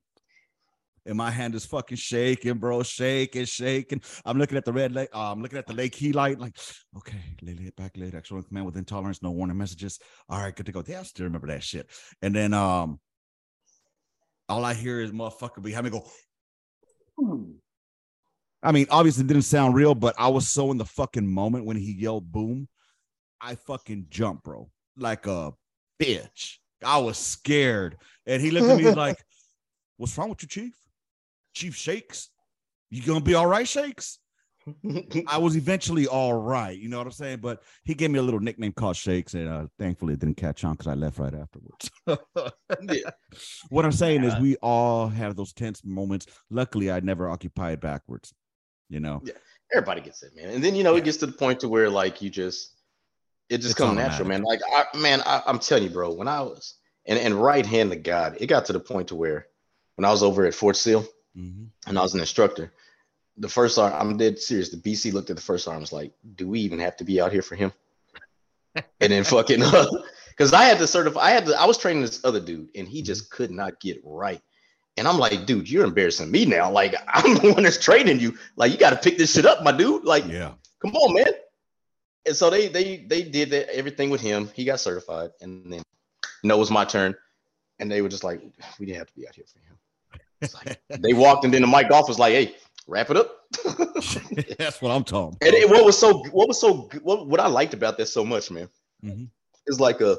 and 1.07 1.17
my 1.17 1.31
hand 1.31 1.55
is 1.55 1.65
fucking 1.65 1.97
shaking, 1.97 2.55
bro, 2.55 2.83
shaking, 2.83 3.45
shaking. 3.45 4.03
I'm 4.25 4.39
looking 4.39 4.57
at 4.57 4.65
the 4.65 4.73
red 4.73 4.95
light. 4.95 5.09
Uh, 5.15 5.33
I'm 5.33 5.41
looking 5.41 5.59
at 5.59 5.67
the 5.67 5.75
lake 5.75 5.93
key 5.93 6.13
light, 6.13 6.39
like, 6.39 6.57
okay, 6.97 7.19
lay 7.43 7.53
it 7.53 7.77
back, 7.77 7.97
lay 7.97 8.09
it 8.09 8.15
excellent 8.15 8.49
command 8.49 8.67
with 8.67 8.77
intolerance, 8.77 9.23
no 9.23 9.31
warning 9.31 9.57
messages. 9.57 9.99
All 10.29 10.41
right, 10.41 10.55
good 10.55 10.67
to 10.67 10.73
go. 10.73 10.83
Yeah, 10.87 11.01
I 11.01 11.03
still 11.05 11.25
remember 11.25 11.47
that 11.49 11.63
shit. 11.63 11.89
And 12.23 12.35
then 12.35 12.53
um, 12.53 12.99
all 14.49 14.65
I 14.65 14.75
hear 14.75 15.01
is 15.01 15.13
motherfucker 15.13 15.63
behind 15.63 15.85
me 15.85 15.91
go. 15.91 16.07
I 18.63 18.73
mean, 18.73 18.87
obviously 18.91 19.25
it 19.25 19.29
didn't 19.29 19.43
sound 19.43 19.75
real, 19.75 19.95
but 19.95 20.15
I 20.19 20.29
was 20.29 20.49
so 20.49 20.71
in 20.71 20.79
the 20.79 20.85
fucking 20.85 21.27
moment 21.27 21.65
when 21.65 21.77
he 21.77 21.93
yelled 21.93 22.31
boom. 22.31 22.69
I 23.41 23.55
fucking 23.55 24.07
jumped, 24.11 24.45
bro, 24.45 24.71
like 24.97 25.27
a 25.27 25.53
bitch. 26.03 26.57
I 26.85 26.99
was 26.99 27.17
scared. 27.17 27.97
And 28.27 28.43
he 28.43 28.51
looked 28.51 28.69
at 28.69 28.79
me 28.79 28.91
like, 28.95 29.19
What's 29.97 30.17
wrong 30.19 30.29
with 30.29 30.43
you, 30.43 30.49
Chief? 30.49 30.75
Chief 31.57 31.75
Shakes? 31.75 32.29
You 32.91 33.03
gonna 33.03 33.21
be 33.21 33.35
all 33.35 33.47
right, 33.47 33.67
Shakes? 33.67 34.19
I 35.29 35.39
was 35.39 35.57
eventually 35.57 36.07
all 36.07 36.35
right, 36.35 36.77
you 36.79 36.89
know 36.89 36.99
what 36.99 37.07
I'm 37.07 37.13
saying? 37.13 37.39
But 37.39 37.63
he 37.85 37.95
gave 37.95 38.11
me 38.11 38.19
a 38.19 38.23
little 38.23 38.41
nickname 38.41 38.73
called 38.73 38.97
Shakes, 38.97 39.33
and 39.35 39.49
uh, 39.49 39.67
thankfully 39.79 40.15
it 40.15 40.21
didn't 40.21 40.37
catch 40.37 40.65
on 40.65 40.73
because 40.73 40.87
I 40.87 40.95
left 40.95 41.19
right 41.19 41.35
afterwards. 41.35 41.91
Yeah. 42.83 43.11
what 43.71 43.85
I'm 43.85 43.93
saying 43.93 44.25
is, 44.25 44.35
we 44.37 44.57
all 44.57 45.09
have 45.09 45.35
those 45.37 45.53
tense 45.53 45.83
moments. 45.85 46.27
Luckily, 46.51 46.91
I 46.91 47.01
never 47.01 47.29
occupied 47.29 47.81
backwards, 47.81 48.35
you 48.91 49.01
know. 49.01 49.23
Yeah, 49.25 49.33
Everybody 49.73 50.03
gets 50.03 50.23
it, 50.23 50.33
man. 50.37 50.51
And 50.51 50.63
then 50.63 50.75
you 50.75 50.85
know 50.85 50.93
Yeah. 50.93 50.99
it 50.99 51.05
gets 51.05 51.17
to 51.19 51.27
the 51.27 51.33
point 51.33 51.61
to 51.61 51.69
where 51.69 51.89
like 51.89 52.21
you 52.21 52.29
just 52.29 52.75
it 53.49 53.59
just 53.59 53.73
It's 53.73 53.79
comes 53.79 53.97
natural, 53.97 54.29
man. 54.29 54.43
Like 54.43 54.61
I 54.75 54.97
man, 54.99 55.23
I, 55.25 55.43
I'm 55.47 55.59
telling 55.59 55.85
you, 55.85 55.91
bro, 55.91 56.13
when 56.13 56.29
I 56.29 56.43
was 56.43 56.75
and 57.07 57.19
and 57.19 57.35
right 57.35 57.65
hand 57.65 57.91
to 57.93 57.97
God, 57.97 58.37
it 58.41 58.47
got 58.47 58.67
to 58.67 58.73
the 58.73 58.81
point 58.81 59.09
to 59.09 59.15
where 59.15 59.47
when 59.95 60.05
I 60.05 60.11
was 60.11 60.23
over 60.23 60.45
at 60.45 60.55
Fort 60.55 60.77
Sill 60.77 61.07
Mhm. 61.37 61.69
and 61.87 61.99
I 61.99 62.03
was 62.03 62.15
an 62.15 62.21
instructor. 62.21 62.73
The 63.39 63.49
first 63.49 63.75
sergeant, 63.75 64.01
I'm 64.01 64.17
dead 64.17 64.39
serious. 64.39 64.71
The 64.71 64.79
BC 64.79 65.13
looked 65.13 65.29
at 65.31 65.37
the 65.37 65.43
first 65.43 65.65
sergeant, 65.65 65.83
was 65.83 65.93
like, 65.93 66.13
"Do 66.37 66.49
we 66.49 66.61
even 66.61 66.79
have 66.79 66.97
to 66.97 67.05
be 67.05 67.21
out 67.21 67.33
here 67.33 67.43
for 67.43 67.55
him?" 67.55 67.73
and 69.01 69.13
then 69.13 69.25
fucking, 69.25 69.61
because 70.31 70.53
I 70.53 70.65
had 70.65 70.79
to 70.79 70.87
certify. 70.87 71.21
I 71.21 71.31
had 71.31 71.47
to. 71.47 71.61
I 71.61 71.67
was 71.67 71.77
training 71.79 72.03
this 72.03 72.25
other 72.25 72.41
dude, 72.41 72.71
and 72.75 72.89
he 72.89 73.03
just 73.03 73.31
could 73.31 73.51
not 73.51 73.79
get 73.81 74.01
right. 74.05 74.41
And 74.99 75.07
I'm 75.07 75.19
like, 75.19 75.45
dude, 75.45 75.69
you're 75.71 75.85
embarrassing 75.85 76.31
me 76.31 76.47
now. 76.47 76.71
Like, 76.71 76.95
I'm 77.09 77.35
the 77.35 77.53
one 77.53 77.65
that's 77.65 77.77
training 77.83 78.19
you. 78.19 78.39
Like, 78.57 78.73
you 78.73 78.79
got 78.79 78.91
to 78.91 78.97
pick 78.97 79.19
this 79.19 79.35
shit 79.35 79.45
up, 79.45 79.63
my 79.63 79.73
dude. 79.73 80.05
Like, 80.05 80.27
Yeah. 80.27 80.53
come 80.81 80.97
on, 80.97 81.13
man. 81.15 81.35
And 82.25 82.35
so 82.35 82.49
they 82.49 82.69
they 82.69 83.05
they 83.07 83.23
did 83.23 83.51
that, 83.51 83.69
everything 83.77 84.09
with 84.09 84.23
him. 84.23 84.51
He 84.55 84.65
got 84.65 84.81
certified, 84.81 85.31
and 85.43 85.71
then 85.71 85.83
you 86.43 86.49
know 86.49 86.57
it 86.57 86.61
was 86.61 86.71
my 86.71 86.87
turn, 86.87 87.15
and 87.79 87.91
they 87.93 88.01
were 88.01 88.09
just 88.09 88.25
like, 88.25 88.41
we 88.81 88.87
didn't 88.87 88.99
have 88.99 89.09
to 89.09 89.15
be 89.15 89.29
out 89.29 89.35
here 89.35 89.45
for 89.47 89.59
him. 89.61 89.76
It's 90.41 90.55
like, 90.55 90.81
they 91.01 91.13
walked, 91.13 91.45
and 91.45 91.53
then 91.55 91.63
the 91.63 91.69
mic 91.69 91.91
off 91.91 92.09
was 92.09 92.19
like, 92.19 92.33
hey, 92.33 92.55
wrap 92.87 93.11
it 93.11 93.17
up. 93.17 93.33
That's 94.59 94.81
what 94.83 94.91
I'm 94.91 95.05
talking. 95.05 95.39
and 95.41 95.55
it, 95.55 95.69
what 95.69 95.85
was 95.85 95.99
so 95.99 96.19
what 96.31 96.49
was 96.49 96.61
so 96.61 96.89
what 97.03 97.27
what 97.27 97.41
I 97.41 97.47
liked 97.47 97.75
about 97.75 97.97
this 97.97 98.13
so 98.13 98.25
much, 98.25 98.51
man, 98.51 98.69
Mhm. 99.05 99.29
is 99.67 99.81
like 99.81 100.01
a 100.01 100.17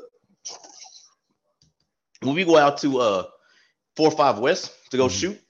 when 2.21 2.35
we 2.35 2.43
go 2.45 2.57
out 2.57 2.77
to 2.79 2.99
uh 2.99 3.23
four 3.95 4.07
or 4.07 4.15
five 4.15 4.39
west 4.39 4.73
to 4.91 4.97
go 4.97 5.07
Mhm. 5.07 5.19
shoot. 5.19 5.41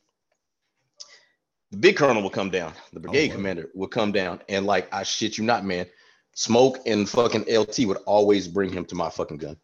The 1.71 1.77
big 1.77 1.97
colonel 1.97 2.21
will 2.23 2.29
come 2.29 2.49
down. 2.49 2.73
The 2.93 2.99
brigade 2.99 3.29
wow. 3.29 3.35
commander 3.35 3.69
will 3.75 3.87
come 3.89 4.11
down, 4.11 4.41
and 4.49 4.65
like 4.65 4.87
I 4.93 5.03
shit 5.03 5.37
you 5.37 5.43
not, 5.43 5.65
man. 5.65 5.85
Smoke 6.33 6.79
and 6.85 7.09
fucking 7.09 7.45
LT 7.49 7.85
would 7.85 7.97
always 8.05 8.47
bring 8.47 8.71
him 8.71 8.85
to 8.85 8.95
my 8.95 9.09
fucking 9.09 9.37
gun. 9.37 9.57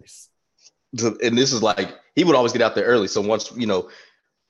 Nice. 0.00 0.28
And 1.22 1.36
this 1.38 1.52
is 1.52 1.62
like 1.62 1.94
he 2.14 2.24
would 2.24 2.36
always 2.36 2.52
get 2.52 2.62
out 2.62 2.74
there 2.74 2.84
early. 2.84 3.08
So 3.08 3.20
once 3.20 3.52
you 3.56 3.66
know 3.66 3.88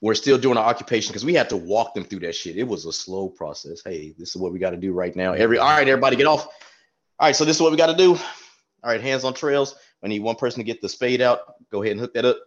we're 0.01 0.15
still 0.15 0.39
doing 0.39 0.57
our 0.57 0.65
occupation 0.65 1.13
because 1.13 1.25
we 1.25 1.35
had 1.35 1.49
to 1.51 1.57
walk 1.57 1.95
them 1.95 2.05
through 2.05 2.21
that 2.21 2.35
shit. 2.35 2.57
It 2.57 2.67
was 2.67 2.87
a 2.87 2.93
slow 2.93 3.29
process. 3.29 3.83
Hey, 3.85 4.15
this 4.19 4.31
is 4.31 4.37
what 4.37 4.53
we 4.53 4.59
got 4.59 4.71
to 4.71 4.77
do 4.77 4.93
right 4.93 5.15
now. 5.15 5.33
Every 5.33 5.59
all 5.59 5.69
right, 5.69 5.87
everybody 5.87 6.17
get 6.17 6.27
off. 6.27 6.47
All 6.47 7.29
right, 7.29 7.37
so 7.37 7.45
this 7.45 7.57
is 7.57 7.63
what 7.63 7.71
we 7.71 7.77
got 7.77 7.89
to 7.89 7.97
do. 7.97 8.13
All 8.13 8.91
right, 8.91 9.01
hands 9.01 9.25
on 9.25 9.35
trails. 9.35 9.77
I 10.03 10.09
need 10.09 10.23
one 10.23 10.37
person 10.37 10.61
to 10.61 10.65
get 10.65 10.81
the 10.81 10.89
spade 10.89 11.21
out. 11.21 11.41
Go 11.71 11.83
ahead 11.83 11.93
and 11.93 12.01
hook 12.01 12.15
that 12.15 12.25
up. 12.25 12.39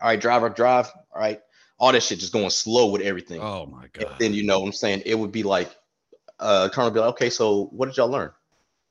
All 0.00 0.08
right, 0.08 0.20
driver, 0.20 0.48
drive. 0.48 0.86
All 1.12 1.20
right, 1.20 1.40
all 1.78 1.90
that 1.90 2.02
shit 2.02 2.20
just 2.20 2.32
going 2.32 2.50
slow 2.50 2.90
with 2.90 3.02
everything. 3.02 3.40
Oh 3.40 3.66
my 3.66 3.82
And 3.82 4.06
god. 4.06 4.16
then 4.20 4.32
you 4.32 4.44
know 4.44 4.60
what 4.60 4.66
I'm 4.66 4.72
saying 4.72 5.02
it 5.06 5.16
would 5.16 5.32
be 5.32 5.42
like 5.42 5.74
uh 6.38 6.68
Colonel 6.72 6.92
be 6.92 7.00
like, 7.00 7.10
okay, 7.10 7.30
so 7.30 7.66
what 7.72 7.86
did 7.86 7.96
y'all 7.96 8.08
learn? 8.08 8.30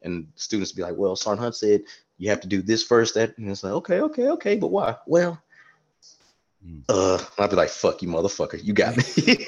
And 0.02 0.28
students 0.36 0.73
would 0.73 0.78
be 0.78 0.84
like, 0.84 0.97
well, 0.97 1.15
Sergeant 1.15 1.43
Hunt 1.43 1.56
said 1.56 1.84
you 2.17 2.30
have 2.30 2.41
to 2.41 2.47
do 2.47 2.62
this 2.62 2.84
first, 2.84 3.15
that, 3.15 3.38
and 3.38 3.49
it's 3.49 3.63
like, 3.63 3.73
okay, 3.73 4.02
okay, 4.02 4.30
okay, 4.30 4.56
but 4.58 4.67
why? 4.67 4.97
Well. 5.08 5.41
Uh, 6.89 7.23
I'd 7.39 7.49
be 7.49 7.56
like, 7.56 7.69
fuck 7.69 8.02
you, 8.02 8.08
motherfucker, 8.08 8.63
you 8.63 8.73
got 8.73 8.95
me. 8.97 9.04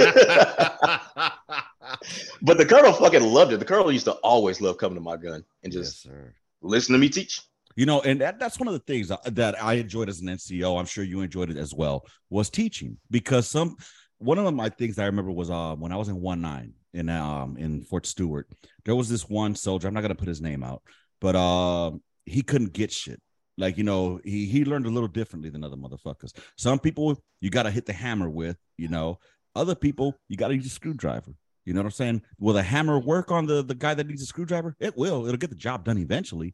but 2.42 2.58
the 2.58 2.66
colonel 2.66 2.94
fucking 2.94 3.24
loved 3.24 3.54
it. 3.54 3.58
The 3.60 3.66
colonel 3.66 3.92
used 3.92 4.06
to 4.06 4.14
always 4.14 4.62
love 4.62 4.78
coming 4.78 4.96
to 4.96 5.02
my 5.02 5.18
gun 5.18 5.44
and 5.64 5.72
just 5.72 6.04
sir. 6.04 6.34
listen 6.62 6.94
to 6.94 7.00
me 7.00 7.10
teach. 7.10 7.42
You 7.76 7.86
know, 7.86 8.02
and 8.02 8.22
that, 8.22 8.40
that's 8.40 8.58
one 8.60 8.68
of 8.68 8.74
the 8.74 8.80
things 8.80 9.10
that- 9.10 9.36
that 9.36 9.62
I 9.62 9.74
enjoyed 9.74 10.08
as 10.10 10.22
an 10.22 10.28
NCO. 10.28 10.80
I'm 10.80 10.86
sure 10.86 11.04
you 11.04 11.22
enjoyed 11.22 11.50
it 11.50 11.58
as 11.58 11.74
well. 11.74 12.06
Was 12.30 12.50
teaching 12.50 12.98
because 13.12 13.48
some 13.50 13.76
one 14.18 14.38
of 14.40 14.54
my 14.54 14.70
things 14.70 14.96
that 14.96 15.04
I 15.04 15.08
remember 15.08 15.32
was 15.32 15.50
uh 15.52 15.76
when 15.76 15.92
I 15.92 15.98
was 15.98 16.08
in 16.08 16.22
one 16.22 16.40
nine 16.42 16.74
in 16.94 17.10
um 17.10 17.58
in 17.58 17.84
Fort 17.84 18.06
Stewart. 18.06 18.48
There 18.86 18.96
was 18.96 19.10
this 19.10 19.28
one 19.28 19.56
soldier. 19.56 19.88
I'm 19.90 19.94
not 19.94 20.02
gonna 20.02 20.16
put 20.16 20.30
his 20.30 20.42
name 20.42 20.64
out, 20.64 20.84
but 21.20 21.36
um 21.36 22.02
he 22.26 22.42
couldn't 22.42 22.72
get 22.72 22.92
shit. 22.94 23.22
Like 23.58 23.78
you 23.78 23.84
know, 23.84 24.20
he 24.24 24.46
he 24.48 24.66
learned 24.66 24.86
a 24.86 24.90
little 24.90 25.08
differently 25.08 25.50
than 25.50 25.64
other 25.64 25.78
motherfuckers. 25.78 26.32
Some 26.58 26.80
people 26.80 27.22
you 27.42 27.50
got 27.50 27.64
to 27.64 27.72
hit 27.72 27.86
the 27.86 27.94
hammer 27.94 28.30
with. 28.30 28.58
You 28.78 28.90
know, 28.90 29.20
other 29.56 29.76
people 29.76 30.16
you 30.28 30.38
got 30.38 30.50
to 30.50 30.56
use 30.56 30.66
a 30.66 30.70
screwdriver. 30.70 31.34
You 31.66 31.74
know 31.74 31.80
what 31.80 31.86
I'm 31.88 31.92
saying? 31.92 32.22
Will 32.40 32.54
the 32.54 32.64
hammer 32.64 33.00
work 33.00 33.32
on 33.32 33.46
the 33.46 33.64
the 33.64 33.76
guy 33.76 33.94
that 33.94 34.08
needs 34.08 34.22
a 34.22 34.26
screwdriver? 34.26 34.76
It 34.80 34.98
will. 34.98 35.26
It'll 35.26 35.38
get 35.38 35.50
the 35.50 35.56
job 35.56 35.86
done 35.86 35.98
eventually 35.98 36.54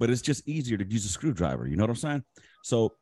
but 0.00 0.10
it's 0.10 0.22
just 0.22 0.48
easier 0.48 0.76
to 0.76 0.84
use 0.90 1.04
a 1.04 1.08
screwdriver. 1.08 1.64
You 1.68 1.76
know 1.76 1.84
what 1.84 1.90
I'm 1.90 1.94
saying? 1.96 2.24
So 2.64 2.94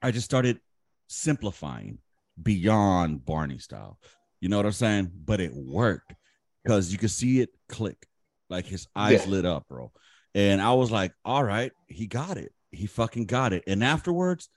I 0.00 0.12
just 0.12 0.24
started 0.26 0.60
simplifying 1.08 1.98
beyond 2.40 3.24
Barney 3.24 3.58
style. 3.58 3.98
You 4.40 4.48
know 4.48 4.56
what 4.56 4.66
I'm 4.66 4.70
saying? 4.72 5.10
But 5.24 5.40
it 5.40 5.52
worked 5.52 6.14
because 6.62 6.92
you 6.92 6.98
could 6.98 7.10
see 7.10 7.40
it 7.40 7.50
click, 7.68 8.06
like 8.48 8.66
his 8.66 8.86
eyes 8.94 9.24
Yeah. 9.24 9.30
lit 9.32 9.44
up, 9.46 9.66
bro. 9.68 9.90
And 10.32 10.62
I 10.62 10.74
was 10.74 10.92
like, 10.92 11.12
all 11.24 11.42
right, 11.42 11.72
he 11.88 12.06
got 12.06 12.36
it. 12.36 12.52
He 12.78 12.86
fucking 12.86 13.26
got 13.26 13.52
it. 13.52 13.64
And 13.66 13.82
afterwards, 13.82 14.48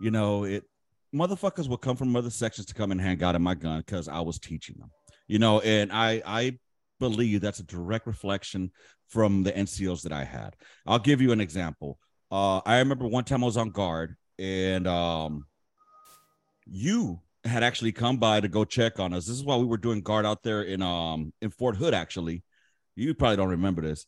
you 0.00 0.10
know, 0.10 0.44
it 0.44 0.64
motherfuckers 1.14 1.68
will 1.68 1.76
come 1.76 1.96
from 1.96 2.14
other 2.16 2.30
sections 2.30 2.66
to 2.66 2.74
come 2.74 2.90
and 2.90 3.00
hang 3.00 3.22
out 3.22 3.34
in 3.34 3.42
my 3.42 3.54
gun 3.54 3.78
because 3.78 4.08
I 4.08 4.20
was 4.20 4.38
teaching 4.38 4.76
them. 4.78 4.90
You 5.26 5.38
know, 5.38 5.60
and 5.60 5.92
I 5.92 6.22
I 6.24 6.58
believe 7.00 7.40
that's 7.40 7.60
a 7.60 7.64
direct 7.64 8.06
reflection 8.06 8.70
from 9.08 9.42
the 9.42 9.52
NCOs 9.52 10.02
that 10.02 10.12
I 10.12 10.24
had. 10.24 10.56
I'll 10.86 10.98
give 10.98 11.20
you 11.20 11.32
an 11.32 11.40
example. 11.40 11.98
Uh, 12.30 12.60
I 12.64 12.78
remember 12.78 13.06
one 13.06 13.24
time 13.24 13.42
I 13.42 13.46
was 13.46 13.56
on 13.56 13.70
guard 13.70 14.16
and 14.38 14.86
um, 14.86 15.46
you 16.66 17.20
had 17.44 17.62
actually 17.62 17.92
come 17.92 18.16
by 18.16 18.40
to 18.40 18.48
go 18.48 18.64
check 18.64 18.98
on 18.98 19.12
us. 19.12 19.26
This 19.26 19.36
is 19.36 19.44
while 19.44 19.60
we 19.60 19.66
were 19.66 19.76
doing 19.76 20.00
guard 20.00 20.24
out 20.26 20.42
there 20.42 20.62
in 20.62 20.82
um 20.82 21.32
in 21.42 21.50
Fort 21.50 21.76
Hood. 21.76 21.94
Actually, 21.94 22.42
you 22.96 23.14
probably 23.14 23.36
don't 23.36 23.50
remember 23.50 23.82
this. 23.82 24.06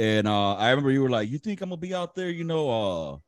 And 0.00 0.26
uh, 0.26 0.54
I 0.54 0.70
remember 0.70 0.90
you 0.90 1.02
were 1.02 1.10
like, 1.10 1.28
"You 1.28 1.36
think 1.36 1.60
I'm 1.60 1.68
gonna 1.68 1.78
be 1.78 1.94
out 1.94 2.14
there? 2.14 2.30
You 2.30 2.44
know, 2.44 2.70
uh, 2.70 3.18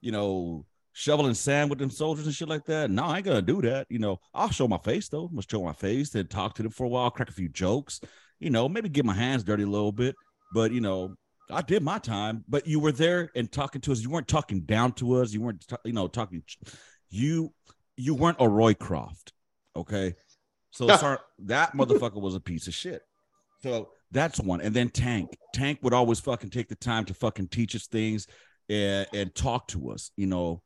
you 0.00 0.10
know, 0.10 0.64
shoveling 0.94 1.34
sand 1.34 1.68
with 1.68 1.78
them 1.78 1.90
soldiers 1.90 2.24
and 2.24 2.34
shit 2.34 2.48
like 2.48 2.64
that? 2.64 2.90
No, 2.90 3.04
I 3.04 3.18
ain't 3.18 3.26
gonna 3.26 3.42
do 3.42 3.60
that. 3.60 3.86
You 3.90 3.98
know, 3.98 4.18
I'll 4.32 4.48
show 4.48 4.66
my 4.66 4.78
face 4.78 5.06
though. 5.10 5.24
I'm 5.24 5.32
gonna 5.32 5.42
show 5.46 5.62
my 5.62 5.74
face 5.74 6.14
and 6.14 6.30
talk 6.30 6.54
to 6.54 6.62
them 6.62 6.72
for 6.72 6.84
a 6.84 6.88
while, 6.88 7.10
crack 7.10 7.28
a 7.28 7.32
few 7.32 7.50
jokes. 7.50 8.00
You 8.40 8.48
know, 8.48 8.70
maybe 8.70 8.88
get 8.88 9.04
my 9.04 9.12
hands 9.12 9.44
dirty 9.44 9.64
a 9.64 9.66
little 9.66 9.92
bit. 9.92 10.14
But 10.54 10.72
you 10.72 10.80
know, 10.80 11.14
I 11.50 11.60
did 11.60 11.82
my 11.82 11.98
time, 11.98 12.42
but 12.48 12.66
you 12.66 12.80
were 12.80 12.92
there 12.92 13.30
and 13.36 13.52
talking 13.52 13.82
to 13.82 13.92
us. 13.92 14.00
You 14.00 14.08
weren't 14.08 14.26
talking 14.26 14.60
down 14.60 14.92
to 14.92 15.16
us. 15.16 15.34
You 15.34 15.42
weren't, 15.42 15.62
you 15.84 15.92
know, 15.92 16.08
talking. 16.08 16.42
You, 17.10 17.52
you 17.98 18.14
weren't 18.14 18.38
a 18.40 18.48
Roy 18.48 18.72
Croft, 18.72 19.34
okay? 19.76 20.14
So 20.70 20.88
sorry, 20.96 21.18
that 21.40 21.74
motherfucker 21.74 22.20
was 22.20 22.34
a 22.34 22.40
piece 22.40 22.66
of 22.66 22.72
shit. 22.72 23.02
So 23.62 23.90
that's 24.14 24.40
one. 24.40 24.60
And 24.60 24.74
then 24.74 24.88
Tank, 24.88 25.36
Tank 25.52 25.80
would 25.82 25.92
always 25.92 26.20
fucking 26.20 26.50
take 26.50 26.68
the 26.68 26.76
time 26.76 27.04
to 27.06 27.14
fucking 27.14 27.48
teach 27.48 27.74
us 27.74 27.86
things 27.86 28.26
and, 28.68 29.06
and 29.12 29.34
talk 29.34 29.68
to 29.68 29.90
us. 29.90 30.10
You 30.16 30.26
know, 30.26 30.62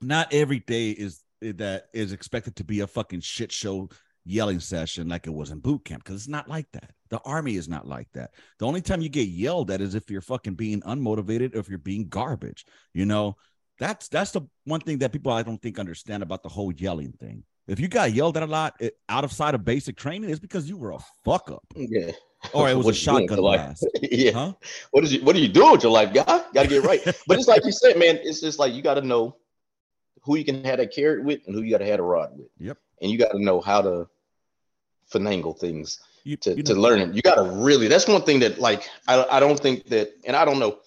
not 0.00 0.32
every 0.32 0.60
day 0.60 0.90
is 0.90 1.20
that 1.40 1.86
is 1.92 2.12
expected 2.12 2.56
to 2.56 2.64
be 2.64 2.80
a 2.80 2.86
fucking 2.86 3.20
shit 3.20 3.50
show 3.52 3.88
yelling 4.24 4.60
session 4.60 5.08
like 5.08 5.26
it 5.26 5.34
was 5.34 5.50
in 5.50 5.58
boot 5.58 5.84
camp 5.84 6.04
because 6.04 6.20
it's 6.20 6.28
not 6.28 6.48
like 6.48 6.66
that. 6.72 6.92
The 7.10 7.18
army 7.24 7.56
is 7.56 7.68
not 7.68 7.86
like 7.86 8.08
that. 8.14 8.30
The 8.60 8.66
only 8.66 8.80
time 8.80 9.00
you 9.00 9.08
get 9.08 9.28
yelled 9.28 9.70
at 9.70 9.80
is 9.80 9.96
if 9.96 10.08
you're 10.08 10.20
fucking 10.20 10.54
being 10.54 10.80
unmotivated 10.82 11.56
or 11.56 11.58
if 11.58 11.68
you're 11.68 11.78
being 11.78 12.08
garbage. 12.08 12.64
You 12.94 13.04
know, 13.06 13.36
that's 13.78 14.08
that's 14.08 14.30
the 14.30 14.42
one 14.64 14.80
thing 14.80 14.98
that 14.98 15.12
people 15.12 15.32
I 15.32 15.42
don't 15.42 15.60
think 15.60 15.78
understand 15.78 16.22
about 16.22 16.44
the 16.44 16.48
whole 16.48 16.72
yelling 16.72 17.12
thing. 17.12 17.42
If 17.66 17.80
you 17.80 17.88
got 17.88 18.12
yelled 18.12 18.36
at 18.36 18.42
a 18.42 18.46
lot 18.46 18.74
it, 18.80 18.94
out 19.08 19.24
of 19.24 19.32
sight 19.32 19.54
of 19.54 19.64
basic 19.64 19.96
training, 19.96 20.30
it's 20.30 20.40
because 20.40 20.68
you 20.68 20.76
were 20.76 20.92
a 20.92 20.98
fuck 21.24 21.50
up 21.50 21.64
Yeah. 21.74 22.12
or 22.52 22.68
it 22.68 22.76
was 22.76 22.86
a 22.86 22.88
What 22.88 22.96
you 22.96 23.04
doing 23.04 23.28
shotgun 23.28 23.38
blast. 23.38 23.86
yeah. 24.02 24.32
Huh? 24.32 24.52
What 24.90 25.04
is 25.04 25.12
you 25.12 25.22
what 25.24 25.36
are 25.36 25.38
you 25.38 25.48
doing 25.48 25.72
with 25.72 25.82
your 25.82 25.92
life, 25.92 26.12
guy? 26.12 26.24
Gotta 26.52 26.68
get 26.68 26.84
right. 26.84 27.00
but 27.26 27.38
it's 27.38 27.48
like 27.48 27.64
you 27.64 27.72
said, 27.72 27.98
man, 27.98 28.18
it's 28.22 28.40
just 28.40 28.58
like 28.58 28.74
you 28.74 28.82
gotta 28.82 29.02
know 29.02 29.36
who 30.22 30.36
you 30.36 30.44
can 30.44 30.64
have 30.64 30.78
that 30.78 30.92
carrot 30.92 31.24
with 31.24 31.40
and 31.46 31.54
who 31.54 31.62
you 31.62 31.70
gotta 31.70 31.86
have 31.86 32.00
a 32.00 32.02
rod 32.02 32.36
with. 32.36 32.48
Yep. 32.58 32.78
And 33.00 33.10
you 33.10 33.18
gotta 33.18 33.42
know 33.42 33.60
how 33.60 33.82
to 33.82 34.08
finagle 35.12 35.58
things 35.58 36.00
You, 36.24 36.36
to, 36.38 36.54
you 36.54 36.62
to 36.64 36.74
learn 36.74 37.00
it. 37.00 37.14
You 37.14 37.22
gotta 37.22 37.42
really 37.42 37.88
that's 37.88 38.08
one 38.08 38.22
thing 38.22 38.40
that 38.40 38.58
like 38.58 38.88
I, 39.06 39.24
I 39.30 39.40
don't 39.40 39.58
think 39.58 39.86
that 39.86 40.12
and 40.24 40.34
I 40.34 40.44
don't 40.44 40.58
know, 40.58 40.78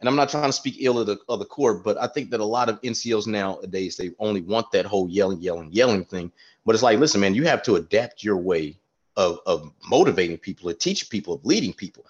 and 0.00 0.08
I'm 0.08 0.16
not 0.16 0.28
trying 0.30 0.44
to 0.44 0.52
speak 0.52 0.76
ill 0.80 0.98
of 0.98 1.06
the 1.06 1.18
of 1.28 1.40
the 1.40 1.46
Corps, 1.46 1.74
but 1.74 1.98
I 1.98 2.06
think 2.06 2.30
that 2.30 2.40
a 2.40 2.44
lot 2.44 2.68
of 2.68 2.80
NCOs 2.82 3.26
nowadays 3.26 3.96
they 3.96 4.12
only 4.18 4.40
want 4.40 4.70
that 4.72 4.86
whole 4.86 5.08
yelling, 5.08 5.40
yelling, 5.40 5.72
yelling 5.72 6.04
thing. 6.04 6.32
But 6.64 6.74
it's 6.74 6.82
like, 6.82 6.98
listen, 6.98 7.20
man, 7.20 7.34
you 7.34 7.44
have 7.44 7.62
to 7.64 7.76
adapt 7.76 8.24
your 8.24 8.38
way 8.38 8.78
of, 9.16 9.40
of 9.46 9.72
motivating 9.88 10.38
people, 10.38 10.68
of 10.68 10.78
teaching 10.78 11.08
people, 11.10 11.34
of 11.34 11.44
leading 11.44 11.72
people. 11.72 12.04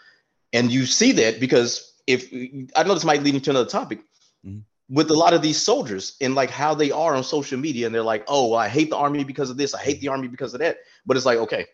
And 0.53 0.71
you 0.71 0.87
see 0.87 1.12
that 1.12 1.40
because 1.40 1.95
if 2.07 2.33
I 2.77 2.83
know 2.83 2.95
this 2.95 3.05
might 3.05 3.23
lead 3.23 3.35
into 3.35 3.51
another 3.51 3.69
topic 3.69 4.01
Mhm. 4.47 4.62
with 4.88 5.11
a 5.11 5.14
lot 5.14 5.35
of 5.35 5.42
these 5.42 5.61
soldiers 5.61 6.16
and 6.21 6.35
like 6.35 6.51
how 6.51 6.75
they 6.75 6.90
are 6.90 7.16
on 7.16 7.25
social 7.25 7.59
media, 7.59 7.87
and 7.87 7.95
they're 7.95 8.03
like, 8.03 8.25
oh, 8.29 8.55
I 8.55 8.69
hate 8.69 8.90
the 8.90 8.97
army 8.97 9.25
because 9.25 9.51
of 9.51 9.57
this, 9.57 9.75
I 9.75 9.81
hate 9.81 10.01
the 10.01 10.09
army 10.09 10.29
because 10.29 10.55
of 10.55 10.61
that. 10.61 10.79
But 11.05 11.16
it's 11.16 11.27
like, 11.27 11.38
okay, 11.38 11.66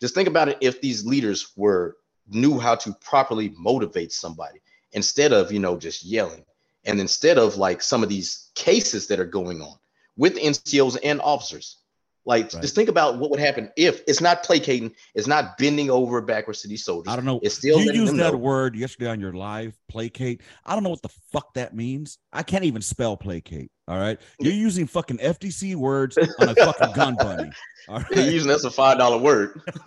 just 0.00 0.14
think 0.14 0.28
about 0.28 0.48
it 0.48 0.58
if 0.60 0.80
these 0.80 1.04
leaders 1.04 1.52
were 1.56 1.96
knew 2.28 2.58
how 2.58 2.74
to 2.74 2.92
properly 2.94 3.54
motivate 3.56 4.12
somebody 4.12 4.60
instead 4.92 5.32
of 5.32 5.52
you 5.52 5.60
know 5.60 5.76
just 5.76 6.04
yelling 6.04 6.44
and 6.84 7.00
instead 7.00 7.38
of 7.38 7.56
like 7.56 7.80
some 7.80 8.02
of 8.02 8.08
these 8.08 8.50
cases 8.54 9.06
that 9.06 9.20
are 9.20 9.24
going 9.24 9.62
on 9.62 9.76
with 10.16 10.36
NCOs 10.36 10.98
and 11.04 11.20
officers 11.20 11.78
Like, 12.26 12.52
Right. 12.52 12.60
just 12.62 12.74
think 12.74 12.88
about 12.88 13.18
what 13.18 13.30
would 13.30 13.38
happen 13.38 13.70
if 13.76 14.02
it's 14.08 14.20
not 14.20 14.42
placating, 14.42 14.92
it's 15.14 15.28
not 15.28 15.56
bending 15.58 15.90
over 15.90 16.20
backwards 16.20 16.60
to 16.62 16.68
these 16.68 16.84
soldiers. 16.84 17.10
I 17.12 17.14
don't 17.16 17.24
know. 17.24 17.38
It's 17.42 17.54
still 17.54 17.80
you 17.80 17.92
used 17.92 18.16
that 18.16 18.32
know. 18.32 18.36
word 18.36 18.74
yesterday 18.74 19.08
on 19.10 19.20
your 19.20 19.32
live 19.32 19.74
placate. 19.88 20.42
I 20.64 20.74
don't 20.74 20.82
know 20.82 20.90
what 20.90 21.02
the 21.02 21.14
fuck 21.32 21.54
that 21.54 21.74
means. 21.74 22.18
I 22.32 22.42
can't 22.42 22.64
even 22.64 22.82
spell 22.82 23.16
placate. 23.16 23.70
All 23.86 23.98
right. 23.98 24.20
You're 24.40 24.52
using 24.52 24.88
fucking 24.88 25.18
FDC 25.18 25.76
words 25.76 26.18
on 26.40 26.48
a 26.48 26.54
fucking 26.56 26.92
gun 26.94 27.14
bunny. 27.14 27.50
All 27.88 27.98
right, 28.00 28.06
They're 28.10 28.28
using 28.30 28.48
that's 28.48 28.64
a 28.64 28.70
five 28.72 28.98
dollar 28.98 29.18
word. 29.18 29.60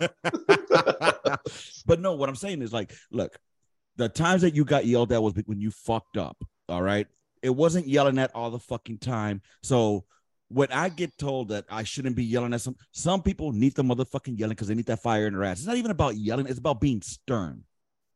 but 1.86 2.00
no, 2.00 2.14
what 2.14 2.30
I'm 2.30 2.36
saying 2.36 2.62
is 2.62 2.72
like, 2.72 2.94
look, 3.10 3.36
the 3.96 4.08
times 4.08 4.40
that 4.42 4.54
you 4.54 4.64
got 4.64 4.86
yelled 4.86 5.12
at 5.12 5.22
was 5.22 5.34
when 5.44 5.60
you 5.60 5.70
fucked 5.70 6.16
up. 6.16 6.42
All 6.70 6.82
right. 6.82 7.06
It 7.42 7.50
wasn't 7.50 7.86
yelling 7.86 8.18
at 8.18 8.34
all 8.34 8.50
the 8.50 8.58
fucking 8.58 8.98
time. 8.98 9.42
So 9.62 10.04
when 10.52 10.70
I 10.72 10.88
get 10.88 11.16
told 11.16 11.48
that 11.48 11.64
I 11.70 11.84
shouldn't 11.84 12.16
be 12.16 12.24
yelling 12.24 12.52
at 12.52 12.60
some, 12.60 12.76
some 12.92 13.22
people 13.22 13.52
need 13.52 13.74
the 13.76 13.84
motherfucking 13.84 14.38
yelling 14.38 14.54
because 14.54 14.68
they 14.68 14.74
need 14.74 14.86
that 14.86 15.00
fire 15.02 15.26
in 15.28 15.32
their 15.32 15.44
ass. 15.44 15.58
It's 15.58 15.66
not 15.66 15.76
even 15.76 15.92
about 15.92 16.16
yelling, 16.16 16.46
it's 16.46 16.58
about 16.58 16.80
being 16.80 17.00
stern. 17.02 17.62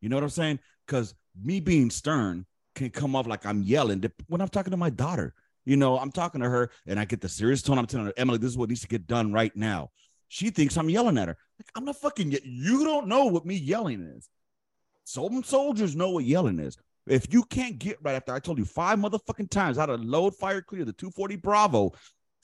You 0.00 0.08
know 0.08 0.16
what 0.16 0.24
I'm 0.24 0.30
saying? 0.30 0.58
Because 0.86 1.14
me 1.42 1.60
being 1.60 1.90
stern 1.90 2.44
can 2.74 2.90
come 2.90 3.14
off 3.14 3.26
like 3.28 3.46
I'm 3.46 3.62
yelling 3.62 4.04
when 4.26 4.40
I'm 4.40 4.48
talking 4.48 4.72
to 4.72 4.76
my 4.76 4.90
daughter. 4.90 5.32
You 5.64 5.76
know, 5.76 5.96
I'm 5.96 6.10
talking 6.10 6.40
to 6.42 6.50
her 6.50 6.70
and 6.86 6.98
I 6.98 7.04
get 7.04 7.20
the 7.20 7.28
serious 7.28 7.62
tone. 7.62 7.78
I'm 7.78 7.86
telling 7.86 8.06
her, 8.06 8.12
Emily, 8.16 8.38
this 8.38 8.50
is 8.50 8.58
what 8.58 8.68
needs 8.68 8.82
to 8.82 8.88
get 8.88 9.06
done 9.06 9.32
right 9.32 9.54
now. 9.56 9.90
She 10.28 10.50
thinks 10.50 10.76
I'm 10.76 10.90
yelling 10.90 11.16
at 11.16 11.28
her. 11.28 11.36
Like, 11.58 11.68
I'm 11.76 11.84
not 11.84 11.96
fucking. 11.96 12.32
ye- 12.32 12.40
You 12.44 12.84
don't 12.84 13.06
know 13.06 13.26
what 13.26 13.46
me 13.46 13.54
yelling 13.54 14.02
is. 14.02 14.28
Some 15.04 15.42
soldiers 15.44 15.94
know 15.94 16.10
what 16.10 16.24
yelling 16.24 16.58
is. 16.58 16.76
If 17.06 17.32
you 17.32 17.44
can't 17.44 17.78
get 17.78 17.98
right 18.02 18.14
after 18.14 18.34
I 18.34 18.40
told 18.40 18.58
you 18.58 18.64
five 18.64 18.98
motherfucking 18.98 19.50
times 19.50 19.76
how 19.76 19.86
to 19.86 19.94
load, 19.94 20.34
fire, 20.34 20.62
clear 20.62 20.84
the 20.84 20.92
240 20.92 21.36
Bravo, 21.36 21.92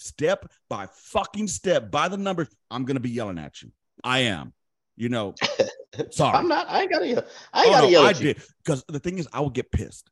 step 0.01 0.51
by 0.69 0.87
fucking 0.93 1.49
step 1.49 1.91
by 1.91 2.09
the 2.09 2.17
numbers, 2.17 2.49
I'm 2.71 2.85
gonna 2.85 3.01
be 3.01 3.11
yelling 3.11 3.39
at 3.39 3.63
you. 3.63 3.71
I 4.03 4.21
am. 4.21 4.53
You 4.97 5.09
know, 5.09 5.35
sorry. 6.11 6.37
I'm 6.37 6.49
not. 6.49 6.69
I 6.69 6.83
ain't 6.83 6.91
gotta 6.93 7.07
yell. 7.07 7.25
I 7.53 7.63
oh, 7.65 7.67
ain't 7.67 7.69
Oh, 7.69 7.73
gotta 7.73 7.87
no, 7.87 7.91
yell 7.91 8.07
I 8.07 8.13
did 8.13 8.43
because 8.65 8.85
the 8.89 8.99
thing 8.99 9.19
is, 9.19 9.27
I 9.33 9.41
would 9.41 9.55
get 9.55 9.71
pissed. 9.73 10.11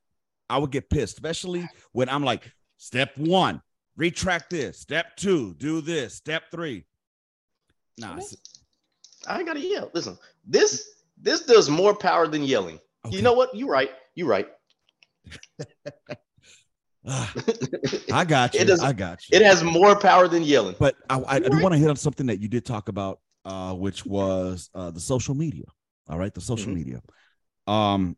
I 0.49 0.57
would 0.59 0.71
get 0.71 0.89
pissed, 0.89 1.15
especially 1.15 1.69
when 1.93 2.09
I'm 2.09 2.25
like, 2.25 2.51
step 2.79 3.17
one, 3.19 3.61
retract 3.97 4.49
this. 4.51 4.79
Step 4.79 5.17
two, 5.17 5.55
do 5.59 5.81
this. 5.83 6.15
Step 6.15 6.45
three. 6.51 6.87
Nah, 7.99 8.15
Okay. 8.15 8.25
I 9.27 9.39
ain't 9.39 9.47
gotta 9.47 9.61
yell. 9.61 9.91
Listen, 9.93 10.17
this 10.47 10.89
this 11.21 11.45
does 11.45 11.69
more 11.69 11.95
power 11.95 12.27
than 12.29 12.45
yelling. 12.45 12.79
okay. 13.05 13.17
You 13.17 13.23
know 13.23 13.35
what? 13.35 13.55
You're 13.55 13.69
right. 13.69 13.91
You're 14.15 14.29
right. 14.29 14.49
Ah, 17.07 17.33
I 18.13 18.25
got 18.25 18.55
you. 18.55 18.61
It 18.61 18.65
does- 18.67 18.83
I 18.83 18.93
got 18.93 19.21
you. 19.29 19.39
It 19.39 19.45
has 19.45 19.63
more 19.63 19.99
power 19.99 20.29
than 20.29 20.43
yelling. 20.43 20.77
but 20.79 20.97
I, 21.09 21.19
I, 21.21 21.35
I 21.37 21.39
do 21.41 21.63
want 21.63 21.73
to 21.75 21.79
hit 21.79 21.89
on 21.89 21.97
something 21.97 22.27
that 22.27 22.41
you 22.41 22.49
did 22.49 22.65
talk 22.67 22.89
about, 22.89 23.21
uh, 23.45 23.73
which 23.75 24.05
was 24.05 24.69
uh, 24.75 24.91
the 24.91 25.01
social 25.01 25.35
media. 25.35 25.65
All 26.09 26.19
right, 26.19 26.33
the 26.35 26.41
social 26.41 26.73
Mhm. 26.73 26.77
media. 26.77 27.03
Um, 27.67 28.17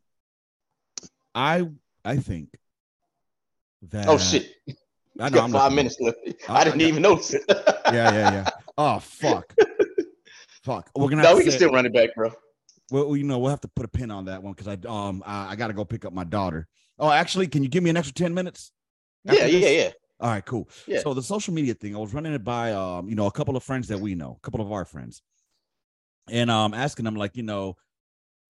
I 1.35 1.67
I 2.03 2.17
think 2.17 2.49
that. 3.89 4.07
oh 4.07 4.17
shit! 4.17 4.49
I 5.19 5.29
know 5.29 5.35
got 5.35 5.43
I'm 5.45 5.51
five 5.51 5.71
not- 5.71 5.73
minutes 5.73 5.97
left. 5.99 6.17
I- 6.49 6.61
I 6.61 6.63
didn't 6.63 6.81
I- 6.81 6.85
even 6.85 7.01
notice 7.01 7.33
it. 7.33 7.43
Yeah, 7.91 8.13
yeah, 8.13 8.31
yeah. 8.31 8.49
Oh 8.77 8.99
fuck, 8.99 9.53
fuck. 10.63 10.89
We're 10.95 11.09
gonna. 11.09 11.23
no, 11.23 11.35
we 11.35 11.43
can 11.43 11.51
say- 11.51 11.57
still 11.57 11.71
run 11.73 11.85
it 11.85 11.93
back, 11.93 12.15
bro. 12.15 12.31
Well, 12.89 13.15
you 13.17 13.23
know, 13.25 13.37
we'll 13.39 13.49
have 13.51 13.61
to 13.61 13.67
put 13.69 13.85
a 13.85 13.89
pin 13.89 14.11
on 14.11 14.25
that 14.25 14.41
one 14.41 14.53
because 14.53 14.67
I 14.67 14.77
um 14.87 15.21
I, 15.25 15.51
I 15.51 15.55
got 15.57 15.67
to 15.67 15.73
go 15.73 15.83
pick 15.85 16.05
up 16.05 16.13
my 16.13 16.23
daughter. 16.23 16.67
Oh, 17.01 17.09
actually, 17.09 17.47
can 17.47 17.63
you 17.63 17.69
give 17.69 17.83
me 17.83 17.89
an 17.89 17.97
extra 17.97 18.13
ten 18.13 18.33
minutes? 18.33 18.71
Yeah, 19.25 19.33
after 19.33 19.47
yeah, 19.47 19.69
yeah. 19.69 19.89
All 20.21 20.29
right, 20.29 20.45
cool. 20.45 20.69
Yeah. 20.87 20.99
So 20.99 21.13
the 21.13 21.23
social 21.23 21.53
media 21.53 21.73
thing, 21.73 21.95
I 21.95 21.99
was 21.99 22.13
running 22.13 22.33
it 22.33 22.43
by 22.43 22.71
um, 22.73 23.09
you 23.09 23.15
know, 23.15 23.25
a 23.25 23.31
couple 23.31 23.57
of 23.57 23.63
friends 23.63 23.87
that 23.89 23.99
we 23.99 24.15
know, 24.15 24.37
a 24.37 24.39
couple 24.41 24.61
of 24.61 24.71
our 24.71 24.85
friends, 24.85 25.21
and 26.29 26.49
um, 26.49 26.73
asking 26.73 27.05
them 27.05 27.15
like, 27.15 27.35
you 27.35 27.43
know, 27.43 27.75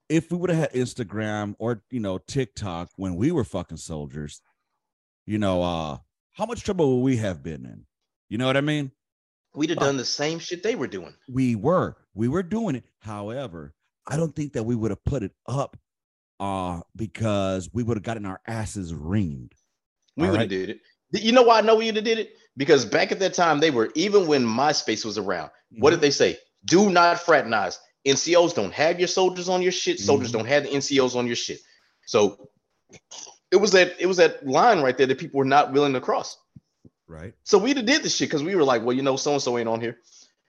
if 0.10 0.30
we 0.30 0.38
would 0.38 0.50
have 0.50 0.60
had 0.60 0.74
Instagram 0.74 1.56
or 1.60 1.82
you 1.90 2.02
know 2.02 2.18
TikTok 2.20 2.90
when 2.98 3.16
we 3.16 3.32
were 3.32 3.46
fucking 3.46 3.78
soldiers, 3.78 4.42
you 5.26 5.38
know, 5.40 5.64
uh, 5.64 5.98
how 6.34 6.46
much 6.46 6.64
trouble 6.64 6.98
would 6.98 7.04
we 7.06 7.18
have 7.18 7.42
been 7.42 7.66
in? 7.66 7.86
You 8.30 8.38
know 8.38 8.46
what 8.48 8.58
I 8.58 8.62
mean? 8.62 8.92
We'd 9.54 9.70
have 9.72 9.80
done 9.80 9.98
the 9.98 10.06
same 10.06 10.40
shit 10.40 10.64
they 10.64 10.76
were 10.76 10.88
doing. 10.88 11.14
we 11.28 11.56
were 11.56 11.96
we 12.14 12.28
were 12.28 12.44
doing 12.44 12.76
it 12.76 12.84
however 13.00 13.74
i 14.08 14.16
don't 14.18 14.34
think 14.36 14.54
that 14.54 14.64
we 14.64 14.76
would 14.76 14.92
have 14.92 15.04
put 15.06 15.24
it 15.24 15.32
up 15.48 15.78
uh 16.42 16.82
because 16.96 17.70
we 17.72 17.84
would 17.84 17.96
have 17.96 18.04
gotten 18.04 18.26
our 18.26 18.42
asses 18.48 18.92
reamed 18.94 19.52
We 20.18 20.24
would 20.28 20.32
right. 20.34 20.40
have 20.42 20.50
did 20.50 20.70
it. 20.72 20.80
You 21.14 21.32
know 21.32 21.44
why 21.44 21.60
I 21.60 21.62
know 21.62 21.76
we 21.76 21.86
would 21.86 21.96
have 21.98 22.04
did 22.06 22.18
it? 22.20 22.34
Because 22.58 22.84
back 22.84 23.12
at 23.12 23.20
that 23.20 23.34
time, 23.34 23.60
they 23.60 23.72
were 23.72 23.92
even 23.96 24.28
when 24.28 24.44
MySpace 24.46 25.06
was 25.06 25.18
around. 25.18 25.52
What 25.78 25.92
did 25.92 26.02
they 26.02 26.12
say? 26.12 26.38
Do 26.66 26.90
not 26.90 27.20
fraternize. 27.20 27.80
NCOs 28.08 28.54
don't 28.56 28.74
have 28.74 28.98
your 29.00 29.08
soldiers 29.08 29.48
on 29.48 29.62
your 29.62 29.72
shit. 29.72 30.00
Soldiers 30.00 30.30
Mhm. 30.30 30.34
don't 30.34 30.46
have 30.48 30.64
the 30.64 30.70
NCOs 30.70 31.16
on 31.16 31.28
your 31.28 31.36
shit. 31.36 31.60
So 32.08 32.50
it 33.52 33.58
was 33.58 33.72
that 33.72 33.96
it 34.00 34.08
was 34.08 34.18
that 34.18 34.46
line 34.46 34.82
right 34.82 34.98
there 34.98 35.08
that 35.08 35.18
people 35.20 35.38
were 35.38 35.46
not 35.46 35.72
willing 35.72 35.94
to 35.94 36.02
cross. 36.02 36.38
right 37.08 37.34
So 37.44 37.58
we 37.58 37.74
did 37.74 37.86
the 38.04 38.10
shit 38.10 38.30
because 38.30 38.44
we 38.44 38.56
were 38.56 38.64
like, 38.64 38.84
well, 38.84 38.96
you 38.96 39.02
know, 39.04 39.16
so 39.18 39.34
and 39.34 39.42
so 39.42 39.58
ain't 39.58 39.70
on 39.70 39.80
here. 39.82 39.98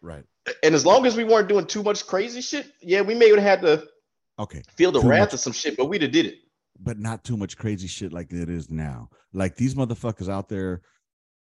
right 0.01 0.25
And 0.63 0.75
as 0.75 0.87
long 0.87 1.07
as 1.07 1.17
we 1.17 1.25
weren't 1.25 1.49
doing 1.49 1.67
too 1.67 1.83
much 1.83 2.07
crazy 2.07 2.41
shit, 2.41 2.67
yeah, 2.81 3.03
we 3.03 3.15
may 3.15 3.29
have 3.31 3.39
had 3.39 3.63
to 3.63 3.87
okay 4.43 4.63
feel 4.77 4.93
the 4.93 5.01
Too 5.01 5.09
wrath 5.09 5.29
much. 5.29 5.35
of 5.35 5.41
some 5.41 5.53
shit, 5.53 5.77
but 5.77 5.87
we'd 5.87 6.03
have 6.03 6.13
did 6.13 6.27
it. 6.27 6.37
but 6.81 6.99
not 6.99 7.25
too 7.25 7.37
much 7.37 7.57
crazy 7.57 7.87
shit 7.89 8.13
like 8.13 8.33
it 8.33 8.49
is 8.51 8.71
now 8.71 9.09
like 9.33 9.57
these 9.57 9.75
motherfuckers 9.75 10.29
out 10.29 10.49
there 10.49 10.83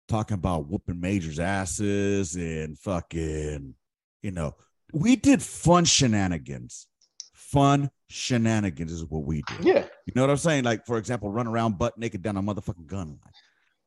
talking 0.08 0.36
about 0.36 0.68
whooping 0.68 1.00
majors 1.00 1.40
asses 1.40 2.36
and 2.36 2.78
fucking 2.80 3.74
you 4.22 4.32
know 4.32 4.54
we 4.94 5.16
did 5.16 5.42
fun 5.42 5.86
shenanigans 5.86 6.88
fun 7.34 7.90
shenanigans 8.10 8.92
is 8.92 9.06
what 9.06 9.24
we 9.24 9.42
did 9.48 9.66
Yeah. 9.66 9.86
You 10.06 10.14
know 10.16 10.22
what 10.24 10.30
I'm 10.32 10.38
saying? 10.38 10.64
Like, 10.66 10.86
for 10.86 10.98
example, 10.98 11.30
run 11.30 11.48
around 11.48 11.78
butt 11.78 11.98
naked 11.98 12.22
down 12.22 12.36
a 12.38 12.42
motherfucking 12.44 12.88
gun 12.88 13.08
line. 13.10 13.34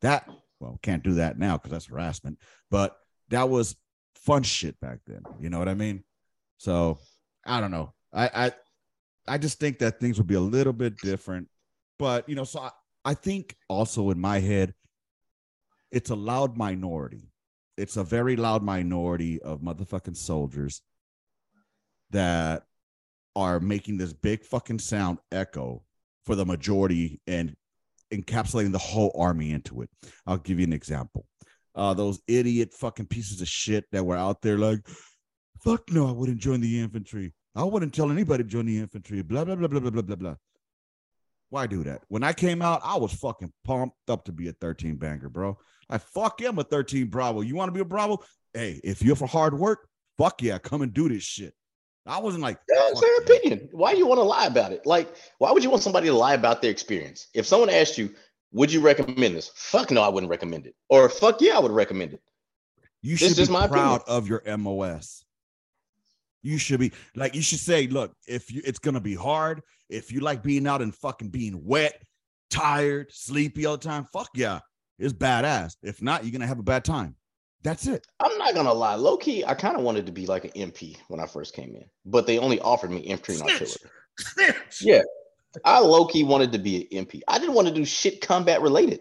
That, 0.00 0.28
well, 0.60 0.78
can't 0.82 1.02
do 1.02 1.14
that 1.14 1.38
now 1.38 1.56
because 1.56 1.72
that's 1.72 1.86
harassment, 1.86 2.38
but 2.70 2.96
that 3.28 3.48
was 3.50 3.76
fun 4.16 4.42
shit 4.42 4.78
back 4.80 5.00
then. 5.06 5.22
You 5.40 5.50
know 5.50 5.58
what 5.58 5.68
I 5.68 5.74
mean? 5.74 6.04
So 6.58 6.98
I 7.44 7.60
don't 7.60 7.70
know. 7.70 7.92
I 8.12 8.30
I, 8.46 8.52
I 9.26 9.38
just 9.38 9.58
think 9.58 9.78
that 9.78 10.00
things 10.00 10.18
would 10.18 10.26
be 10.26 10.34
a 10.34 10.40
little 10.40 10.72
bit 10.72 10.96
different. 10.98 11.48
But 11.98 12.28
you 12.28 12.34
know, 12.34 12.44
so 12.44 12.60
I, 12.60 12.70
I 13.04 13.14
think 13.14 13.56
also 13.68 14.10
in 14.10 14.20
my 14.20 14.40
head, 14.40 14.74
it's 15.90 16.10
a 16.10 16.14
loud 16.14 16.56
minority. 16.56 17.28
It's 17.76 17.96
a 17.96 18.04
very 18.04 18.36
loud 18.36 18.62
minority 18.62 19.40
of 19.42 19.60
motherfucking 19.60 20.16
soldiers 20.16 20.82
that 22.10 22.64
are 23.36 23.60
making 23.60 23.96
this 23.96 24.12
big 24.12 24.44
fucking 24.44 24.78
sound 24.78 25.18
echo 25.32 25.82
for 26.24 26.34
the 26.34 26.46
majority 26.46 27.20
and 27.26 27.54
encapsulating 28.12 28.72
the 28.72 28.78
whole 28.78 29.14
army 29.18 29.50
into 29.50 29.82
it. 29.82 29.90
I'll 30.26 30.38
give 30.38 30.60
you 30.60 30.64
an 30.64 30.72
example. 30.72 31.26
Uh, 31.74 31.94
those 31.94 32.20
idiot 32.28 32.72
fucking 32.72 33.06
pieces 33.06 33.40
of 33.40 33.48
shit 33.48 33.84
that 33.90 34.04
were 34.04 34.16
out 34.16 34.40
there 34.40 34.58
like, 34.58 34.86
fuck 35.64 35.82
no, 35.90 36.06
I 36.06 36.12
wouldn't 36.12 36.38
join 36.38 36.60
the 36.60 36.80
infantry. 36.80 37.32
I 37.54 37.64
wouldn't 37.64 37.94
tell 37.94 38.10
anybody 38.10 38.42
to 38.42 38.48
join 38.48 38.66
the 38.66 38.78
infantry. 38.78 39.22
Blah 39.22 39.44
blah 39.44 39.54
blah 39.54 39.68
blah 39.68 39.80
blah 39.80 39.90
blah 39.90 40.02
blah 40.02 40.16
blah. 40.16 40.34
Why 41.50 41.66
do 41.66 41.84
that? 41.84 42.02
When 42.08 42.24
I 42.24 42.32
came 42.32 42.62
out, 42.62 42.80
I 42.82 42.96
was 42.96 43.12
fucking 43.12 43.52
pumped 43.64 43.96
up 44.08 44.24
to 44.24 44.32
be 44.32 44.48
a 44.48 44.52
13 44.52 44.96
banger, 44.96 45.28
bro. 45.28 45.56
I 45.88 45.98
fuck 45.98 46.40
yeah, 46.40 46.48
I'm 46.48 46.58
a 46.58 46.64
13 46.64 47.06
Bravo. 47.06 47.42
You 47.42 47.54
want 47.54 47.68
to 47.68 47.72
be 47.72 47.80
a 47.80 47.84
Bravo? 47.84 48.18
Hey, 48.52 48.80
if 48.82 49.02
you're 49.02 49.14
for 49.14 49.28
hard 49.28 49.56
work, 49.56 49.86
fuck 50.18 50.42
yeah, 50.42 50.58
come 50.58 50.82
and 50.82 50.92
do 50.92 51.08
this 51.08 51.22
shit. 51.22 51.54
I 52.06 52.18
wasn't 52.18 52.42
like, 52.42 52.58
That's 52.68 52.92
fuck 52.94 53.00
their 53.00 53.12
yeah. 53.12 53.36
opinion. 53.36 53.68
Why 53.72 53.92
you 53.92 54.06
want 54.06 54.18
to 54.18 54.24
lie 54.24 54.46
about 54.46 54.72
it? 54.72 54.84
Like, 54.84 55.14
why 55.38 55.52
would 55.52 55.62
you 55.62 55.70
want 55.70 55.82
somebody 55.82 56.08
to 56.08 56.12
lie 56.14 56.34
about 56.34 56.60
their 56.60 56.70
experience? 56.70 57.28
If 57.34 57.46
someone 57.46 57.70
asked 57.70 57.96
you, 57.98 58.10
would 58.52 58.72
you 58.72 58.80
recommend 58.80 59.34
this? 59.36 59.50
Fuck 59.54 59.90
no, 59.90 60.02
I 60.02 60.08
wouldn't 60.08 60.30
recommend 60.30 60.66
it. 60.66 60.74
Or 60.88 61.08
fuck 61.08 61.40
yeah, 61.40 61.56
I 61.56 61.60
would 61.60 61.72
recommend 61.72 62.14
it. 62.14 62.20
You 63.00 63.16
This 63.16 63.36
should 63.36 63.46
be 63.46 63.52
my 63.52 63.68
proud 63.68 64.02
opinion. 64.02 64.18
of 64.18 64.28
your 64.28 64.58
MOS. 64.58 65.23
You 66.44 66.58
should 66.58 66.78
be 66.78 66.92
like 67.16 67.34
you 67.34 67.40
should 67.40 67.58
say, 67.58 67.86
look, 67.86 68.14
if 68.28 68.52
you 68.52 68.60
it's 68.66 68.78
gonna 68.78 69.00
be 69.00 69.14
hard, 69.14 69.62
if 69.88 70.12
you 70.12 70.20
like 70.20 70.42
being 70.42 70.66
out 70.66 70.82
and 70.82 70.94
fucking 70.94 71.30
being 71.30 71.64
wet, 71.64 72.02
tired, 72.50 73.10
sleepy 73.10 73.64
all 73.64 73.78
the 73.78 73.82
time, 73.82 74.06
fuck 74.12 74.28
yeah, 74.34 74.60
it's 74.98 75.14
badass. 75.14 75.76
If 75.82 76.02
not, 76.02 76.22
you're 76.22 76.32
gonna 76.32 76.46
have 76.46 76.58
a 76.58 76.62
bad 76.62 76.84
time. 76.84 77.16
That's 77.62 77.86
it. 77.86 78.06
I'm 78.20 78.36
not 78.36 78.54
gonna 78.54 78.74
lie, 78.74 78.94
low 78.94 79.16
key, 79.16 79.42
I 79.42 79.54
kind 79.54 79.74
of 79.74 79.82
wanted 79.82 80.04
to 80.04 80.12
be 80.12 80.26
like 80.26 80.44
an 80.44 80.50
MP 80.50 80.98
when 81.08 81.18
I 81.18 81.24
first 81.24 81.54
came 81.54 81.74
in, 81.74 81.86
but 82.04 82.26
they 82.26 82.38
only 82.38 82.60
offered 82.60 82.90
me 82.90 82.98
infantry 82.98 83.36
and 83.36 83.44
artillery. 83.44 84.54
Yeah, 84.82 85.02
I 85.64 85.78
low 85.78 86.04
key 86.06 86.24
wanted 86.24 86.52
to 86.52 86.58
be 86.58 86.86
an 86.92 87.06
MP. 87.06 87.22
I 87.26 87.38
didn't 87.38 87.54
want 87.54 87.68
to 87.68 87.74
do 87.74 87.86
shit 87.86 88.20
combat 88.20 88.60
related. 88.60 89.00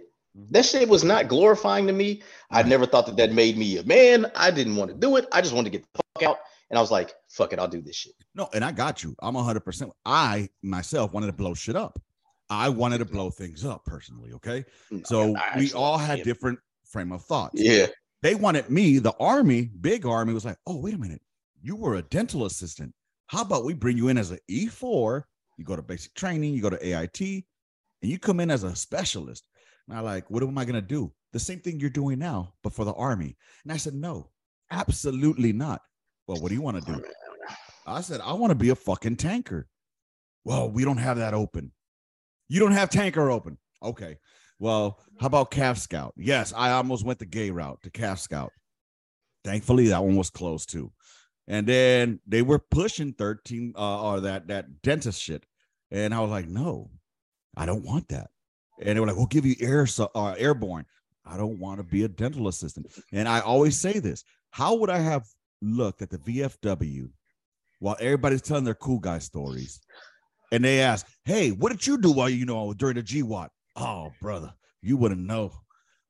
That 0.52 0.64
shit 0.64 0.88
was 0.88 1.04
not 1.04 1.28
glorifying 1.28 1.88
to 1.88 1.94
me. 1.94 2.24
I 2.50 2.64
never 2.64 2.86
thought 2.86 3.06
that 3.08 3.18
that 3.18 3.34
made 3.34 3.58
me 3.58 3.78
a 3.80 3.84
man. 3.84 4.32
I 4.34 4.50
didn't 4.50 4.78
want 4.78 4.91
to 4.91 4.98
do 4.98 5.18
it. 5.18 5.28
I 5.34 5.41
just 5.41 5.54
wanted 5.54 5.74
to 5.74 5.78
get 5.78 5.86
the 5.94 6.02
fuck 6.16 6.30
out. 6.30 6.38
And 6.74 6.80
I 6.80 6.82
was 6.82 6.89
like, 6.89 7.13
fuck 7.30 7.53
it, 7.53 7.59
I'll 7.59 7.67
do 7.67 7.84
this 7.84 7.95
shit. 7.95 8.13
No, 8.34 8.49
and 8.51 8.65
I 8.65 8.71
got 8.71 9.03
you. 9.03 9.15
I'm 9.21 9.36
hundred 9.36 9.59
percent. 9.59 9.91
I 10.07 10.49
myself 10.63 11.13
wanted 11.13 11.28
to 11.28 11.34
blow 11.34 11.53
shit 11.53 11.76
up. 11.76 12.01
I 12.49 12.67
wanted 12.67 12.97
to 12.97 13.05
blow 13.05 13.30
things 13.30 13.63
up 13.63 13.86
personally. 13.86 14.34
Okay. 14.34 14.65
So 15.03 15.36
I 15.36 15.59
we 15.59 15.71
all 15.74 15.99
had 15.99 16.24
different 16.24 16.57
frame 16.84 17.11
of 17.11 17.24
thoughts. 17.26 17.61
Yeah. 17.61 17.86
They 18.24 18.34
wanted 18.34 18.71
me, 18.71 18.97
the 18.97 19.13
army, 19.19 19.69
big 19.82 20.07
army, 20.07 20.34
was 20.34 20.45
like, 20.45 20.57
oh, 20.65 20.78
wait 20.78 20.95
a 20.95 20.97
minute. 20.97 21.21
You 21.61 21.76
were 21.76 21.97
a 21.97 22.01
dental 22.01 22.47
assistant. 22.47 22.91
How 23.28 23.43
about 23.43 23.65
we 23.65 23.76
bring 23.76 23.95
you 23.95 24.07
in 24.07 24.17
as 24.17 24.32
an 24.32 24.39
E4? 24.49 25.21
You 25.59 25.65
go 25.65 25.76
to 25.76 25.84
basic 25.84 26.15
training, 26.15 26.55
you 26.55 26.61
go 26.63 26.71
to 26.71 26.84
AIT, 26.84 27.21
and 27.21 27.43
you 28.01 28.17
come 28.17 28.39
in 28.39 28.49
as 28.49 28.63
a 28.63 28.76
specialist. 28.76 29.45
And 29.88 29.95
I 29.95 30.01
like, 30.01 30.28
what 30.32 30.41
am 30.41 30.57
I 30.57 30.65
gonna 30.65 30.82
do? 30.82 31.13
The 31.34 31.39
same 31.39 31.59
thing 31.59 31.80
you're 31.80 31.91
doing 31.91 32.17
now, 32.17 32.55
but 32.63 32.74
for 32.74 32.84
the 32.84 32.93
army. 32.93 33.38
And 33.63 33.71
I 33.71 33.78
said, 33.78 33.93
no, 33.93 34.32
absolutely 34.71 35.53
not. 35.53 35.84
Well, 36.28 36.41
what 36.41 36.49
do 36.49 36.55
you 36.55 36.61
want 36.61 36.84
to 36.84 36.93
do? 36.93 37.03
I 37.86 38.01
said, 38.01 38.21
I 38.21 38.34
want 38.34 38.51
to 38.51 38.55
be 38.55 38.69
a 38.69 38.76
fucking 38.76 39.17
tanker. 39.17 39.67
Well, 40.45 40.69
we 40.69 40.84
don't 40.84 40.97
have 40.97 41.17
that 41.17 41.34
open. 41.34 41.71
You 42.47 42.59
don't 42.59 42.71
have 42.71 42.89
tanker 42.89 43.30
open. 43.30 43.57
Okay. 43.82 44.17
Well, 44.59 44.99
how 45.19 45.28
about 45.28 45.51
Cav 45.51 45.78
Scout? 45.78 46.13
Yes, 46.17 46.53
I 46.55 46.71
almost 46.71 47.05
went 47.05 47.19
the 47.19 47.26
gay 47.26 47.49
route 47.49 47.80
to 47.84 47.89
Cav 47.89 48.19
Scout. 48.19 48.51
Thankfully, 49.43 49.88
that 49.88 50.03
one 50.03 50.15
was 50.15 50.30
closed 50.30 50.69
too. 50.69 50.91
And 51.47 51.67
then 51.67 52.19
they 52.26 52.41
were 52.41 52.59
pushing 52.59 53.13
13 53.13 53.74
uh, 53.78 54.03
or 54.03 54.21
that 54.21 54.47
that 54.47 54.82
dentist 54.82 55.21
shit. 55.21 55.45
And 55.91 56.13
I 56.13 56.21
was 56.21 56.32
like, 56.32 56.47
no, 56.47 56.89
I 57.57 57.65
don't 57.65 57.84
want 57.84 58.07
that. 58.09 58.30
And 58.82 58.95
they 58.95 58.99
were 58.99 59.07
like, 59.07 59.17
we'll 59.17 59.26
give 59.26 59.45
you 59.45 59.55
air 59.59 59.86
uh, 60.15 60.36
airborne. 60.38 60.86
I 61.26 61.38
don't 61.38 61.59
want 61.59 61.80
to 61.80 61.84
be 61.84 62.03
a 62.03 62.07
dental 62.07 62.47
assistant. 62.47 62.88
And 63.11 63.28
I 63.28 63.39
always 63.39 63.80
say 63.80 63.99
this: 63.99 64.24
How 64.51 64.76
would 64.76 64.89
I 64.89 64.99
have 64.99 65.26
looked 65.64 66.01
at 66.01 66.09
the 66.09 66.18
VFW 66.18 67.09
while 67.80 67.95
everybody's 67.99 68.41
telling 68.41 68.64
their 68.64 68.76
cool 68.76 68.99
guy 68.99 69.20
stories, 69.20 69.82
and 70.51 70.64
they 70.64 70.82
ask, 70.82 71.07
"Hey, 71.26 71.51
what 71.51 71.72
did 71.72 71.86
you 71.86 71.97
do 71.97 72.11
while 72.11 72.30
you 72.30 72.45
know 72.45 72.74
during 72.74 72.95
the 72.95 73.03
GWOT?" 73.03 73.49
Oh, 73.76 74.11
brother, 74.22 74.53
you 74.82 74.97
wouldn't 74.97 75.26
know. 75.26 75.51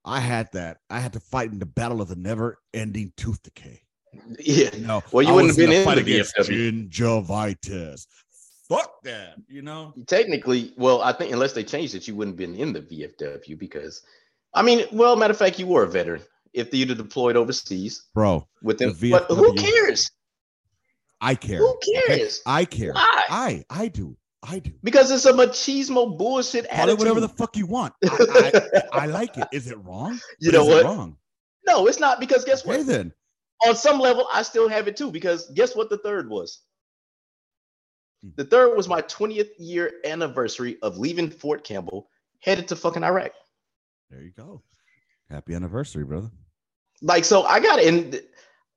I 0.06 0.20
had 0.20 0.52
that. 0.54 0.78
I 0.90 1.00
had 1.00 1.14
to 1.14 1.20
fight 1.20 1.52
in 1.52 1.60
the 1.60 1.66
battle 1.66 2.02
of 2.02 2.10
the 2.10 2.16
never-ending 2.16 3.14
tooth 3.16 3.42
decay. 3.42 3.82
Yeah. 4.38 4.70
You 4.74 4.86
know, 4.86 5.04
well, 5.12 5.24
you 5.24 5.30
I 5.30 5.34
wouldn't 5.34 5.52
have 5.52 5.58
been 5.58 5.72
in, 5.72 5.88
in 5.88 6.04
the 6.06 6.20
VFW. 6.20 6.90
Gingivitis. 6.90 8.06
Fuck 8.68 9.02
that. 9.04 9.36
You 9.48 9.62
know. 9.62 9.94
Technically, 10.08 10.74
well, 10.78 11.02
I 11.02 11.14
think 11.14 11.32
unless 11.32 11.54
they 11.54 11.64
changed 11.64 11.96
it, 11.96 12.08
you 12.08 12.16
wouldn't 12.16 12.40
have 12.40 12.50
been 12.50 12.60
in 12.60 12.74
the 12.74 12.82
VFW 12.82 13.58
because, 13.58 14.02
I 14.54 14.62
mean, 14.62 14.86
well, 14.92 15.16
matter 15.16 15.32
of 15.32 15.38
fact, 15.38 15.60
you 15.60 15.68
were 15.68 15.84
a 15.84 15.90
veteran 15.90 16.22
if 16.54 16.74
you'd 16.74 16.90
have 16.90 16.98
deployed 16.98 17.36
overseas, 17.36 18.06
bro. 18.14 18.48
With 18.62 18.78
them, 18.78 18.96
but 19.10 19.26
who 19.30 19.54
cares? 19.56 20.10
I 21.22 21.36
care. 21.36 21.60
Who 21.60 21.78
cares? 22.08 22.42
I 22.46 22.66
care. 22.66 22.94
Why? 22.94 23.24
I 23.30 23.66
I 23.70 23.88
do. 23.88 24.18
I 24.44 24.60
do. 24.60 24.72
Because 24.84 25.10
it's 25.10 25.26
a 25.26 25.32
machismo 25.32 26.18
bullshit 26.18 26.70
Call 26.70 26.80
attitude. 26.80 26.94
it 26.94 27.00
whatever 27.00 27.20
the 27.22 27.30
fuck 27.30 27.56
you 27.56 27.66
want. 27.66 27.94
I, 28.04 28.62
I, 28.94 29.04
I 29.04 29.06
like 29.06 29.38
it. 29.38 29.48
Is 29.54 29.72
it 29.72 29.78
wrong? 29.86 30.20
You 30.40 30.52
but 30.52 30.58
know 30.58 30.66
what? 30.66 30.84
wrong? 30.84 31.16
No, 31.66 31.88
it's 31.88 32.00
not 32.00 32.20
because 32.20 32.44
guess 32.44 32.66
what? 32.66 32.76
Okay, 32.80 32.84
then. 32.84 33.14
On 33.66 33.76
some 33.76 34.00
level, 34.00 34.28
I 34.34 34.42
still 34.42 34.68
have 34.68 34.90
it 34.90 34.98
too 34.98 35.12
because 35.12 35.50
guess 35.52 35.76
what 35.76 35.90
the 35.90 35.98
third 35.98 36.30
was? 36.30 36.60
Hmm. 38.22 38.30
The 38.36 38.44
third 38.44 38.76
was 38.76 38.90
my 38.90 39.02
20th 39.04 39.52
year 39.58 39.94
anniversary 40.04 40.78
of 40.82 40.98
leaving 40.98 41.30
Fort 41.30 41.64
Campbell, 41.64 42.10
headed 42.42 42.68
to 42.68 42.76
fucking 42.76 43.04
Iraq. 43.04 43.32
There 44.10 44.22
you 44.22 44.32
go. 44.32 44.62
Happy 45.30 45.56
anniversary, 45.56 46.04
brother. 46.04 46.30
Like, 47.04 47.26
so 47.26 47.44
I 47.44 47.60
got 47.60 47.80
in. 47.80 48.20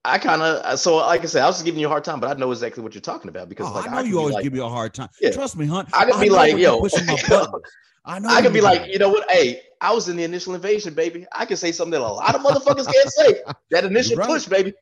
I 0.05 0.19
kind 0.19 0.41
of 0.41 0.79
so 0.79 0.97
like 0.99 1.23
I 1.23 1.27
said, 1.27 1.43
I 1.43 1.47
was 1.47 1.57
just 1.57 1.65
giving 1.65 1.81
you 1.81 1.87
a 1.87 1.91
hard 1.91 2.05
time, 2.05 2.21
but 2.21 2.31
I 2.31 2.39
know 2.39 2.53
exactly 2.53 2.81
what 2.81 2.95
you're 2.95 3.01
talking 3.01 3.29
about 3.29 3.49
because 3.49 3.67
oh, 3.69 3.75
like 3.75 3.89
I 3.89 3.91
know 3.91 3.99
I 3.99 4.03
you 4.03 4.19
always 4.19 4.35
like, 4.35 4.45
give 4.45 4.53
me 4.53 4.61
a 4.61 4.69
hard 4.69 4.95
time. 4.95 5.09
Yeah. 5.21 5.33
Trust 5.33 5.57
me, 5.57 5.67
Hunt. 5.67 5.89
I 5.93 6.05
could 6.09 6.21
be 6.21 6.31
like, 6.31 6.57
yo. 6.57 6.81
I 8.05 8.21
know. 8.21 8.29
I 8.29 8.41
could 8.41 8.53
be 8.53 8.61
like, 8.61 8.87
you 8.87 9.01
know 9.01 9.09
what? 9.09 9.29
Hey, 9.29 9.63
I 9.81 9.93
was 9.93 10.09
in 10.09 10.17
the 10.17 10.23
initial 10.23 10.55
invasion, 10.55 10.95
baby. 10.95 11.27
I 11.33 11.45
can 11.45 11.57
say 11.57 11.73
something 11.73 11.91
that 11.91 12.01
a 12.01 12.07
lot 12.07 12.37
of 12.37 12.41
motherfuckers 12.41 12.87
can't 12.87 13.11
say. 13.11 13.43
That 13.73 13.85
initial 13.91 14.17
right. 14.17 14.29
push, 14.29 14.47
baby. 14.47 14.75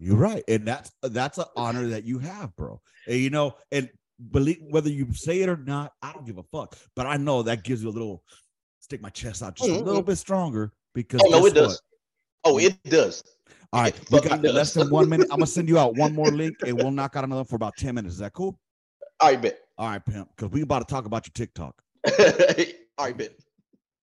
You're 0.00 0.16
right, 0.16 0.42
and 0.48 0.66
that's 0.66 0.90
that's 1.00 1.38
an 1.38 1.44
honor 1.56 1.86
that 1.88 2.04
you 2.04 2.18
have, 2.18 2.54
bro. 2.56 2.80
And 3.06 3.18
you 3.18 3.30
know, 3.30 3.54
and 3.70 3.88
believe 4.32 4.58
whether 4.68 4.90
you 4.90 5.12
say 5.12 5.42
it 5.42 5.48
or 5.48 5.56
not, 5.56 5.92
I 6.02 6.12
don't 6.12 6.26
give 6.26 6.38
a 6.38 6.42
fuck. 6.42 6.76
But 6.96 7.06
I 7.06 7.16
know 7.18 7.42
that 7.44 7.62
gives 7.62 7.84
you 7.84 7.88
a 7.88 7.92
little 7.92 8.24
stick 8.80 9.00
my 9.00 9.10
chest 9.10 9.42
out 9.42 9.54
just 9.54 9.70
mm-hmm. 9.70 9.80
a 9.80 9.84
little 9.84 10.02
bit 10.02 10.16
stronger 10.16 10.72
because 10.92 11.20
oh 11.24 11.30
no, 11.30 11.46
it 11.46 11.54
does. 11.54 11.80
Oh, 12.44 12.58
it 12.58 12.76
does. 12.84 13.22
All 13.72 13.82
right, 13.82 13.98
we 14.10 14.20
got 14.20 14.42
less 14.42 14.74
than 14.74 14.90
one 14.90 15.08
minute. 15.08 15.28
I'm 15.30 15.38
gonna 15.38 15.46
send 15.46 15.68
you 15.68 15.78
out 15.78 15.96
one 15.96 16.14
more 16.14 16.30
link, 16.30 16.56
and 16.66 16.76
we'll 16.76 16.90
knock 16.90 17.16
out 17.16 17.24
another 17.24 17.44
for 17.44 17.56
about 17.56 17.76
ten 17.76 17.94
minutes. 17.94 18.14
Is 18.14 18.20
that 18.20 18.32
cool? 18.32 18.58
All 19.20 19.30
right, 19.30 19.40
bet. 19.40 19.58
All 19.78 19.88
right, 19.88 20.04
pimp. 20.04 20.28
Because 20.36 20.52
we 20.52 20.62
about 20.62 20.86
to 20.86 20.92
talk 20.92 21.06
about 21.06 21.26
your 21.26 21.32
TikTok. 21.32 21.80
All 22.98 23.06
right, 23.06 23.16
bet. 23.16 23.32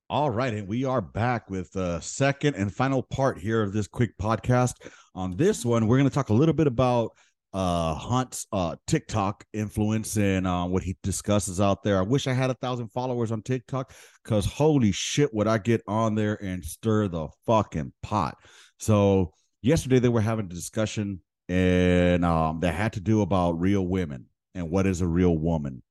All 0.10 0.32
right, 0.32 0.54
and 0.54 0.68
we 0.68 0.86
are 0.86 1.02
back 1.02 1.52
with 1.52 1.72
the 1.72 2.00
second 2.00 2.56
and 2.56 2.74
final 2.74 3.04
part 3.04 3.38
here 3.38 3.62
of 3.62 3.74
this 3.74 3.86
quick 3.86 4.18
podcast. 4.18 4.74
On 5.14 5.38
this 5.38 5.64
one, 5.64 5.86
we're 5.86 5.98
going 5.98 6.10
to 6.10 6.14
talk 6.14 6.30
a 6.30 6.34
little 6.34 6.56
bit 6.56 6.66
about 6.66 7.12
uh 7.54 7.96
Hunt's 7.96 8.46
uh 8.52 8.76
TikTok 8.88 9.44
influence 9.54 10.18
and 10.18 10.46
uh, 10.46 10.66
what 10.66 10.84
he 10.84 10.98
discusses 11.04 11.60
out 11.60 11.84
there. 11.84 11.98
I 11.98 12.04
wish 12.04 12.28
I 12.28 12.34
had 12.34 12.50
a 12.50 12.56
thousand 12.56 12.90
followers 12.90 13.32
on 13.32 13.42
TikTok 13.42 13.94
because 14.24 14.46
holy 14.46 14.92
shit, 14.92 15.34
would 15.34 15.48
I 15.48 15.58
get 15.58 15.82
on 15.88 16.16
there 16.16 16.36
and 16.44 16.64
stir 16.64 17.08
the 17.08 17.30
fucking 17.46 17.94
pot. 18.04 18.38
So 18.78 19.34
yesterday 19.62 20.00
they 20.00 20.10
were 20.10 20.22
having 20.22 20.46
a 20.46 20.50
discussion 20.50 21.22
and 21.48 22.24
um, 22.24 22.60
that 22.60 22.76
had 22.76 22.94
to 22.94 23.00
do 23.00 23.22
about 23.22 23.60
real 23.60 23.86
women 23.88 24.28
and 24.54 24.70
what 24.70 24.86
is 24.86 25.02
a 25.02 25.08
real 25.08 25.36
woman 25.36 25.82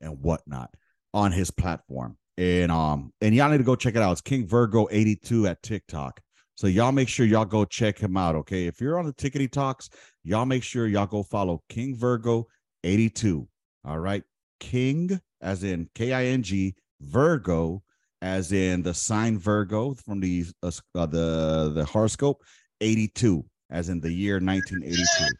and 0.00 0.18
whatnot 0.20 0.70
on 1.12 1.32
his 1.32 1.50
platform. 1.50 2.16
And 2.38 2.72
um 2.72 3.12
and 3.20 3.34
y'all 3.34 3.50
need 3.50 3.58
to 3.58 3.64
go 3.64 3.76
check 3.76 3.94
it 3.94 4.02
out. 4.02 4.12
It's 4.12 4.20
King 4.22 4.46
Virgo 4.46 4.88
82 4.90 5.46
at 5.46 5.62
TikTok. 5.62 6.20
So 6.54 6.66
y'all 6.66 6.92
make 6.92 7.08
sure 7.08 7.26
y'all 7.26 7.44
go 7.44 7.64
check 7.64 7.98
him 7.98 8.16
out. 8.16 8.34
Okay. 8.36 8.66
If 8.66 8.80
you're 8.80 8.98
on 8.98 9.06
the 9.06 9.12
Tickety 9.12 9.50
Talks, 9.50 9.88
y'all 10.22 10.44
make 10.44 10.62
sure 10.62 10.86
y'all 10.86 11.06
go 11.06 11.22
follow 11.22 11.62
King 11.68 11.96
Virgo 11.96 12.46
82. 12.84 13.48
All 13.84 13.98
right. 13.98 14.22
King 14.60 15.20
as 15.40 15.64
in 15.64 15.88
K-I-N-G 15.94 16.74
Virgo 17.00 17.82
as 18.22 18.52
in 18.52 18.82
the 18.82 18.94
sign 18.94 19.36
Virgo 19.38 19.94
from 19.94 20.20
the 20.20 20.46
uh, 20.62 20.70
uh 20.94 21.06
the 21.06 21.72
the 21.74 21.84
horoscope 21.84 22.42
82, 22.80 23.44
as 23.70 23.88
in 23.88 24.00
the 24.00 24.12
year 24.12 24.34
1982. 24.34 25.34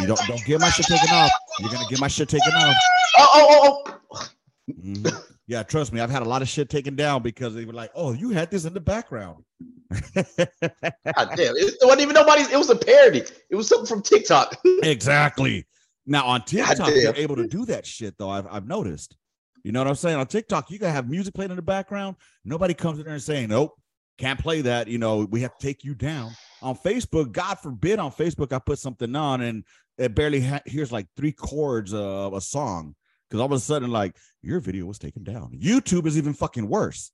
You 0.00 0.06
don't 0.08 0.20
don't 0.26 0.44
get 0.44 0.60
my 0.60 0.68
shit 0.70 0.86
taken 0.86 1.08
off. 1.14 1.30
You're 1.60 1.70
gonna 1.70 1.88
get 1.88 2.00
my 2.00 2.08
shit 2.08 2.28
taken 2.28 2.52
off. 2.52 2.74
Oh 3.18 3.28
oh 3.32 3.84
oh. 3.86 3.98
oh. 4.12 4.28
Mm-hmm. 4.70 5.29
Yeah, 5.50 5.64
trust 5.64 5.92
me, 5.92 6.00
I've 6.00 6.10
had 6.10 6.22
a 6.22 6.28
lot 6.28 6.42
of 6.42 6.48
shit 6.48 6.70
taken 6.70 6.94
down 6.94 7.24
because 7.24 7.56
they 7.56 7.64
were 7.64 7.72
like, 7.72 7.90
"Oh, 7.96 8.12
you 8.12 8.30
had 8.30 8.52
this 8.52 8.66
in 8.66 8.72
the 8.72 8.78
background." 8.78 9.42
God 10.14 10.24
damn, 11.34 11.56
it 11.56 11.74
wasn't 11.82 12.00
even 12.02 12.14
nobody's. 12.14 12.48
It 12.52 12.56
was 12.56 12.70
a 12.70 12.76
parody. 12.76 13.24
It 13.50 13.56
was 13.56 13.66
something 13.66 13.86
from 13.86 14.00
TikTok. 14.00 14.56
exactly. 14.84 15.66
Now 16.06 16.24
on 16.24 16.44
TikTok, 16.44 16.94
you're 16.94 17.16
able 17.16 17.34
to 17.34 17.48
do 17.48 17.64
that 17.64 17.84
shit 17.84 18.14
though. 18.16 18.30
I've 18.30 18.46
I've 18.46 18.68
noticed. 18.68 19.16
You 19.64 19.72
know 19.72 19.80
what 19.80 19.88
I'm 19.88 19.96
saying? 19.96 20.18
On 20.18 20.26
TikTok, 20.28 20.70
you 20.70 20.78
can 20.78 20.92
have 20.92 21.10
music 21.10 21.34
playing 21.34 21.50
in 21.50 21.56
the 21.56 21.62
background. 21.62 22.14
Nobody 22.44 22.72
comes 22.72 23.00
in 23.00 23.06
there 23.06 23.14
and 23.14 23.22
saying, 23.22 23.48
"Nope, 23.48 23.76
can't 24.18 24.38
play 24.38 24.60
that. 24.60 24.86
You 24.86 24.98
know, 24.98 25.26
we 25.28 25.40
have 25.40 25.58
to 25.58 25.66
take 25.66 25.82
you 25.82 25.96
down 25.96 26.30
on 26.62 26.76
Facebook. 26.76 27.32
God 27.32 27.58
forbid 27.58 27.98
on 27.98 28.12
Facebook 28.12 28.52
I 28.52 28.60
put 28.60 28.78
something 28.78 29.16
on 29.16 29.40
and 29.40 29.64
it 29.98 30.14
barely 30.14 30.42
ha- 30.42 30.62
hears 30.64 30.92
like 30.92 31.08
three 31.16 31.32
chords 31.32 31.92
of 31.92 32.34
a 32.34 32.40
song 32.40 32.94
because 33.30 33.40
all 33.40 33.46
of 33.46 33.52
a 33.52 33.60
sudden 33.60 33.90
like 33.90 34.16
your 34.42 34.60
video 34.60 34.86
was 34.86 34.98
taken 34.98 35.22
down. 35.22 35.56
YouTube 35.60 36.06
is 36.06 36.18
even 36.18 36.32
fucking 36.32 36.68
worse. 36.68 37.12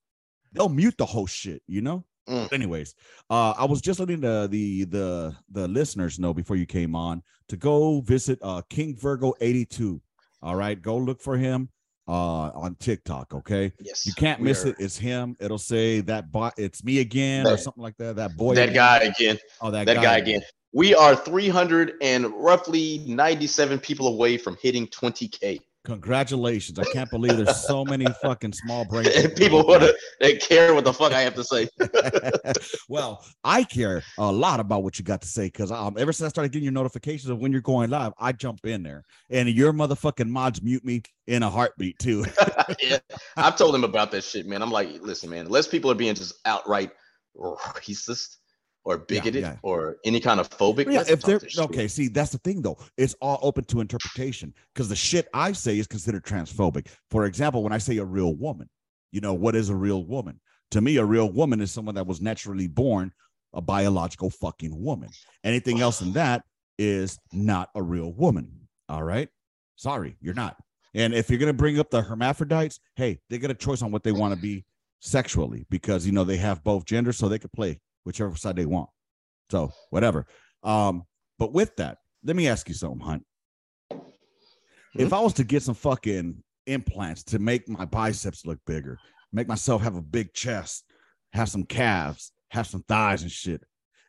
They'll 0.52 0.68
mute 0.70 0.94
the 0.96 1.06
whole 1.06 1.26
shit, 1.26 1.62
you 1.66 1.82
know. 1.82 2.04
Mm. 2.28 2.52
Anyways, 2.52 2.94
uh, 3.30 3.54
I 3.56 3.66
was 3.66 3.80
just 3.80 4.00
letting 4.00 4.20
the 4.20 4.48
the 4.50 4.84
the 4.84 5.36
the 5.52 5.68
listeners 5.68 6.18
know 6.18 6.34
before 6.34 6.56
you 6.56 6.66
came 6.66 6.94
on 6.94 7.22
to 7.48 7.56
go 7.56 8.00
visit 8.00 8.38
uh 8.42 8.62
King 8.68 8.96
Virgo 8.96 9.34
82. 9.40 10.00
All 10.42 10.56
right, 10.56 10.80
go 10.80 10.96
look 10.96 11.20
for 11.20 11.36
him 11.36 11.68
uh 12.08 12.50
on 12.50 12.74
TikTok. 12.80 13.32
Okay. 13.34 13.72
Yes. 13.80 14.06
You 14.06 14.12
can't 14.14 14.40
miss 14.40 14.64
are. 14.64 14.70
it. 14.70 14.76
It's 14.80 14.96
him. 14.96 15.36
It'll 15.38 15.58
say 15.58 16.00
that 16.02 16.32
bot, 16.32 16.54
it's 16.56 16.82
me 16.82 16.98
again 16.98 17.44
that, 17.44 17.52
or 17.52 17.58
something 17.58 17.82
like 17.82 17.96
that. 17.98 18.16
That 18.16 18.36
boy. 18.36 18.56
That 18.56 18.70
again. 18.70 18.74
guy 18.74 18.98
again. 18.98 19.38
Oh, 19.60 19.70
that, 19.70 19.86
that 19.86 19.96
guy, 19.96 20.02
guy 20.02 20.18
again. 20.18 20.42
We 20.72 20.94
are 20.94 21.14
300 21.16 21.94
and 22.02 22.26
roughly 22.34 23.02
97 23.06 23.78
people 23.78 24.08
away 24.08 24.36
from 24.36 24.58
hitting 24.60 24.86
20k. 24.88 25.60
Congratulations. 25.86 26.80
I 26.80 26.84
can't 26.92 27.08
believe 27.10 27.36
there's 27.36 27.64
so 27.64 27.84
many 27.84 28.06
fucking 28.20 28.52
small 28.54 28.84
brain 28.90 29.04
people 29.36 29.62
to 29.62 29.96
they 30.20 30.36
care 30.36 30.74
what 30.74 30.82
the 30.82 30.92
fuck 30.92 31.12
I 31.12 31.20
have 31.20 31.36
to 31.36 31.44
say. 31.44 31.68
well, 32.88 33.24
I 33.44 33.62
care 33.62 34.02
a 34.18 34.32
lot 34.32 34.58
about 34.58 34.82
what 34.82 34.98
you 34.98 35.04
got 35.04 35.22
to 35.22 35.28
say 35.28 35.44
because 35.44 35.70
um 35.70 35.94
ever 35.96 36.12
since 36.12 36.26
I 36.26 36.28
started 36.28 36.50
getting 36.50 36.64
your 36.64 36.72
notifications 36.72 37.30
of 37.30 37.38
when 37.38 37.52
you're 37.52 37.60
going 37.60 37.88
live, 37.88 38.12
I 38.18 38.32
jump 38.32 38.66
in 38.66 38.82
there 38.82 39.04
and 39.30 39.48
your 39.48 39.72
motherfucking 39.72 40.28
mods 40.28 40.60
mute 40.60 40.84
me 40.84 41.02
in 41.28 41.44
a 41.44 41.50
heartbeat 41.50 42.00
too. 42.00 42.24
yeah. 42.82 42.98
I've 43.36 43.56
told 43.56 43.72
him 43.72 43.84
about 43.84 44.10
that 44.10 44.24
shit, 44.24 44.44
man. 44.44 44.62
I'm 44.62 44.72
like, 44.72 44.88
listen, 45.02 45.30
man, 45.30 45.46
unless 45.46 45.68
people 45.68 45.92
are 45.92 45.94
being 45.94 46.16
just 46.16 46.34
outright 46.46 46.90
racist 47.36 48.38
or 48.86 48.98
bigoted 48.98 49.42
yeah, 49.42 49.50
yeah. 49.50 49.56
or 49.62 49.96
any 50.04 50.20
kind 50.20 50.38
of 50.38 50.48
phobic. 50.48 50.90
Yeah, 50.90 51.02
if 51.08 51.20
they're 51.20 51.40
okay, 51.64 51.88
see, 51.88 52.06
that's 52.06 52.30
the 52.30 52.38
thing 52.38 52.62
though. 52.62 52.78
It's 52.96 53.14
all 53.20 53.40
open 53.42 53.64
to 53.64 53.80
interpretation 53.80 54.54
because 54.72 54.88
the 54.88 54.94
shit 54.94 55.26
I 55.34 55.52
say 55.52 55.78
is 55.78 55.88
considered 55.88 56.24
transphobic. 56.24 56.86
For 57.10 57.24
example, 57.24 57.64
when 57.64 57.72
I 57.72 57.78
say 57.78 57.96
a 57.98 58.04
real 58.04 58.34
woman, 58.34 58.70
you 59.10 59.20
know, 59.20 59.34
what 59.34 59.56
is 59.56 59.70
a 59.70 59.74
real 59.74 60.04
woman? 60.04 60.40
To 60.70 60.80
me, 60.80 60.98
a 60.98 61.04
real 61.04 61.30
woman 61.30 61.60
is 61.60 61.72
someone 61.72 61.96
that 61.96 62.06
was 62.06 62.20
naturally 62.20 62.68
born 62.68 63.12
a 63.52 63.60
biological 63.60 64.30
fucking 64.30 64.80
woman. 64.80 65.08
Anything 65.42 65.80
else 65.80 65.98
than 65.98 66.12
that 66.12 66.44
is 66.78 67.18
not 67.32 67.70
a 67.74 67.82
real 67.82 68.12
woman. 68.12 68.68
All 68.88 69.02
right. 69.02 69.28
Sorry, 69.74 70.16
you're 70.20 70.34
not. 70.34 70.56
And 70.94 71.12
if 71.12 71.28
you're 71.28 71.40
gonna 71.40 71.52
bring 71.52 71.80
up 71.80 71.90
the 71.90 72.02
hermaphrodites, 72.02 72.78
hey, 72.94 73.18
they 73.30 73.38
get 73.38 73.50
a 73.50 73.54
choice 73.54 73.82
on 73.82 73.90
what 73.90 74.04
they 74.04 74.12
want 74.12 74.32
to 74.32 74.40
be 74.40 74.64
sexually 75.00 75.66
because 75.70 76.06
you 76.06 76.12
know 76.12 76.22
they 76.22 76.36
have 76.36 76.62
both 76.62 76.84
genders, 76.84 77.16
so 77.16 77.28
they 77.28 77.40
could 77.40 77.52
play 77.52 77.80
whichever 78.06 78.36
side 78.36 78.56
they 78.56 78.66
want. 78.66 78.88
So 79.50 79.72
whatever. 79.90 80.26
Um, 80.62 81.04
but 81.38 81.52
with 81.52 81.74
that, 81.76 81.98
let 82.24 82.36
me 82.36 82.48
ask 82.48 82.68
you 82.68 82.74
something, 82.74 83.00
Hunt. 83.00 83.24
If 84.94 85.12
I 85.12 85.20
was 85.20 85.34
to 85.34 85.44
get 85.44 85.62
some 85.62 85.74
fucking 85.74 86.42
implants 86.66 87.22
to 87.24 87.38
make 87.38 87.68
my 87.68 87.84
biceps 87.84 88.46
look 88.46 88.58
bigger, 88.66 88.98
make 89.32 89.48
myself 89.48 89.82
have 89.82 89.96
a 89.96 90.02
big 90.02 90.32
chest, 90.32 90.84
have 91.32 91.48
some 91.48 91.64
calves, 91.64 92.32
have 92.50 92.66
some 92.66 92.82
thighs 92.88 93.22
and 93.22 93.30
shit, 93.30 93.62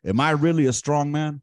am 0.06 0.20
I 0.20 0.32
really 0.32 0.68
a 0.68 0.74
strong 0.74 1.12
man? 1.12 1.42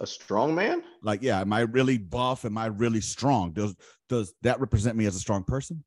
A 0.00 0.06
strong 0.06 0.54
man? 0.54 0.82
Like, 1.02 1.22
yeah, 1.22 1.40
am 1.40 1.52
I 1.52 1.60
really 1.60 1.96
buff? 1.96 2.44
Am 2.44 2.58
I 2.58 2.66
really 2.66 3.00
strong? 3.00 3.52
Does 3.52 3.74
does 4.08 4.34
that 4.42 4.60
represent 4.60 4.96
me 4.96 5.06
as 5.06 5.14
a 5.16 5.20
strong 5.20 5.44
person? 5.44 5.84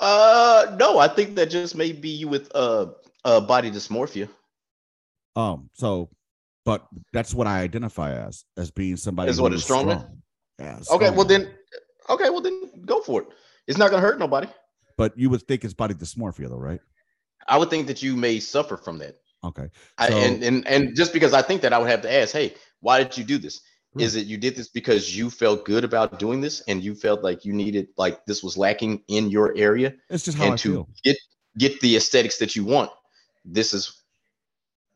Uh, 0.00 0.76
no, 0.78 0.98
I 0.98 1.08
think 1.08 1.36
that 1.36 1.50
just 1.50 1.76
may 1.76 1.92
be 1.92 2.08
you 2.08 2.28
with 2.28 2.50
uh, 2.54 2.86
uh 3.24 3.40
body 3.40 3.70
dysmorphia. 3.70 4.28
Um, 5.36 5.70
so, 5.74 6.10
but 6.64 6.86
that's 7.12 7.34
what 7.34 7.46
I 7.46 7.60
identify 7.60 8.12
as 8.14 8.44
as 8.56 8.70
being 8.70 8.96
somebody. 8.96 9.30
As 9.30 9.40
what 9.40 9.52
is 9.52 9.62
strong 9.64 9.86
man? 9.86 9.98
strong. 9.98 10.22
Yeah, 10.58 10.78
Okay, 10.92 11.10
well 11.10 11.24
then, 11.24 11.50
okay, 12.10 12.28
well 12.28 12.42
then, 12.42 12.84
go 12.84 13.00
for 13.00 13.22
it. 13.22 13.28
It's 13.66 13.78
not 13.78 13.90
gonna 13.90 14.02
hurt 14.02 14.18
nobody. 14.18 14.48
But 14.98 15.16
you 15.16 15.30
would 15.30 15.42
think 15.48 15.64
it's 15.64 15.72
body 15.72 15.94
dysmorphia, 15.94 16.50
though, 16.50 16.58
right? 16.58 16.80
I 17.48 17.56
would 17.56 17.70
think 17.70 17.86
that 17.86 18.02
you 18.02 18.16
may 18.16 18.40
suffer 18.40 18.76
from 18.76 18.98
that. 18.98 19.16
Okay. 19.42 19.70
I, 19.96 20.08
and, 20.08 20.42
and 20.44 20.66
and 20.66 20.94
just 20.94 21.14
because 21.14 21.32
I 21.32 21.40
think 21.40 21.62
that 21.62 21.72
I 21.72 21.78
would 21.78 21.88
have 21.88 22.02
to 22.02 22.12
ask, 22.12 22.32
hey, 22.34 22.54
why 22.80 23.02
did 23.02 23.16
you 23.16 23.24
do 23.24 23.38
this? 23.38 23.62
Is 23.98 24.14
it 24.14 24.26
you 24.26 24.36
did 24.36 24.54
this 24.54 24.68
because 24.68 25.16
you 25.16 25.30
felt 25.30 25.64
good 25.64 25.82
about 25.82 26.20
doing 26.20 26.40
this 26.40 26.60
and 26.68 26.80
you 26.82 26.94
felt 26.94 27.24
like 27.24 27.44
you 27.44 27.52
needed 27.52 27.88
like 27.96 28.24
this 28.24 28.40
was 28.40 28.56
lacking 28.56 29.02
in 29.08 29.30
your 29.30 29.52
area 29.56 29.94
It's 30.08 30.24
just 30.24 30.38
how 30.38 30.52
I 30.52 30.56
to 30.56 30.72
feel. 30.72 30.88
get 31.02 31.16
get 31.58 31.80
the 31.80 31.96
aesthetics 31.96 32.38
that 32.38 32.54
you 32.54 32.64
want? 32.64 32.90
This 33.44 33.72
is 33.72 34.02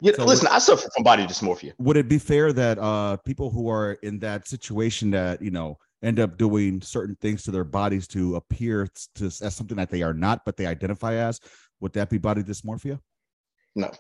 yeah, 0.01 0.13
So 0.17 0.25
listen, 0.25 0.49
I 0.51 0.59
suffer 0.59 0.89
from 0.95 1.05
body 1.05 1.25
dysmorphia. 1.25 1.73
Would 1.79 1.97
it 1.97 2.09
be 2.09 2.19
fair 2.19 2.53
that 2.53 2.79
uh 2.79 3.17
people 3.19 3.51
who 3.51 3.69
are 3.69 3.93
in 4.03 4.19
that 4.21 4.47
situation 4.47 5.11
that 5.13 5.41
you 5.41 5.51
know 5.51 5.79
end 6.03 6.21
up 6.21 6.37
doing 6.37 6.83
certain 6.83 7.17
things 7.21 7.43
to 7.45 7.51
their 7.51 7.65
bodies 7.65 8.07
to 8.09 8.37
appear 8.37 8.89
to 9.15 9.27
as 9.27 9.55
something 9.55 9.77
that 9.77 9.91
they 9.91 10.03
are 10.03 10.13
not, 10.13 10.45
but 10.45 10.57
they 10.57 10.67
identify 10.67 11.15
as, 11.15 11.41
would 11.81 11.93
that 11.95 12.11
be 12.11 12.19
body 12.19 12.43
dysmorphia? 12.43 13.01
No, 13.75 13.91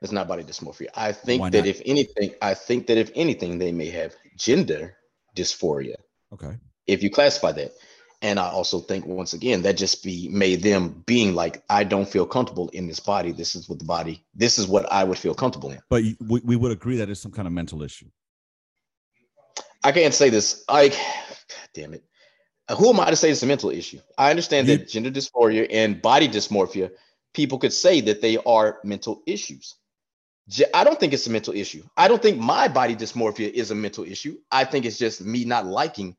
it's 0.00 0.12
not 0.12 0.26
body 0.28 0.42
dysmorphia. 0.44 0.86
I 0.94 1.12
think 1.12 1.40
Why 1.40 1.50
that 1.50 1.58
not? 1.58 1.66
if 1.66 1.82
anything, 1.84 2.32
I 2.40 2.54
think 2.54 2.86
that 2.86 2.96
if 2.96 3.10
anything, 3.14 3.58
they 3.58 3.72
may 3.72 3.90
have 3.90 4.14
gender 4.36 4.96
dysphoria. 5.36 5.96
Okay. 6.32 6.56
if 6.86 7.02
you 7.02 7.10
classify 7.10 7.52
that. 7.52 7.72
And 8.20 8.40
I 8.40 8.48
also 8.48 8.80
think 8.80 9.06
once 9.06 9.32
again 9.32 9.62
that 9.62 9.76
just 9.76 10.02
be 10.02 10.28
made 10.28 10.62
them 10.62 11.04
being 11.06 11.34
like, 11.34 11.62
I 11.70 11.84
don't 11.84 12.08
feel 12.08 12.26
comfortable 12.26 12.68
in 12.70 12.88
this 12.88 12.98
body. 12.98 13.30
This 13.30 13.54
is 13.54 13.68
what 13.68 13.78
the 13.78 13.84
body. 13.84 14.24
This 14.34 14.58
is 14.58 14.66
what 14.66 14.90
I 14.92 15.04
would 15.04 15.18
feel 15.18 15.34
comfortable 15.34 15.70
in. 15.70 15.78
But 15.88 16.02
you- 16.02 16.16
we, 16.28 16.40
we 16.44 16.56
would 16.56 16.72
agree 16.72 16.96
that 16.96 17.08
it's 17.08 17.20
some 17.20 17.30
kind 17.30 17.46
of 17.46 17.52
mental 17.52 17.82
issue. 17.82 18.06
I 19.84 19.92
can't 19.92 20.14
say 20.14 20.30
this. 20.30 20.64
Like, 20.68 20.98
damn 21.74 21.94
it. 21.94 22.02
Who 22.76 22.90
am 22.90 23.00
I 23.00 23.10
to 23.10 23.16
say 23.16 23.30
it's 23.30 23.42
a 23.42 23.46
mental 23.46 23.70
issue? 23.70 24.00
I 24.18 24.30
understand 24.30 24.66
You- 24.66 24.78
that 24.78 24.88
gender 24.88 25.10
dysphoria 25.10 25.68
and 25.70 26.02
body 26.02 26.28
dysmorphia, 26.28 26.90
people 27.34 27.58
could 27.58 27.72
say 27.72 28.00
that 28.02 28.20
they 28.20 28.36
are 28.38 28.80
mental 28.84 29.22
issues. 29.26 29.76
I 30.74 30.82
don't 30.82 30.98
think 30.98 31.12
it's 31.12 31.26
a 31.26 31.30
mental 31.30 31.54
issue. 31.54 31.82
I 31.96 32.08
don't 32.08 32.20
think 32.22 32.38
my 32.38 32.68
body 32.68 32.96
dysmorphia 32.96 33.50
is 33.52 33.70
a 33.70 33.74
mental 33.74 34.02
issue. 34.04 34.38
I 34.50 34.64
think 34.64 34.86
it's 34.86 34.98
just 34.98 35.20
me 35.20 35.44
not 35.44 35.66
liking 35.66 36.16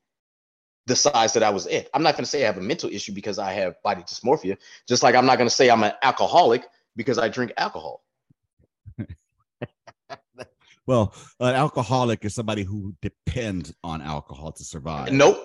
the 0.86 0.96
size 0.96 1.32
that 1.34 1.42
I 1.42 1.50
was 1.50 1.66
at. 1.66 1.88
I'm 1.94 2.02
not 2.02 2.14
going 2.14 2.24
to 2.24 2.30
say 2.30 2.42
I 2.42 2.46
have 2.46 2.58
a 2.58 2.62
mental 2.62 2.90
issue 2.90 3.12
because 3.12 3.38
I 3.38 3.52
have 3.52 3.80
body 3.82 4.02
dysmorphia, 4.02 4.56
just 4.88 5.02
like 5.02 5.14
I'm 5.14 5.26
not 5.26 5.36
going 5.36 5.48
to 5.48 5.54
say 5.54 5.70
I'm 5.70 5.82
an 5.82 5.92
alcoholic 6.02 6.64
because 6.96 7.18
I 7.18 7.28
drink 7.28 7.52
alcohol. 7.56 8.02
Well, 10.90 11.14
an 11.38 11.54
alcoholic 11.54 12.24
is 12.24 12.34
somebody 12.34 12.64
who 12.64 12.96
depends 13.00 13.72
on 13.84 14.02
alcohol 14.02 14.50
to 14.50 14.64
survive. 14.64 15.12
Nope. 15.12 15.38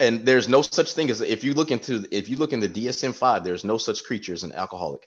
And 0.00 0.24
there's 0.24 0.48
no 0.48 0.62
such 0.62 0.94
thing 0.94 1.10
as 1.10 1.20
if 1.20 1.44
you 1.44 1.52
look 1.52 1.70
into 1.70 2.06
if 2.10 2.30
you 2.30 2.38
look 2.38 2.54
in 2.54 2.60
the 2.60 2.70
DSM 2.70 3.14
five, 3.14 3.44
there's 3.44 3.64
no 3.64 3.76
such 3.76 4.04
creature 4.04 4.32
as 4.32 4.44
an 4.44 4.52
alcoholic. 4.52 5.06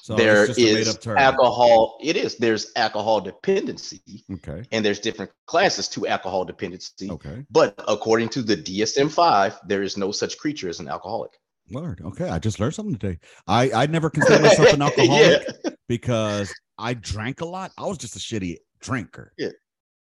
So 0.00 0.16
there 0.16 0.44
it's 0.44 0.56
just 0.56 0.60
a 0.60 0.74
made 0.74 0.86
is 0.86 1.06
alcohol. 1.06 1.98
It 2.02 2.16
is. 2.16 2.36
There's 2.36 2.72
alcohol 2.76 3.20
dependency, 3.20 4.24
okay. 4.32 4.64
and 4.72 4.84
there's 4.84 4.98
different 4.98 5.30
classes 5.46 5.88
to 5.88 6.06
alcohol 6.06 6.44
dependency. 6.44 7.10
Okay. 7.10 7.44
But 7.50 7.74
according 7.86 8.30
to 8.30 8.42
the 8.42 8.56
DSM 8.56 9.10
five, 9.10 9.58
there 9.66 9.82
is 9.82 9.96
no 9.96 10.10
such 10.10 10.38
creature 10.38 10.68
as 10.68 10.80
an 10.80 10.88
alcoholic. 10.88 11.30
Lord, 11.70 12.00
Okay. 12.04 12.28
I 12.28 12.38
just 12.38 12.58
learned 12.58 12.74
something 12.74 12.96
today. 12.96 13.18
I 13.46 13.70
I 13.72 13.86
never 13.86 14.10
considered 14.10 14.42
myself 14.42 14.72
an 14.72 14.82
alcoholic 14.88 15.46
Yeah. 15.64 15.70
because 15.88 16.52
I 16.78 16.94
drank 16.94 17.40
a 17.40 17.46
lot. 17.46 17.70
I 17.78 17.86
was 17.86 17.98
just 17.98 18.16
a 18.16 18.18
shitty 18.18 18.56
drinker. 18.80 19.32
Yeah. 19.38 19.50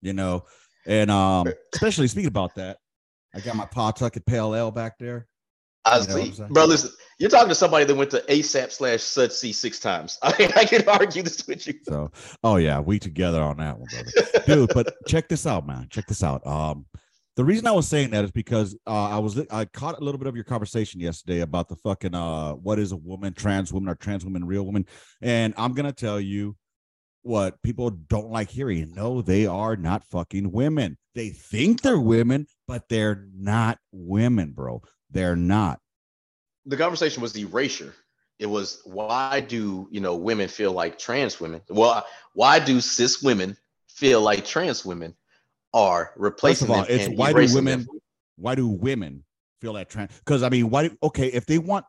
You 0.01 0.13
know, 0.13 0.45
and 0.85 1.09
um, 1.09 1.47
especially 1.73 2.07
speaking 2.07 2.27
about 2.27 2.53
that, 2.55 2.77
I 3.33 3.39
got 3.39 3.55
my 3.55 3.65
Pawtucket 3.65 4.25
Pale 4.25 4.53
Ale 4.55 4.71
back 4.71 4.99
there. 4.99 5.27
I 5.87 5.99
You 5.99 6.07
know 6.07 6.13
what 6.13 6.21
I'm 6.21 6.31
see, 6.31 6.35
saying? 6.37 6.53
bro. 6.53 6.65
Listen, 6.65 6.91
you're 7.19 7.29
talking 7.29 7.49
to 7.49 7.55
somebody 7.55 7.85
that 7.85 7.95
went 7.95 8.11
to 8.11 8.23
ASAP 8.29 8.71
slash 8.71 9.01
Sud 9.01 9.31
C 9.31 9.51
six 9.51 9.79
times. 9.79 10.17
I 10.23 10.33
mean, 10.37 10.49
I 10.55 10.65
can 10.65 10.87
argue 10.87 11.23
this 11.23 11.47
with 11.47 11.65
you. 11.67 11.73
So, 11.83 12.11
oh 12.43 12.57
yeah, 12.57 12.79
we 12.79 12.99
together 12.99 13.41
on 13.41 13.57
that 13.57 13.79
one, 13.79 13.87
brother. 13.87 14.11
dude 14.45 14.69
but 14.73 14.93
check 15.07 15.27
this 15.27 15.45
out 15.45 15.65
man 15.65 15.87
check 15.89 16.05
this 16.07 16.23
out 16.23 16.45
um 16.45 16.85
the 17.35 17.43
reason 17.43 17.67
i 17.67 17.71
was 17.71 17.87
saying 17.87 18.09
that 18.11 18.23
is 18.23 18.31
because 18.31 18.75
uh 18.87 19.09
i 19.09 19.17
was 19.17 19.39
i 19.51 19.65
caught 19.65 19.97
a 19.99 20.03
little 20.03 20.17
bit 20.17 20.27
of 20.27 20.35
your 20.35 20.43
conversation 20.43 20.99
yesterday 20.99 21.41
about 21.41 21.67
the 21.69 21.75
fucking 21.77 22.13
uh 22.15 22.51
what 22.53 22.79
is 22.79 22.91
a 22.91 22.95
woman 22.97 23.33
trans 23.33 23.71
woman 23.73 23.89
or 23.89 23.95
trans 23.95 24.23
woman 24.25 24.45
real 24.45 24.63
woman 24.63 24.85
and 25.21 25.53
i'm 25.57 25.73
gonna 25.73 25.91
tell 25.91 26.19
you 26.19 26.55
what 27.23 27.61
people 27.61 27.89
don't 27.89 28.29
like 28.31 28.49
hearing 28.49 28.91
no 28.95 29.21
they 29.21 29.45
are 29.45 29.75
not 29.75 30.03
fucking 30.05 30.51
women 30.51 30.97
they 31.15 31.29
think 31.29 31.81
they're 31.81 31.99
women 31.99 32.47
but 32.67 32.87
they're 32.89 33.27
not 33.35 33.77
women 33.91 34.51
bro 34.51 34.81
they're 35.11 35.35
not 35.35 35.79
the 36.67 36.77
conversation 36.77 37.21
was 37.21 37.35
erasure. 37.35 37.93
It 38.39 38.45
was 38.45 38.81
why 38.83 39.39
do 39.39 39.87
you 39.89 39.99
know 39.99 40.15
women 40.15 40.47
feel 40.47 40.71
like 40.71 40.99
trans 40.99 41.39
women? 41.39 41.61
Well, 41.69 42.05
why 42.33 42.59
do 42.59 42.79
cis 42.81 43.23
women 43.23 43.57
feel 43.87 44.21
like 44.21 44.45
trans 44.45 44.85
women 44.85 45.15
are 45.73 46.05
First 46.05 46.19
replacing 46.19 46.67
of 46.67 46.71
all, 46.71 46.83
them 46.83 46.99
it's 46.99 47.17
why 47.17 47.31
do 47.31 47.37
erasing 47.37 47.55
them? 47.55 47.65
women 47.65 47.87
why 48.35 48.55
do 48.55 48.67
women 48.67 49.23
feel 49.59 49.73
that 49.73 49.89
trans 49.89 50.11
because 50.19 50.43
i 50.43 50.49
mean 50.49 50.69
why 50.69 50.87
do, 50.87 50.97
okay 51.03 51.27
if 51.27 51.45
they 51.45 51.57
want 51.57 51.83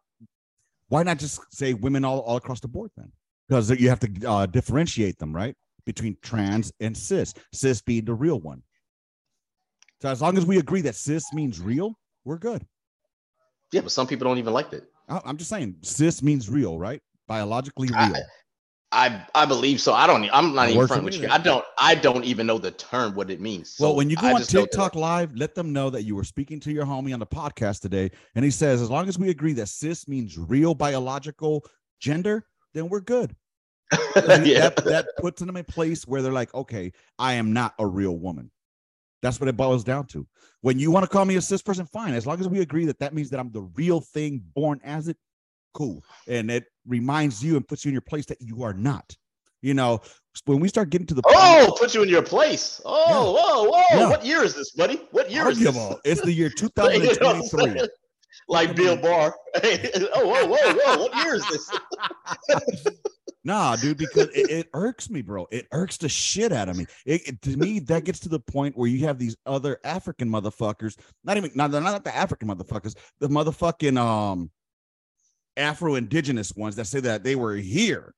why 0.89 1.03
not 1.03 1.19
just 1.19 1.41
say 1.55 1.75
women 1.75 2.05
all, 2.05 2.21
all 2.21 2.37
across 2.37 2.61
the 2.61 2.69
board 2.69 2.91
then 2.97 3.13
because 3.47 3.71
you 3.79 3.89
have 3.89 4.01
to 4.01 4.27
uh, 4.27 4.47
differentiate 4.47 5.19
them 5.19 5.35
right 5.35 5.55
between 5.85 6.17
trans 6.23 6.73
and 6.81 6.97
cis 6.97 7.35
cis 7.53 7.83
being 7.83 8.05
the 8.05 8.15
real 8.15 8.41
one 8.41 8.63
so 10.01 10.09
as 10.09 10.23
long 10.23 10.37
as 10.39 10.47
we 10.47 10.59
agree 10.59 10.81
that 10.81 10.95
cis 10.95 11.33
means 11.33 11.61
real 11.61 11.95
we're 12.25 12.39
good 12.39 12.67
Yeah, 13.73 13.83
but 13.83 13.93
some 13.93 14.07
people 14.07 14.27
don't 14.27 14.39
even 14.39 14.53
like 14.53 14.71
that. 14.71 14.85
I- 15.09 15.17
oh, 15.17 15.23
i'm 15.25 15.37
just 15.37 15.51
saying 15.51 15.77
cis 15.83 16.23
means 16.23 16.51
real 16.51 16.79
right 16.79 17.01
biologically 17.27 17.89
real 17.89 17.97
I- 17.99 18.23
I 18.91 19.27
I 19.35 19.45
believe 19.45 19.83
so. 19.83 19.93
I 19.93 20.07
don't. 20.07 20.27
I'm 20.33 20.55
not 20.55 20.71
even 20.71 20.87
front 20.87 21.05
with 21.05 21.21
you. 21.21 21.29
I 21.29 21.37
don't. 21.37 21.63
I 21.79 21.95
don't 21.95 22.25
even 22.25 22.47
know 22.47 22.57
the 22.57 22.71
term 22.71 23.15
what 23.15 23.31
it 23.31 23.39
means. 23.39 23.77
well 23.79 23.95
when 23.95 24.09
you 24.09 24.17
go 24.17 24.29
I 24.29 24.33
on 24.33 24.41
tiktok 24.41 24.95
live 24.95 25.37
let 25.37 25.55
them 25.55 25.75
know 25.75 25.91
that 25.91 26.05
you 26.05 26.17
were 26.17 26.25
speaking 26.25 26.59
to 26.61 26.73
your 26.73 26.87
homie 26.87 27.13
on 27.13 27.21
the 27.21 27.27
podcast 27.27 27.81
today 27.81 28.11
and 28.35 28.47
he 28.47 28.51
says 28.51 28.81
as 28.81 28.89
long 28.89 29.07
as 29.07 29.19
we 29.19 29.29
agree 29.29 29.53
that 29.55 29.69
cis 29.69 30.09
means 30.09 30.39
real 30.39 30.75
biological 30.75 31.67
gender 32.01 32.47
then 32.73 32.89
we're 32.89 33.01
good 33.01 33.37
yeah. 34.17 34.71
that, 34.71 34.77
that 34.85 35.07
puts 35.19 35.41
them 35.41 35.51
in 35.51 35.57
a 35.57 35.65
place 35.65 36.07
where 36.07 36.23
they're 36.23 36.33
like, 36.33 36.53
okay, 36.55 36.93
I 37.19 37.35
am 37.35 37.53
not 37.53 37.75
a 37.79 37.87
real 37.87 38.19
woman. 38.19 38.51
That's 39.23 39.41
what 39.41 39.49
it 39.49 39.57
boils 39.57 39.85
down 39.85 40.07
to. 40.09 40.27
When 40.61 40.79
you 40.79 40.91
want 40.91 41.05
to 41.05 41.09
call 41.09 41.25
me 41.25 41.37
a 41.37 41.41
cis 41.41 41.63
person, 41.63 41.87
fine. 41.87 42.15
As 42.15 42.27
long 42.27 42.41
as 42.41 42.49
we 42.49 42.61
agree 42.61 42.85
that 42.87 42.99
that 43.01 43.15
means 43.15 43.31
that 43.31 43.41
I'm 43.41 43.51
the 43.51 43.63
real 43.75 44.01
thing 44.01 44.43
born 44.55 44.81
as 44.85 45.09
it, 45.09 45.17
cool. 45.75 46.03
And 46.27 46.51
it 46.51 46.65
reminds 46.87 47.43
you 47.43 47.57
and 47.57 47.67
puts 47.67 47.85
you 47.85 47.91
in 47.91 47.95
your 47.95 48.03
place 48.03 48.27
that 48.27 48.41
you 48.41 48.63
are 48.63 48.75
not. 48.75 49.17
You 49.61 49.75
know, 49.75 50.01
when 50.45 50.61
we 50.61 50.69
start 50.69 50.91
getting 50.91 51.07
to 51.09 51.15
the 51.15 51.23
Oh, 51.27 51.77
put 51.79 51.95
you 51.95 52.03
in 52.05 52.09
your 52.09 52.23
place. 52.23 52.81
Oh, 52.85 53.33
whoa, 53.33 53.71
whoa. 53.71 53.99
Yeah. 53.99 54.09
What 54.09 54.25
year 54.25 54.45
is 54.45 54.55
this, 54.55 54.71
buddy? 54.71 55.01
What 55.11 55.31
year 55.31 55.49
is 55.49 55.59
this? 55.59 55.77
it's 56.05 56.21
the 56.21 56.33
year 56.33 56.53
You 56.61 56.69
know 56.77 56.85
what 56.85 56.95
I'm 56.95 57.43
2023. 57.43 57.89
like 58.49 58.77
Bill 58.77 58.97
Barr. 58.97 59.35
oh, 59.57 60.27
whoa, 60.27 60.47
whoa, 60.47 60.57
whoa. 60.57 60.99
What 60.99 61.25
year 61.25 61.35
is 61.35 61.49
this? 61.49 61.71
Nah, 63.45 63.77
dude, 63.77 63.99
because 63.99 64.29
it, 64.35 64.51
it 64.51 64.69
irks 64.75 65.09
me, 65.11 65.23
bro. 65.23 65.47
It 65.51 65.67
irks 65.73 65.97
the 65.97 66.09
shit 66.09 66.53
out 66.53 66.69
of 66.69 66.77
me. 66.77 66.87
It, 67.07 67.29
it- 67.29 67.43
to 67.43 67.57
me, 67.57 67.79
that 67.81 68.05
gets 68.05 68.19
to 68.21 68.29
the 68.29 68.41
point 68.41 68.77
where 68.77 68.89
you 68.89 69.07
have 69.07 69.19
these 69.19 69.37
other 69.47 69.79
African 69.85 70.29
motherfuckers, 70.29 70.99
not 71.25 71.37
even 71.37 71.51
not, 71.55 71.71
they're 71.71 71.81
not 71.81 72.05
the 72.05 72.15
African 72.15 72.49
motherfuckers, 72.49 72.97
the 73.21 73.29
motherfucking 73.29 73.97
um 73.99 74.51
Afro 75.57 75.97
indigenous 75.97 76.53
ones 76.55 76.77
that 76.77 76.87
say 76.87 77.01
that 77.01 77.25
they 77.25 77.35
were 77.35 77.57
here 77.57 78.15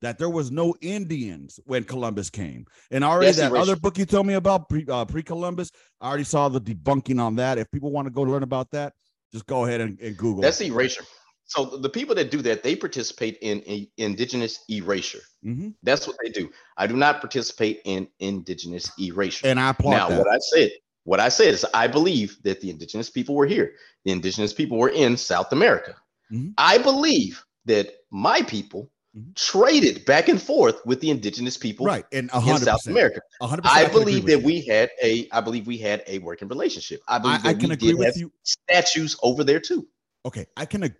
that 0.00 0.18
there 0.18 0.30
was 0.30 0.50
no 0.50 0.74
Indians 0.80 1.58
when 1.64 1.84
Columbus 1.84 2.30
came. 2.30 2.66
And 2.90 3.02
already 3.02 3.32
That's 3.32 3.50
that 3.50 3.52
other 3.52 3.76
book 3.76 3.98
you 3.98 4.06
told 4.06 4.26
me 4.26 4.34
about 4.34 4.68
pre 4.68 4.84
uh, 4.88 5.04
Columbus, 5.04 5.70
I 6.00 6.08
already 6.08 6.24
saw 6.24 6.48
the 6.48 6.60
debunking 6.60 7.20
on 7.20 7.36
that. 7.36 7.58
If 7.58 7.70
people 7.70 7.90
want 7.90 8.06
to 8.06 8.10
go 8.10 8.22
learn 8.22 8.42
about 8.42 8.70
that, 8.72 8.94
just 9.32 9.46
go 9.46 9.64
ahead 9.64 9.80
and, 9.80 9.98
and 10.00 10.16
Google. 10.16 10.42
That's 10.42 10.58
the 10.58 10.66
erasure. 10.66 11.04
So 11.48 11.64
the 11.64 11.88
people 11.88 12.14
that 12.14 12.30
do 12.30 12.42
that, 12.42 12.62
they 12.62 12.76
participate 12.76 13.38
in, 13.40 13.60
in 13.62 13.88
indigenous 13.96 14.60
erasure. 14.68 15.20
Mhm. 15.44 15.74
That's 15.82 16.06
what 16.06 16.16
they 16.22 16.30
do. 16.30 16.50
I 16.76 16.86
do 16.86 16.94
not 16.94 17.20
participate 17.20 17.80
in 17.84 18.06
indigenous 18.20 18.90
erasure. 19.00 19.46
and 19.46 19.58
I 19.58 19.70
applaud 19.70 19.90
now, 19.92 20.08
that. 20.10 20.18
what 20.18 20.28
I 20.28 20.38
said, 20.38 20.70
what 21.04 21.20
I 21.20 21.30
said 21.30 21.54
is, 21.54 21.64
I 21.72 21.86
believe 21.88 22.36
that 22.42 22.60
the 22.60 22.68
indigenous 22.70 23.08
people 23.08 23.34
were 23.34 23.46
here. 23.46 23.72
The 24.04 24.12
indigenous 24.12 24.52
people 24.52 24.76
were 24.78 24.90
in 24.90 25.16
South 25.16 25.50
America. 25.52 25.96
Mhm. 26.30 26.52
I 26.58 26.76
believe 26.78 27.42
that 27.64 27.94
my 28.10 28.42
people 28.42 28.90
Mhm. 29.16 29.34
traded 29.34 30.04
back 30.04 30.28
and 30.28 30.40
forth 30.40 30.84
with 30.84 31.00
the 31.00 31.08
indigenous 31.10 31.56
people 31.56 31.86
right, 31.86 32.04
and 32.12 32.30
in 32.34 32.58
South. 32.58 32.86
America. 32.86 33.20
hundred 33.40 33.62
percent 33.62 33.88
I 33.88 33.90
believe 33.90 34.24
with 34.24 34.32
that 34.34 34.40
you. 34.40 34.44
we 34.46 34.66
had 34.66 34.90
a, 35.02 35.26
I 35.32 35.40
believe 35.40 35.66
we 35.66 35.78
had 35.78 36.04
a 36.06 36.18
working 36.18 36.48
relationship. 36.48 37.00
I 37.08 37.18
believe 37.18 37.36
I, 37.36 37.42
that 37.42 37.48
I 37.48 37.54
can 37.54 37.68
we 37.70 37.74
agree 37.74 37.88
did 37.92 37.98
with 37.98 38.16
you. 38.18 38.30
statues 38.42 39.16
over 39.22 39.44
there 39.44 39.60
too. 39.60 39.88
Okay, 40.26 40.44
I 40.58 40.66
can 40.66 40.84
ag- 40.84 40.96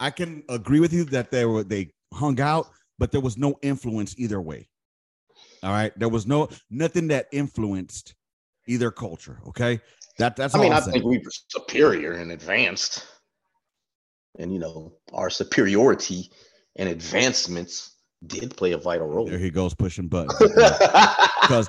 I 0.00 0.10
can 0.10 0.42
agree 0.48 0.80
with 0.80 0.92
you 0.92 1.04
that 1.04 1.30
they 1.30 1.44
were 1.44 1.62
they 1.64 1.92
hung 2.12 2.40
out, 2.40 2.68
but 2.98 3.12
there 3.12 3.20
was 3.20 3.36
no 3.36 3.58
influence 3.62 4.14
either 4.18 4.40
way. 4.40 4.68
All 5.62 5.70
right, 5.70 5.96
there 5.98 6.08
was 6.08 6.26
no 6.26 6.48
nothing 6.70 7.08
that 7.08 7.26
influenced 7.32 8.14
either 8.66 8.90
culture. 8.90 9.40
Okay, 9.48 9.80
that 10.18 10.36
that's 10.36 10.54
I 10.54 10.58
all 10.58 10.64
mean, 10.64 10.72
I 10.72 10.80
saying. 10.80 10.92
think 10.92 11.04
we 11.04 11.18
were 11.18 11.30
superior 11.48 12.12
and 12.12 12.32
advanced. 12.32 13.06
And 14.38 14.52
you 14.52 14.58
know, 14.58 14.94
our 15.12 15.30
superiority 15.30 16.30
and 16.76 16.88
advancements 16.88 17.96
did 18.26 18.56
play 18.56 18.72
a 18.72 18.78
vital 18.78 19.06
role. 19.06 19.26
there 19.26 19.38
he 19.38 19.50
goes 19.50 19.74
pushing 19.74 20.08
buttons 20.08 20.34
because 20.38 21.66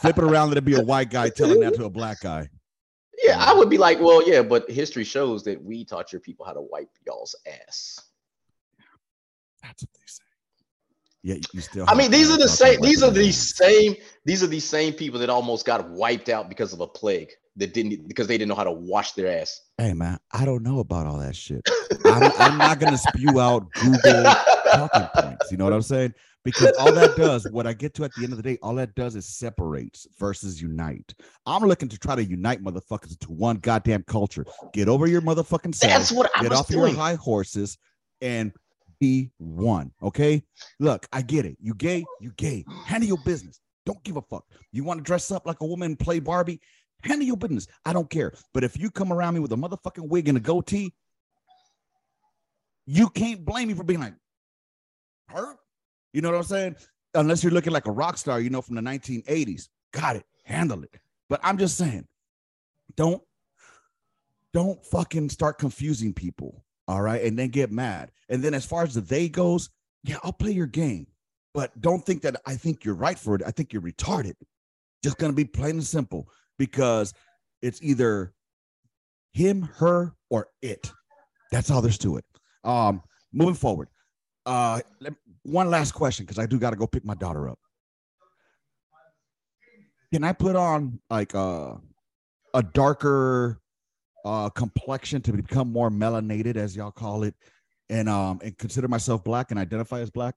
flip 0.00 0.18
it 0.18 0.24
around, 0.24 0.48
let 0.48 0.58
it 0.58 0.64
be 0.64 0.74
a 0.74 0.82
white 0.82 1.10
guy 1.10 1.28
telling 1.28 1.60
that 1.60 1.74
to 1.74 1.84
a 1.84 1.90
black 1.90 2.20
guy. 2.20 2.48
Yeah, 3.26 3.36
I 3.44 3.52
would 3.54 3.68
be 3.70 3.78
like, 3.78 4.00
well, 4.00 4.26
yeah, 4.28 4.42
but 4.42 4.70
history 4.70 5.04
shows 5.04 5.42
that 5.44 5.62
we 5.62 5.84
taught 5.84 6.12
your 6.12 6.20
people 6.20 6.46
how 6.46 6.52
to 6.52 6.60
wipe 6.60 6.88
y'all's 7.06 7.34
ass. 7.46 8.00
That's 9.62 9.82
what 9.82 9.90
they 9.94 10.06
say. 10.06 10.22
Yeah, 11.22 11.34
you- 11.36 11.42
you 11.54 11.60
still. 11.60 11.84
I 11.88 11.94
mean, 11.94 12.10
these 12.10 12.30
are 12.30 12.36
the 12.38 12.44
guys 12.46 12.50
out 12.52 12.58
there 12.58 12.72
same. 12.74 12.80
These 12.82 13.02
are 13.02 13.06
wiping 13.08 13.22
the 13.22 13.32
same. 13.32 13.96
These 14.24 14.42
are 14.42 14.46
the 14.46 14.60
same 14.60 14.92
people 14.92 15.18
that 15.20 15.30
almost 15.30 15.66
got 15.66 15.88
wiped 15.90 16.28
out 16.28 16.48
because 16.48 16.72
of 16.72 16.80
a 16.80 16.86
plague 16.86 17.32
that 17.56 17.74
didn't 17.74 18.06
because 18.06 18.26
they 18.26 18.36
didn't 18.38 18.50
know 18.50 18.54
how 18.54 18.64
to 18.64 18.72
wash 18.72 19.12
their 19.12 19.40
ass. 19.40 19.60
Hey 19.78 19.92
man, 19.94 20.18
I 20.30 20.44
don't 20.44 20.62
know 20.62 20.78
about 20.80 21.06
all 21.06 21.18
that 21.18 21.34
shit. 21.34 21.62
I'm, 22.04 22.30
I'm 22.38 22.58
not 22.58 22.78
gonna 22.78 22.98
spew 22.98 23.40
out 23.40 23.72
Google 23.72 24.22
talking 24.72 25.06
points. 25.16 25.50
You 25.50 25.56
know 25.56 25.64
what 25.64 25.72
I'm 25.72 25.82
saying? 25.82 26.14
Because 26.46 26.72
all 26.78 26.92
that 26.92 27.16
does, 27.16 27.46
what 27.50 27.66
I 27.66 27.72
get 27.72 27.92
to 27.94 28.04
at 28.04 28.14
the 28.14 28.22
end 28.22 28.32
of 28.32 28.36
the 28.36 28.42
day, 28.44 28.56
all 28.62 28.76
that 28.76 28.94
does 28.94 29.16
is 29.16 29.26
separates 29.26 30.06
versus 30.18 30.62
unite. 30.62 31.12
I'm 31.44 31.64
looking 31.64 31.88
to 31.88 31.98
try 31.98 32.14
to 32.14 32.24
unite 32.24 32.62
motherfuckers 32.62 33.10
into 33.10 33.32
one 33.32 33.56
goddamn 33.56 34.04
culture. 34.04 34.46
Get 34.72 34.88
over 34.88 35.08
your 35.08 35.20
motherfucking 35.22 35.74
self. 35.74 35.92
That's 35.92 36.12
what 36.12 36.30
I 36.36 36.42
Get 36.42 36.52
off 36.52 36.68
doing. 36.68 36.92
your 36.94 36.96
high 36.96 37.16
horses 37.16 37.76
and 38.20 38.52
be 39.00 39.30
one. 39.38 39.90
Okay. 40.02 40.44
Look, 40.78 41.08
I 41.12 41.22
get 41.22 41.44
it. 41.46 41.56
You 41.60 41.74
gay, 41.74 42.04
you 42.20 42.30
gay. 42.36 42.64
Handle 42.86 43.08
your 43.08 43.18
business. 43.24 43.60
Don't 43.84 44.02
give 44.04 44.16
a 44.16 44.22
fuck. 44.22 44.44
You 44.70 44.84
want 44.84 44.98
to 45.00 45.04
dress 45.04 45.32
up 45.32 45.46
like 45.46 45.60
a 45.60 45.66
woman 45.66 45.86
and 45.86 45.98
play 45.98 46.20
Barbie? 46.20 46.60
Handle 47.02 47.26
your 47.26 47.36
business. 47.36 47.66
I 47.84 47.92
don't 47.92 48.08
care. 48.08 48.32
But 48.54 48.62
if 48.62 48.78
you 48.78 48.90
come 48.90 49.12
around 49.12 49.34
me 49.34 49.40
with 49.40 49.52
a 49.52 49.56
motherfucking 49.56 50.08
wig 50.08 50.28
and 50.28 50.38
a 50.38 50.40
goatee, 50.40 50.94
you 52.86 53.08
can't 53.08 53.44
blame 53.44 53.68
me 53.68 53.74
for 53.74 53.82
being 53.84 54.00
like, 54.00 54.14
hurt. 55.28 55.56
You 56.16 56.22
know 56.22 56.30
what 56.30 56.38
I'm 56.38 56.44
saying? 56.44 56.76
Unless 57.12 57.42
you're 57.42 57.52
looking 57.52 57.74
like 57.74 57.86
a 57.86 57.92
rock 57.92 58.16
star, 58.16 58.40
you 58.40 58.48
know, 58.48 58.62
from 58.62 58.74
the 58.74 58.80
1980s. 58.80 59.68
Got 59.92 60.16
it. 60.16 60.24
Handle 60.44 60.82
it. 60.82 60.98
But 61.28 61.40
I'm 61.42 61.58
just 61.58 61.76
saying, 61.76 62.06
don't 62.96 63.22
don't 64.54 64.82
fucking 64.86 65.28
start 65.28 65.58
confusing 65.58 66.14
people. 66.14 66.64
All 66.88 67.02
right. 67.02 67.22
And 67.22 67.38
then 67.38 67.48
get 67.50 67.70
mad. 67.70 68.12
And 68.30 68.42
then 68.42 68.54
as 68.54 68.64
far 68.64 68.82
as 68.82 68.94
the 68.94 69.02
they 69.02 69.28
goes, 69.28 69.68
yeah, 70.04 70.16
I'll 70.24 70.32
play 70.32 70.52
your 70.52 70.66
game. 70.66 71.06
But 71.52 71.78
don't 71.82 72.02
think 72.02 72.22
that 72.22 72.40
I 72.46 72.54
think 72.54 72.82
you're 72.82 72.94
right 72.94 73.18
for 73.18 73.34
it. 73.34 73.42
I 73.46 73.50
think 73.50 73.74
you're 73.74 73.82
retarded. 73.82 74.36
Just 75.04 75.18
gonna 75.18 75.34
be 75.34 75.44
plain 75.44 75.72
and 75.72 75.84
simple 75.84 76.30
because 76.58 77.12
it's 77.60 77.82
either 77.82 78.32
him, 79.32 79.68
her, 79.76 80.14
or 80.30 80.48
it. 80.62 80.90
That's 81.52 81.70
all 81.70 81.82
there's 81.82 81.98
to 81.98 82.16
it. 82.16 82.24
Um, 82.64 83.02
moving 83.34 83.54
forward. 83.54 83.88
Uh 84.46 84.80
one 85.46 85.70
last 85.70 85.92
question 85.92 86.24
because 86.24 86.38
I 86.38 86.46
do 86.46 86.58
gotta 86.58 86.76
go 86.76 86.86
pick 86.86 87.04
my 87.04 87.14
daughter 87.14 87.48
up. 87.48 87.58
Can 90.12 90.24
I 90.24 90.32
put 90.32 90.56
on 90.56 91.00
like 91.10 91.34
uh, 91.34 91.74
a 92.54 92.62
darker 92.62 93.60
uh 94.24 94.48
complexion 94.50 95.22
to 95.22 95.32
become 95.32 95.72
more 95.72 95.90
melanated, 95.90 96.56
as 96.56 96.74
y'all 96.76 96.90
call 96.90 97.22
it, 97.24 97.34
and 97.90 98.08
um 98.08 98.40
and 98.42 98.56
consider 98.58 98.88
myself 98.88 99.22
black 99.24 99.50
and 99.50 99.60
identify 99.60 100.00
as 100.00 100.10
black? 100.10 100.36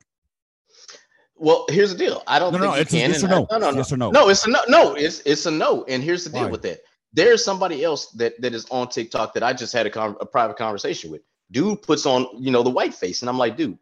Well, 1.35 1.65
here's 1.69 1.91
the 1.93 1.97
deal. 1.97 2.21
I 2.27 2.37
don't 2.37 2.51
No, 2.51 2.59
think 2.59 2.71
no, 2.71 2.75
you 2.75 2.81
it's 2.81 2.93
a 2.93 2.97
can. 2.97 3.09
yes 3.11 3.23
or 3.23 3.27
and 3.27 3.33
I- 3.35 3.39
no. 3.39 3.47
no, 3.51 3.57
no, 3.57 3.71
no. 3.71 3.77
Yes 3.77 3.93
or 3.93 3.97
no? 3.97 4.11
No, 4.11 4.29
it's 4.29 4.45
a 4.45 4.49
no. 4.49 4.59
No, 4.67 4.93
it's 4.95 5.21
it's 5.21 5.45
a 5.45 5.51
no. 5.51 5.85
And 5.85 6.03
here's 6.03 6.23
the 6.25 6.29
deal 6.31 6.43
Why? 6.43 6.49
with 6.51 6.61
that. 6.63 6.79
There's 7.13 7.43
somebody 7.43 7.83
else 7.83 8.07
that 8.11 8.39
that 8.41 8.53
is 8.53 8.65
on 8.69 8.89
TikTok 8.89 9.33
that 9.35 9.43
I 9.43 9.53
just 9.53 9.71
had 9.73 9.85
a, 9.85 9.89
con- 9.89 10.17
a 10.19 10.25
private 10.25 10.57
conversation 10.57 11.09
with. 11.11 11.21
Dude 11.51 11.81
puts 11.81 12.05
on, 12.05 12.27
you 12.37 12.51
know, 12.51 12.61
the 12.61 12.69
white 12.69 12.93
face, 12.93 13.21
and 13.21 13.29
I'm 13.29 13.37
like, 13.39 13.57
dude, 13.57 13.77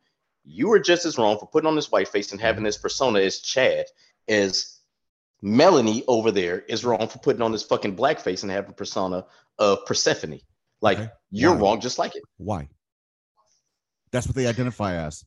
you 0.49 0.69
were 0.69 0.79
just 0.79 1.05
as 1.05 1.17
wrong 1.17 1.37
for 1.37 1.45
putting 1.47 1.67
on 1.67 1.75
this 1.75 1.91
white 1.91 2.07
face 2.07 2.31
and 2.31 2.39
Mm-hmm. 2.39 2.47
having 2.47 2.63
this 2.63 2.77
persona 2.77 3.19
as 3.19 3.39
Chad 3.39 3.85
as 4.27 4.79
Melanie 5.41 6.03
over 6.07 6.31
there 6.31 6.61
is 6.61 6.85
wrong 6.85 7.07
for 7.07 7.19
putting 7.19 7.41
on 7.41 7.51
this 7.51 7.63
fucking 7.63 7.95
black 7.95 8.19
face 8.19 8.43
and 8.43 8.51
having 8.51 8.71
a 8.71 8.73
persona 8.73 9.25
of 9.59 9.85
Persephone. 9.85 10.39
Like 10.81 10.99
Okay. 10.99 11.09
you're 11.31 11.53
Why? 11.53 11.59
wrong, 11.61 11.81
just 11.81 11.99
like 11.99 12.15
it. 12.15 12.23
Why? 12.37 12.69
That's 14.11 14.25
what 14.25 14.35
they 14.35 14.47
identify 14.47 14.95
as. 14.95 15.23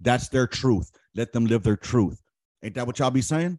That's 0.00 0.28
their 0.28 0.46
truth. 0.46 0.90
Let 1.14 1.32
them 1.32 1.44
live 1.46 1.62
their 1.62 1.76
truth. 1.76 2.22
Ain't 2.62 2.74
that 2.76 2.86
what 2.86 2.98
y'all 2.98 3.10
be 3.10 3.20
saying? 3.22 3.58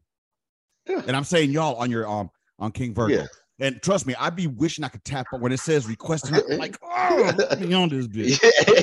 Yeah. 0.88 1.02
And 1.06 1.16
I'm 1.16 1.24
saying 1.26 1.52
y'all 1.52 1.76
on 1.76 1.92
your 1.92 2.08
um 2.08 2.30
on 2.60 2.72
King 2.72 2.94
Virgo. 2.94 3.16
Yeah. 3.16 3.28
And 3.64 3.82
trust 3.82 4.06
me, 4.06 4.14
I'd 4.20 4.36
be 4.36 4.48
wishing 4.48 4.84
I 4.84 4.90
could 4.90 5.06
tap 5.06 5.28
on 5.32 5.40
when 5.40 5.54
it 5.54 5.60
says 5.60 5.88
requesting. 5.88 6.36
I'm 6.36 6.58
like, 6.60 6.78
oh, 6.84 7.32
let 7.38 7.62
me 7.62 7.74
on 7.74 7.88
this 7.88 8.08
bitch. 8.08 8.38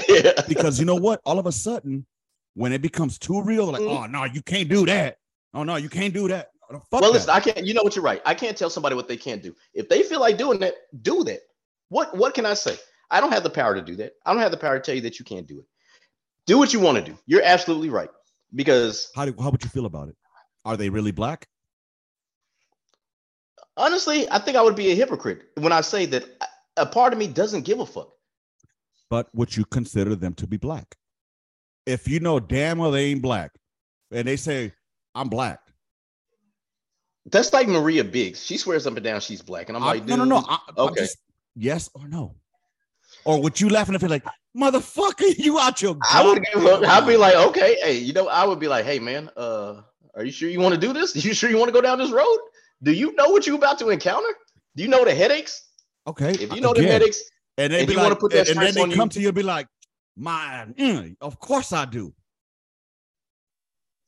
yeah. 0.24 0.32
Because 0.48 0.78
you 0.80 0.86
know 0.86 0.94
what? 0.94 1.20
All 1.26 1.38
of 1.38 1.44
a 1.44 1.52
sudden, 1.52 2.06
when 2.54 2.72
it 2.72 2.80
becomes 2.80 3.18
too 3.18 3.42
real, 3.42 3.66
like, 3.66 3.82
Mhm. 3.82 4.04
oh 4.04 4.06
no, 4.06 4.24
you 4.24 4.40
can't 4.42 4.70
do 4.70 4.86
that. 4.86 5.18
Oh 5.52 5.64
no, 5.64 5.76
you 5.76 5.90
can't 5.90 6.14
do 6.14 6.28
that. 6.28 6.48
Oh, 6.70 6.78
Fuck 6.90 7.02
well, 7.02 7.02
that. 7.02 7.12
listen, 7.12 7.30
I 7.30 7.40
can't. 7.40 7.66
You 7.66 7.74
know 7.74 7.82
what? 7.82 7.94
You're 7.94 8.04
right. 8.04 8.22
I 8.24 8.34
can't 8.34 8.56
tell 8.56 8.70
somebody 8.70 8.94
what 8.96 9.06
they 9.06 9.18
can't 9.18 9.42
do. 9.42 9.54
If 9.74 9.88
they 9.90 10.02
feel 10.02 10.20
like 10.20 10.38
doing 10.38 10.58
that, 10.60 10.74
do 11.02 11.24
that. 11.24 11.40
What 11.90 12.16
What 12.16 12.32
can 12.32 12.46
I 12.46 12.54
say? 12.54 12.76
I 13.10 13.20
don't 13.20 13.32
have 13.32 13.42
the 13.42 13.50
power 13.50 13.74
to 13.74 13.82
do 13.82 13.96
that. 13.96 14.12
I 14.24 14.32
don't 14.32 14.40
have 14.40 14.50
the 14.50 14.56
power 14.56 14.78
to 14.78 14.82
tell 14.82 14.94
you 14.94 15.02
that 15.02 15.18
you 15.18 15.26
can't 15.26 15.46
do 15.46 15.58
it. 15.58 15.66
Do 16.46 16.56
what 16.58 16.72
you 16.72 16.80
want 16.80 16.96
to 16.98 17.04
do. 17.04 17.18
You're 17.26 17.42
absolutely 17.42 17.90
right. 17.90 18.08
Because 18.54 19.10
how 19.14 19.26
do 19.26 19.34
how 19.38 19.50
would 19.50 19.62
you 19.62 19.68
feel 19.68 19.84
about 19.84 20.08
it? 20.08 20.16
Are 20.64 20.76
they 20.78 20.88
really 20.88 21.12
black? 21.12 21.46
Honestly, 23.80 24.28
I 24.30 24.38
think 24.38 24.56
I 24.56 24.62
would 24.62 24.76
be 24.76 24.90
a 24.90 24.94
hypocrite 24.94 25.42
when 25.56 25.72
I 25.72 25.80
say 25.80 26.06
that 26.06 26.24
a 26.76 26.86
part 26.86 27.12
of 27.12 27.18
me 27.18 27.26
doesn't 27.26 27.62
give 27.64 27.80
a 27.80 27.86
fuck. 27.86 28.10
but 29.08 29.28
would 29.34 29.56
you 29.56 29.64
consider 29.64 30.14
them 30.14 30.34
to 30.34 30.46
be 30.46 30.56
black? 30.56 30.96
If 31.86 32.06
you 32.08 32.20
know 32.20 32.38
damn 32.38 32.78
well 32.78 32.90
they 32.92 33.06
ain't 33.06 33.22
black, 33.22 33.50
and 34.12 34.28
they 34.28 34.36
say 34.36 34.72
I'm 35.14 35.28
black, 35.28 35.60
That's 37.26 37.52
like 37.52 37.68
Maria 37.68 38.04
Biggs. 38.04 38.44
She 38.44 38.56
swears 38.56 38.86
up 38.86 38.94
and 38.96 39.04
down 39.04 39.20
she's 39.20 39.42
black, 39.42 39.68
and 39.68 39.76
I'm 39.76 39.82
I- 39.82 39.86
like, 39.94 40.04
no, 40.06 40.16
no, 40.16 40.24
no. 40.24 40.44
I, 40.48 40.58
okay. 40.78 41.02
just- 41.02 41.18
yes 41.56 41.90
or 41.94 42.06
no? 42.08 42.36
Or 43.24 43.42
would 43.42 43.60
you 43.60 43.68
laugh 43.68 43.88
and 43.88 44.00
feel 44.00 44.08
like, 44.08 44.24
motherfucker, 44.56 45.34
you 45.38 45.58
out 45.58 45.82
your? 45.82 45.96
I 46.10 46.24
would 46.24 46.42
give 46.54 46.64
up. 46.64 46.82
I'd 46.84 47.06
be 47.06 47.16
like, 47.16 47.34
okay, 47.34 47.76
hey, 47.82 47.98
you 47.98 48.12
know, 48.12 48.28
I 48.28 48.44
would 48.46 48.58
be 48.58 48.68
like, 48.68 48.84
hey, 48.84 48.98
man, 48.98 49.28
uh, 49.36 49.82
are 50.14 50.24
you 50.24 50.32
sure 50.32 50.48
you 50.48 50.60
want 50.60 50.74
to 50.74 50.80
do 50.80 50.92
this? 50.92 51.14
you 51.24 51.34
sure 51.34 51.50
you 51.50 51.58
want 51.58 51.68
to 51.68 51.72
go 51.72 51.80
down 51.80 51.98
this 51.98 52.10
road? 52.10 52.38
Do 52.82 52.92
you 52.92 53.14
know 53.14 53.28
what 53.28 53.46
you're 53.46 53.56
about 53.56 53.78
to 53.80 53.90
encounter? 53.90 54.28
Do 54.76 54.82
you 54.82 54.88
know 54.88 55.04
the 55.04 55.14
headaches? 55.14 55.68
okay, 56.06 56.32
If 56.32 56.54
you 56.54 56.60
know 56.60 56.72
the 56.72 56.80
again, 56.80 56.92
headaches, 56.92 57.22
and 57.58 57.72
they 57.72 57.84
be 57.84 57.92
you 57.92 57.98
like, 57.98 58.18
put 58.18 58.32
that 58.32 58.48
and, 58.48 58.58
then 58.58 58.74
they 58.74 58.96
come 58.96 59.06
you- 59.06 59.08
to 59.10 59.20
you 59.20 59.28
and 59.28 59.34
be 59.34 59.42
like, 59.42 59.66
man, 60.16 60.74
mm, 60.78 61.16
of 61.20 61.38
course 61.38 61.72
I 61.72 61.84
do. 61.84 62.14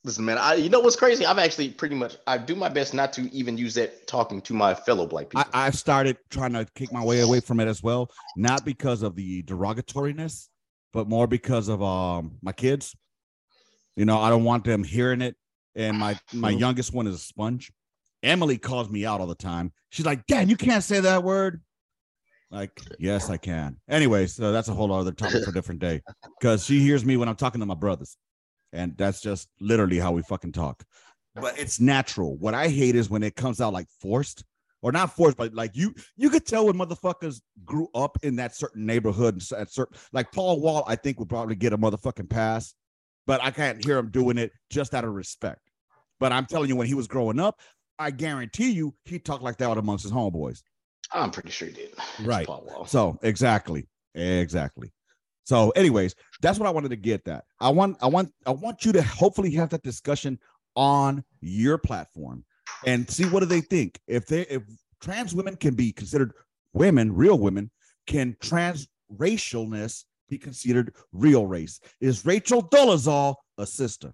listen, 0.04 0.24
man, 0.24 0.38
I 0.38 0.54
you 0.54 0.68
know 0.70 0.80
what's 0.80 0.96
crazy? 0.96 1.26
I've 1.26 1.38
actually 1.38 1.70
pretty 1.70 1.94
much 1.94 2.16
I 2.26 2.38
do 2.38 2.54
my 2.56 2.68
best 2.68 2.94
not 2.94 3.12
to 3.14 3.32
even 3.34 3.58
use 3.58 3.74
that 3.74 4.06
talking 4.06 4.40
to 4.42 4.54
my 4.54 4.74
fellow 4.74 5.06
black 5.06 5.30
people. 5.30 5.44
I, 5.52 5.66
I've 5.66 5.74
started 5.74 6.16
trying 6.30 6.54
to 6.54 6.66
kick 6.74 6.92
my 6.92 7.04
way 7.04 7.20
away 7.20 7.40
from 7.40 7.60
it 7.60 7.68
as 7.68 7.82
well, 7.82 8.10
not 8.36 8.64
because 8.64 9.02
of 9.02 9.14
the 9.16 9.42
derogatoriness, 9.42 10.48
but 10.92 11.08
more 11.08 11.26
because 11.26 11.68
of 11.68 11.82
um 11.82 12.38
my 12.42 12.52
kids. 12.52 12.96
You 13.96 14.06
know, 14.06 14.18
I 14.18 14.30
don't 14.30 14.44
want 14.44 14.64
them 14.64 14.82
hearing 14.82 15.20
it. 15.20 15.36
And 15.74 15.98
my 15.98 16.18
my 16.32 16.50
youngest 16.50 16.92
one 16.92 17.06
is 17.06 17.14
a 17.14 17.18
sponge. 17.18 17.70
Emily 18.22 18.58
calls 18.58 18.88
me 18.90 19.04
out 19.06 19.20
all 19.20 19.26
the 19.26 19.34
time. 19.34 19.72
She's 19.90 20.06
like, 20.06 20.26
"Dad, 20.26 20.48
you 20.50 20.56
can't 20.56 20.84
say 20.84 21.00
that 21.00 21.22
word." 21.24 21.60
Like, 22.50 22.78
yes, 22.98 23.30
I 23.30 23.38
can. 23.38 23.78
Anyway, 23.88 24.26
so 24.26 24.52
that's 24.52 24.68
a 24.68 24.74
whole 24.74 24.92
other 24.92 25.12
topic 25.12 25.42
for 25.44 25.50
a 25.50 25.54
different 25.54 25.80
day. 25.80 26.02
Because 26.38 26.64
she 26.66 26.80
hears 26.80 27.02
me 27.04 27.16
when 27.16 27.28
I'm 27.28 27.36
talking 27.36 27.60
to 27.60 27.66
my 27.66 27.74
brothers. 27.74 28.16
and 28.74 28.96
that's 28.96 29.20
just 29.20 29.48
literally 29.60 29.98
how 29.98 30.12
we 30.12 30.22
fucking 30.22 30.52
talk. 30.52 30.84
But 31.34 31.58
it's 31.58 31.80
natural. 31.80 32.36
What 32.36 32.54
I 32.54 32.68
hate 32.68 32.94
is 32.94 33.08
when 33.10 33.22
it 33.22 33.36
comes 33.36 33.60
out 33.60 33.72
like 33.72 33.86
forced 34.00 34.44
or 34.82 34.92
not 34.92 35.14
forced, 35.14 35.36
but 35.38 35.54
like 35.54 35.72
you 35.74 35.94
you 36.16 36.28
could 36.30 36.44
tell 36.46 36.66
when 36.66 36.76
motherfuckers 36.76 37.40
grew 37.64 37.88
up 37.94 38.18
in 38.22 38.36
that 38.36 38.54
certain 38.54 38.84
neighborhood 38.86 39.42
at 39.56 39.70
certain 39.70 39.96
like 40.12 40.30
Paul 40.32 40.60
Wall, 40.60 40.84
I 40.86 40.96
think 40.96 41.18
would 41.18 41.28
probably 41.30 41.54
get 41.56 41.72
a 41.72 41.78
motherfucking 41.78 42.28
pass, 42.30 42.74
but 43.26 43.42
I 43.42 43.50
can't 43.50 43.82
hear 43.84 43.96
him 43.98 44.10
doing 44.10 44.36
it 44.38 44.52
just 44.70 44.94
out 44.94 45.04
of 45.04 45.12
respect. 45.12 45.60
But 46.20 46.32
I'm 46.32 46.46
telling 46.46 46.68
you, 46.68 46.76
when 46.76 46.86
he 46.86 46.94
was 46.94 47.06
growing 47.08 47.40
up, 47.40 47.60
I 47.98 48.10
guarantee 48.10 48.70
you 48.72 48.94
he 49.04 49.18
talked 49.18 49.42
like 49.42 49.58
that 49.58 49.76
amongst 49.78 50.04
his 50.04 50.12
homeboys. 50.12 50.62
I'm 51.12 51.30
pretty 51.30 51.50
sure 51.50 51.68
he 51.68 51.74
did. 51.74 51.94
Right. 52.24 52.46
So 52.86 53.18
exactly, 53.22 53.88
exactly. 54.14 54.92
So, 55.44 55.70
anyways, 55.70 56.14
that's 56.40 56.58
what 56.58 56.68
I 56.68 56.70
wanted 56.70 56.90
to 56.90 56.96
get. 56.96 57.24
That 57.24 57.44
I 57.60 57.70
want, 57.70 57.96
I 58.00 58.06
want, 58.06 58.32
I 58.46 58.50
want 58.50 58.84
you 58.84 58.92
to 58.92 59.02
hopefully 59.02 59.50
have 59.52 59.70
that 59.70 59.82
discussion 59.82 60.38
on 60.76 61.24
your 61.40 61.78
platform 61.78 62.44
and 62.86 63.10
see 63.10 63.24
what 63.24 63.40
do 63.40 63.46
they 63.46 63.60
think. 63.60 64.00
If 64.06 64.26
they, 64.26 64.42
if 64.42 64.62
trans 65.00 65.34
women 65.34 65.56
can 65.56 65.74
be 65.74 65.92
considered 65.92 66.32
women, 66.72 67.14
real 67.14 67.38
women, 67.38 67.70
can 68.06 68.36
trans 68.40 68.88
racialness 69.16 70.04
be 70.28 70.38
considered 70.38 70.94
real 71.12 71.46
race? 71.46 71.80
Is 72.00 72.24
Rachel 72.24 72.62
Dolezal 72.68 73.34
a 73.58 73.66
sister? 73.66 74.12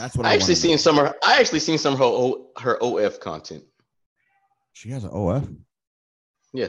That's 0.00 0.16
what 0.16 0.26
I, 0.26 0.30
I 0.30 0.34
actually 0.34 0.54
seen 0.54 0.78
some 0.78 0.98
of 0.98 1.08
her, 1.08 1.14
I 1.22 1.38
actually 1.38 1.60
seen 1.60 1.76
some 1.76 1.92
of 1.92 1.98
her 1.98 2.06
o, 2.06 2.46
her 2.58 2.82
OF 2.82 3.20
content. 3.20 3.62
She 4.72 4.88
has 4.90 5.04
an 5.04 5.10
OF. 5.10 5.46
Yeah. 6.54 6.68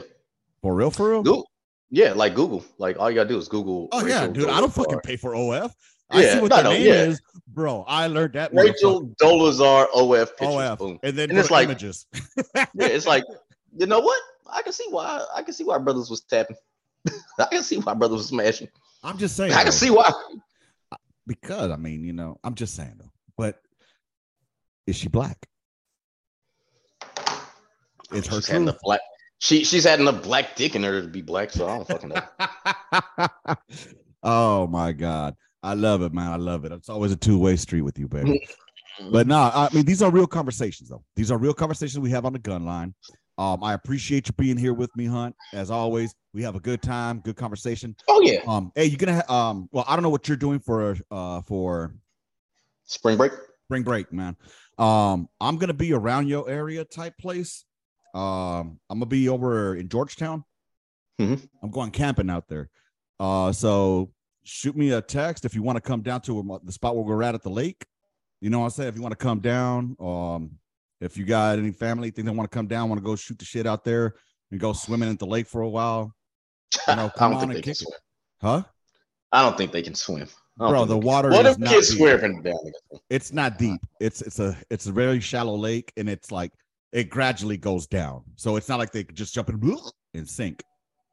For 0.60 0.74
real, 0.74 0.90
for 0.90 1.10
real. 1.10 1.22
Google. 1.22 1.50
Yeah, 1.90 2.12
like 2.12 2.34
Google. 2.34 2.62
Like 2.76 2.98
all 2.98 3.10
you 3.10 3.14
gotta 3.14 3.30
do 3.30 3.38
is 3.38 3.48
Google. 3.48 3.88
Oh 3.90 4.06
yeah, 4.06 4.26
dude. 4.26 4.50
I 4.50 4.60
don't 4.60 4.72
fucking 4.72 5.00
pay 5.00 5.16
for 5.16 5.34
OF. 5.34 5.74
I 6.10 6.24
see 6.24 6.40
what 6.40 6.50
no, 6.50 6.62
the 6.62 6.68
name 6.68 6.86
yeah. 6.86 7.04
is, 7.04 7.22
bro. 7.48 7.84
I 7.88 8.06
learned 8.06 8.34
that. 8.34 8.52
Rachel 8.52 9.08
Dolezal 9.20 9.86
OF 9.94 10.36
pictures. 10.36 10.54
OF. 10.54 10.78
Boom. 10.78 10.98
And 11.02 11.16
then 11.16 11.30
and 11.30 11.38
it's 11.38 11.50
like 11.50 11.64
images. 11.64 12.06
yeah, 12.54 12.66
it's 12.74 13.06
like 13.06 13.24
you 13.74 13.86
know 13.86 14.00
what? 14.00 14.20
I 14.50 14.60
can 14.60 14.72
see 14.72 14.86
why. 14.90 15.24
I 15.34 15.42
can 15.42 15.54
see 15.54 15.64
why 15.64 15.78
brothers 15.78 16.10
was 16.10 16.20
tapping. 16.20 16.56
I 17.38 17.46
can 17.46 17.62
see 17.62 17.78
why 17.78 17.94
brothers 17.94 18.18
was 18.18 18.28
smashing. 18.28 18.68
I'm 19.02 19.16
just 19.16 19.36
saying. 19.36 19.52
I 19.52 19.56
can 19.56 19.66
though, 19.66 19.70
see 19.70 19.90
why. 19.90 20.10
Because 21.26 21.70
I 21.70 21.76
mean, 21.76 22.04
you 22.04 22.12
know, 22.12 22.38
I'm 22.44 22.54
just 22.54 22.74
saying 22.74 22.94
though. 22.98 23.11
But 23.36 23.56
is 24.86 24.96
she 24.96 25.08
black? 25.08 25.46
It's 28.12 28.28
her 28.28 28.36
she's 28.36 28.46
truth. 28.48 28.66
The 28.66 28.78
black. 28.82 29.00
She 29.38 29.64
she's 29.64 29.84
had 29.84 30.00
enough 30.00 30.22
black 30.22 30.54
dick 30.54 30.76
in 30.76 30.82
her 30.84 31.02
to 31.02 31.08
be 31.08 31.22
black, 31.22 31.50
so 31.50 31.66
I 31.66 31.76
don't 31.76 31.88
fucking 31.88 32.10
know. 32.10 33.56
oh 34.22 34.66
my 34.68 34.92
god. 34.92 35.34
I 35.62 35.74
love 35.74 36.02
it, 36.02 36.12
man. 36.12 36.30
I 36.30 36.36
love 36.36 36.64
it. 36.64 36.72
It's 36.72 36.88
always 36.88 37.12
a 37.12 37.16
two-way 37.16 37.56
street 37.56 37.82
with 37.82 37.98
you, 37.98 38.08
baby. 38.08 38.44
but 39.10 39.26
no, 39.28 39.36
nah, 39.36 39.68
I 39.70 39.74
mean, 39.74 39.84
these 39.84 40.02
are 40.02 40.10
real 40.10 40.26
conversations, 40.26 40.88
though. 40.88 41.04
These 41.14 41.30
are 41.30 41.38
real 41.38 41.54
conversations 41.54 42.00
we 42.00 42.10
have 42.10 42.24
on 42.24 42.32
the 42.32 42.38
gun 42.40 42.64
line. 42.64 42.94
Um, 43.38 43.62
I 43.64 43.72
appreciate 43.74 44.26
you 44.28 44.34
being 44.34 44.56
here 44.56 44.74
with 44.74 44.94
me, 44.96 45.06
Hunt. 45.06 45.34
As 45.52 45.70
always, 45.70 46.14
we 46.34 46.42
have 46.42 46.54
a 46.54 46.60
good 46.60 46.82
time, 46.82 47.20
good 47.20 47.36
conversation. 47.36 47.96
Oh 48.08 48.20
yeah. 48.22 48.40
Um, 48.46 48.72
hey, 48.74 48.86
you're 48.86 48.98
gonna 48.98 49.22
ha- 49.26 49.50
um, 49.50 49.68
well, 49.72 49.84
I 49.88 49.96
don't 49.96 50.02
know 50.02 50.10
what 50.10 50.28
you're 50.28 50.36
doing 50.36 50.58
for 50.60 50.96
uh 51.10 51.40
for 51.42 51.94
spring 52.92 53.16
break. 53.16 53.32
Spring 53.66 53.82
break, 53.82 54.12
man. 54.12 54.36
Um, 54.78 55.28
I'm 55.40 55.56
gonna 55.56 55.74
be 55.74 55.92
around 55.92 56.28
your 56.28 56.48
area 56.48 56.84
type 56.84 57.16
place. 57.18 57.64
Um, 58.14 58.78
I'm 58.90 58.98
gonna 58.98 59.06
be 59.06 59.28
over 59.28 59.76
in 59.76 59.88
Georgetown. 59.88 60.44
Mm-hmm. 61.20 61.44
I'm 61.62 61.70
going 61.70 61.90
camping 61.90 62.30
out 62.30 62.48
there. 62.48 62.70
Uh, 63.18 63.52
so 63.52 64.10
shoot 64.44 64.76
me 64.76 64.90
a 64.90 65.00
text 65.00 65.44
if 65.44 65.54
you 65.54 65.62
want 65.62 65.76
to 65.76 65.80
come 65.80 66.02
down 66.02 66.20
to 66.22 66.60
the 66.64 66.72
spot 66.72 66.96
where 66.96 67.04
we're 67.04 67.22
at 67.22 67.34
at 67.34 67.42
the 67.42 67.50
lake. 67.50 67.84
You 68.40 68.50
know 68.50 68.60
what 68.60 68.66
I'm 68.66 68.70
saying? 68.70 68.88
If 68.88 68.96
you 68.96 69.02
want 69.02 69.12
to 69.12 69.24
come 69.24 69.38
down, 69.38 69.96
um, 70.00 70.58
if 71.00 71.16
you 71.16 71.24
got 71.24 71.58
any 71.58 71.70
family 71.70 72.10
think 72.10 72.26
they 72.26 72.34
want 72.34 72.50
to 72.50 72.54
come 72.54 72.66
down, 72.66 72.88
want 72.88 73.00
to 73.00 73.04
go 73.04 73.14
shoot 73.14 73.38
the 73.38 73.44
shit 73.44 73.66
out 73.66 73.84
there 73.84 74.14
and 74.50 74.60
go 74.60 74.72
swimming 74.72 75.10
at 75.10 75.18
the 75.18 75.26
lake 75.26 75.46
for 75.46 75.62
a 75.62 75.68
while, 75.68 76.14
you 76.88 76.96
know, 76.96 77.08
come 77.16 77.34
on 77.34 77.50
and 77.50 77.62
kick 77.62 77.76
swim. 77.76 77.98
Huh? 78.40 78.62
I 79.30 79.42
don't 79.42 79.56
think 79.56 79.72
they 79.72 79.82
can 79.82 79.94
swim. 79.94 80.28
Bro, 80.58 80.84
the 80.84 80.98
water 80.98 81.30
what 81.30 81.46
is 81.46 81.54
if 81.54 81.58
not 81.58 81.70
kids 81.70 81.96
deep. 81.96 82.42
down? 82.44 82.72
It's 83.08 83.32
not 83.32 83.58
deep. 83.58 83.80
It's 84.00 84.20
it's 84.22 84.38
a 84.38 84.56
it's 84.70 84.86
a 84.86 84.92
very 84.92 85.18
shallow 85.18 85.56
lake, 85.56 85.92
and 85.96 86.08
it's 86.08 86.30
like 86.30 86.52
it 86.92 87.08
gradually 87.08 87.56
goes 87.56 87.86
down. 87.86 88.22
So 88.36 88.56
it's 88.56 88.68
not 88.68 88.78
like 88.78 88.92
they 88.92 89.04
could 89.04 89.16
just 89.16 89.34
jump 89.34 89.48
in 89.48 89.76
and 90.14 90.28
sink. 90.28 90.62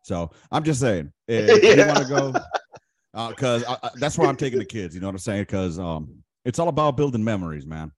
So 0.03 0.31
I'm 0.51 0.63
just 0.63 0.81
saying, 0.81 1.11
if 1.27 1.63
yeah. 1.63 1.85
you 1.85 1.87
want 1.87 1.99
to 1.99 2.05
go, 2.05 3.29
because 3.29 3.63
uh, 3.63 3.89
that's 3.95 4.17
where 4.17 4.27
I'm 4.27 4.35
taking 4.35 4.59
the 4.59 4.65
kids. 4.65 4.93
You 4.93 5.01
know 5.01 5.07
what 5.07 5.15
I'm 5.15 5.19
saying? 5.19 5.43
Because 5.43 5.79
um, 5.79 6.23
it's 6.43 6.59
all 6.59 6.67
about 6.67 6.97
building 6.97 7.23
memories, 7.23 7.65
man. 7.65 7.91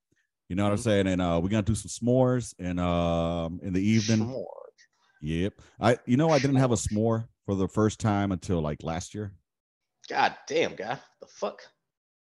You 0.48 0.56
know 0.56 0.64
what 0.64 0.74
I'm 0.74 0.78
mm-hmm. 0.78 0.84
saying? 0.84 1.08
And 1.08 1.22
uh, 1.22 1.40
we're 1.42 1.50
gonna 1.50 1.64
do 1.64 1.76
some 1.76 1.90
s'mores 1.90 2.54
and 2.60 2.80
um 2.80 3.60
in 3.64 3.74
the 3.74 3.82
evening. 3.82 4.28
S'mores. 4.28 4.46
Yep. 5.22 5.54
I 5.80 5.98
you 6.06 6.18
know 6.18 6.30
I 6.30 6.40
didn't 6.40 6.58
have 6.58 6.72
a 6.72 6.76
s'more 6.76 7.28
for 7.46 7.56
the 7.56 7.68
first 7.68 8.00
time 8.00 8.32
until 8.32 8.62
like 8.62 8.84
last 8.84 9.16
year. 9.16 9.34
God 10.12 10.36
damn, 10.46 10.76
guy. 10.76 11.00
The 11.22 11.28
fuck? 11.28 11.62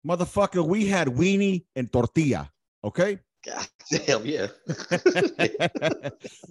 Motherfucker, 0.07 0.65
we 0.65 0.88
had 0.88 1.09
weenie 1.09 1.65
and 1.75 1.91
tortilla. 1.91 2.49
Okay. 2.81 3.19
God 3.45 3.67
damn, 3.91 4.25
yeah. 4.25 4.47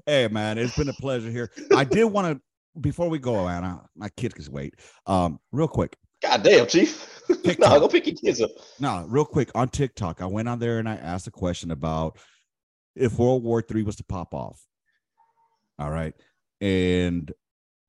hey 0.07 0.29
man, 0.29 0.59
it's 0.59 0.77
been 0.77 0.91
a 0.91 0.93
pleasure 0.93 1.31
here. 1.31 1.51
I 1.75 1.85
did 1.85 2.05
want 2.05 2.37
to 2.37 2.81
before 2.83 3.09
we 3.09 3.19
go, 3.19 3.49
Anna, 3.49 3.81
my 3.97 4.11
kid 4.11 4.35
can 4.35 4.45
wait. 4.53 4.75
Um, 5.07 5.41
real 5.53 5.69
quick. 5.69 5.97
God 6.23 6.43
damn, 6.43 6.67
Chief. 6.67 7.09
no, 7.59 7.81
go 7.81 7.89
pick 7.89 8.07
your 8.07 8.17
kids 8.17 8.43
up. 8.43 8.51
No, 8.79 9.07
real 9.09 9.25
quick 9.25 9.51
on 9.55 9.71
TikTok, 9.71 10.21
I 10.21 10.27
went 10.27 10.51
on 10.51 10.59
there 10.59 10.81
and 10.81 10.89
I 10.89 10.97
asked 10.97 11.27
a 11.29 11.31
question 11.31 11.71
about 11.71 12.19
if 12.95 13.19
World 13.19 13.43
War 13.43 13.63
Three 13.63 13.85
was 13.85 13.97
to 13.97 14.05
pop 14.05 14.35
off. 14.35 14.61
All 15.79 15.91
right. 15.91 16.13
And 16.61 17.33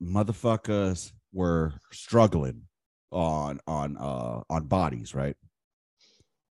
motherfuckers 0.01 1.11
were 1.33 1.73
struggling 1.91 2.67
on 3.13 3.59
on 3.67 3.97
uh 3.97 4.41
on 4.49 4.65
bodies, 4.65 5.13
right? 5.15 5.35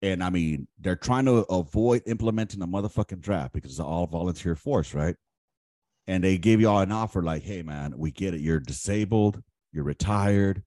And 0.03 0.23
I 0.23 0.31
mean, 0.31 0.69
they're 0.79 0.97
trying 0.97 1.25
to 1.25 1.45
avoid 1.51 2.03
implementing 2.07 2.63
a 2.63 2.67
motherfucking 2.67 3.21
draft 3.21 3.53
because 3.53 3.73
it's 3.73 3.81
all 3.81 4.07
volunteer 4.07 4.55
force, 4.55 4.95
right? 4.95 5.17
And 6.07 6.23
they 6.23 6.39
gave 6.39 6.61
y'all 6.61 6.81
an 6.81 6.93
offer 6.93 7.23
like, 7.23 7.43
hey 7.43 7.63
man, 7.63 7.95
we 7.97 8.11
get 8.11 8.35
it. 8.35 8.41
You're 8.41 8.61
disabled, 8.61 9.43
you're 9.73 9.85
retired, 9.85 10.63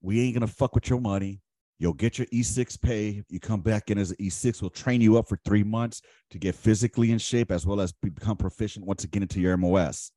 we 0.00 0.20
ain't 0.20 0.34
gonna 0.34 0.46
fuck 0.46 0.74
with 0.74 0.88
your 0.88 1.00
money. 1.00 1.40
You'll 1.78 1.94
get 1.94 2.18
your 2.18 2.26
E6 2.26 2.80
pay. 2.82 3.24
You 3.30 3.40
come 3.40 3.62
back 3.62 3.90
in 3.90 3.96
as 3.96 4.10
an 4.10 4.18
E6. 4.18 4.60
We'll 4.60 4.68
train 4.68 5.00
you 5.00 5.16
up 5.16 5.26
for 5.26 5.38
three 5.46 5.64
months 5.64 6.02
to 6.30 6.38
get 6.38 6.54
physically 6.54 7.10
in 7.10 7.18
shape 7.18 7.50
as 7.50 7.64
well 7.64 7.80
as 7.80 7.90
become 7.90 8.36
proficient 8.36 8.84
once 8.84 9.04
again 9.04 9.22
into 9.22 9.40
your 9.40 9.56
MOS. 9.56 10.12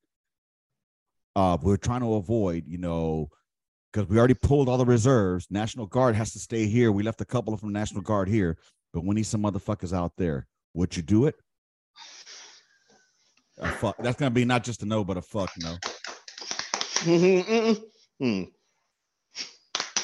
Uh, 1.38 1.58
we're 1.62 1.78
trying 1.78 2.02
to 2.02 2.16
avoid, 2.16 2.66
you 2.68 2.78
know, 2.78 3.30
because 3.94 4.10
we 4.10 4.18
already 4.18 4.34
pulled 4.34 4.68
all 4.68 4.78
the 4.78 4.86
reserves. 4.86 5.48
National 5.52 5.86
Guard 5.86 6.16
has 6.16 6.34
to 6.34 6.40
stay 6.40 6.66
here. 6.66 6.92
We 6.92 7.04
left 7.04 7.22
a 7.22 7.26
couple 7.26 7.54
of 7.54 7.60
from 7.60 7.72
National 7.72 8.02
Guard 8.02 8.28
here, 8.28 8.58
but 8.92 9.06
we 9.06 9.14
need 9.14 9.28
some 9.28 9.44
motherfuckers 9.44 9.94
out 9.94 10.14
there. 10.18 10.48
Would 10.74 10.98
you 10.98 11.04
do 11.04 11.28
it? 11.28 11.36
A 13.60 13.68
fuck. 13.72 13.96
That's 14.00 14.18
gonna 14.18 14.32
be 14.32 14.46
not 14.46 14.64
just 14.64 14.82
a 14.82 14.86
no, 14.86 15.04
but 15.04 15.18
a 15.18 15.22
fuck 15.22 15.52
no. 15.60 15.78
Mm-hmm, 17.06 18.44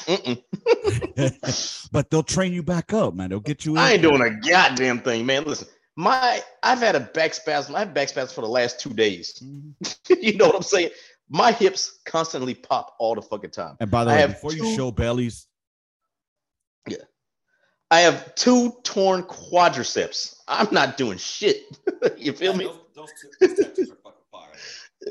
but 1.92 2.10
they'll 2.10 2.22
train 2.22 2.52
you 2.52 2.62
back 2.62 2.92
up, 2.92 3.14
man. 3.14 3.30
They'll 3.30 3.40
get 3.40 3.64
you. 3.64 3.72
In. 3.72 3.78
I 3.78 3.92
ain't 3.92 4.02
doing 4.02 4.20
a 4.20 4.30
goddamn 4.48 5.00
thing, 5.00 5.26
man. 5.26 5.44
Listen, 5.44 5.66
my 5.96 6.42
I've 6.62 6.78
had 6.78 6.94
a 6.94 7.00
back 7.00 7.34
spasm. 7.34 7.74
I 7.74 7.80
have 7.80 7.92
back 7.92 8.08
spasm 8.08 8.34
for 8.34 8.42
the 8.42 8.48
last 8.48 8.78
two 8.78 8.90
days. 8.90 9.42
Mm-hmm. 9.42 10.14
you 10.20 10.36
know 10.36 10.46
what 10.46 10.56
I'm 10.56 10.62
saying? 10.62 10.90
My 11.30 11.52
hips 11.52 12.00
constantly 12.04 12.54
pop 12.54 12.96
all 12.98 13.14
the 13.14 13.22
fucking 13.22 13.50
time. 13.50 13.76
And 13.80 13.90
by 13.90 14.04
the 14.04 14.10
way, 14.10 14.26
before 14.26 14.50
two, 14.50 14.58
you 14.58 14.76
show 14.76 14.90
bellies, 14.90 15.46
yeah, 16.88 16.98
I 17.90 18.00
have 18.00 18.34
two 18.34 18.74
torn 18.82 19.22
quadriceps. 19.22 20.34
I'm 20.48 20.68
not 20.72 20.96
doing 20.96 21.18
shit. 21.18 21.78
you 22.18 22.32
feel 22.32 22.54
me? 22.54 22.64
Those, 22.94 23.10
those, 23.40 23.56
those 23.56 23.90
are 23.90 23.96
fucking 24.02 24.26
fire. 24.32 24.50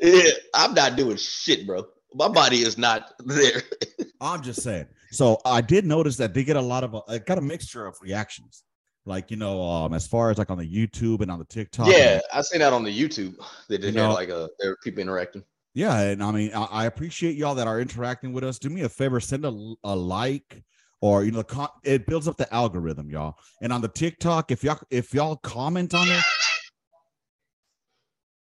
Yeah, 0.01 0.31
I'm 0.53 0.73
not 0.73 0.97
doing 0.97 1.17
shit, 1.17 1.65
bro 1.65 1.87
my 2.13 2.27
body 2.27 2.57
is 2.61 2.77
not 2.77 3.13
there. 3.25 3.61
I'm 4.21 4.41
just 4.41 4.61
saying. 4.61 4.87
So 5.11 5.39
I 5.45 5.61
did 5.61 5.85
notice 5.85 6.17
that 6.17 6.33
they 6.33 6.43
get 6.43 6.55
a 6.55 6.61
lot 6.61 6.83
of 6.83 6.95
uh, 6.95 7.17
got 7.19 7.37
a 7.37 7.41
mixture 7.41 7.85
of 7.85 7.95
reactions. 8.01 8.63
Like 9.05 9.31
you 9.31 9.37
know, 9.37 9.63
um, 9.63 9.93
as 9.93 10.05
far 10.05 10.29
as 10.29 10.37
like 10.37 10.49
on 10.49 10.57
the 10.57 10.67
YouTube 10.67 11.21
and 11.21 11.31
on 11.31 11.39
the 11.39 11.45
TikTok. 11.45 11.87
Yeah, 11.87 12.19
I 12.33 12.41
seen 12.41 12.59
that 12.59 12.73
on 12.73 12.83
the 12.83 12.91
YouTube. 12.91 13.35
They 13.67 13.77
did 13.77 13.95
you 13.95 14.01
know, 14.01 14.13
like 14.13 14.29
a 14.29 14.49
there 14.59 14.71
were 14.71 14.77
people 14.83 15.01
interacting. 15.01 15.43
Yeah, 15.73 15.99
and 15.99 16.23
I 16.23 16.31
mean, 16.31 16.51
I, 16.53 16.63
I, 16.63 16.85
appreciate 16.85 17.35
y'all 17.35 17.55
that 17.55 17.67
are 17.67 17.79
interacting 17.79 18.33
with 18.33 18.43
us. 18.43 18.57
Do 18.57 18.69
me 18.69 18.81
a 18.81 18.89
favor, 18.89 19.19
send 19.19 19.45
a, 19.45 19.73
a 19.83 19.95
like 19.95 20.63
or 21.01 21.23
you 21.23 21.31
know, 21.31 21.43
it 21.83 22.05
builds 22.05 22.27
up 22.27 22.37
the 22.37 22.51
algorithm, 22.53 23.09
y'all. 23.09 23.37
And 23.61 23.71
on 23.71 23.81
the 23.81 23.87
TikTok, 23.87 24.51
if 24.51 24.63
y'all 24.63 24.79
if 24.89 25.13
y'all 25.13 25.37
comment 25.37 25.93
on 25.93 26.07
it, 26.07 26.23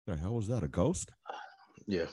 the 0.07 0.17
hell 0.17 0.35
was 0.35 0.49
that? 0.49 0.62
A 0.62 0.69
ghost? 0.69 1.11
Yeah. 1.87 2.07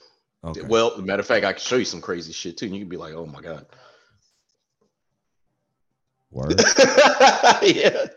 Okay. 0.44 0.62
Well, 0.62 0.98
matter 0.98 1.22
of 1.22 1.28
fact, 1.28 1.46
I 1.46 1.54
can 1.54 1.62
show 1.62 1.78
you 1.78 1.86
some 1.86 2.02
crazy 2.02 2.34
shit 2.34 2.58
too, 2.58 2.66
and 2.66 2.76
you 2.76 2.82
can 2.82 2.90
be 2.90 2.98
like, 2.98 3.14
"Oh 3.14 3.26
my 3.26 3.42
god." 3.42 3.66
Word. 6.32 6.60
yeah. 7.62 8.08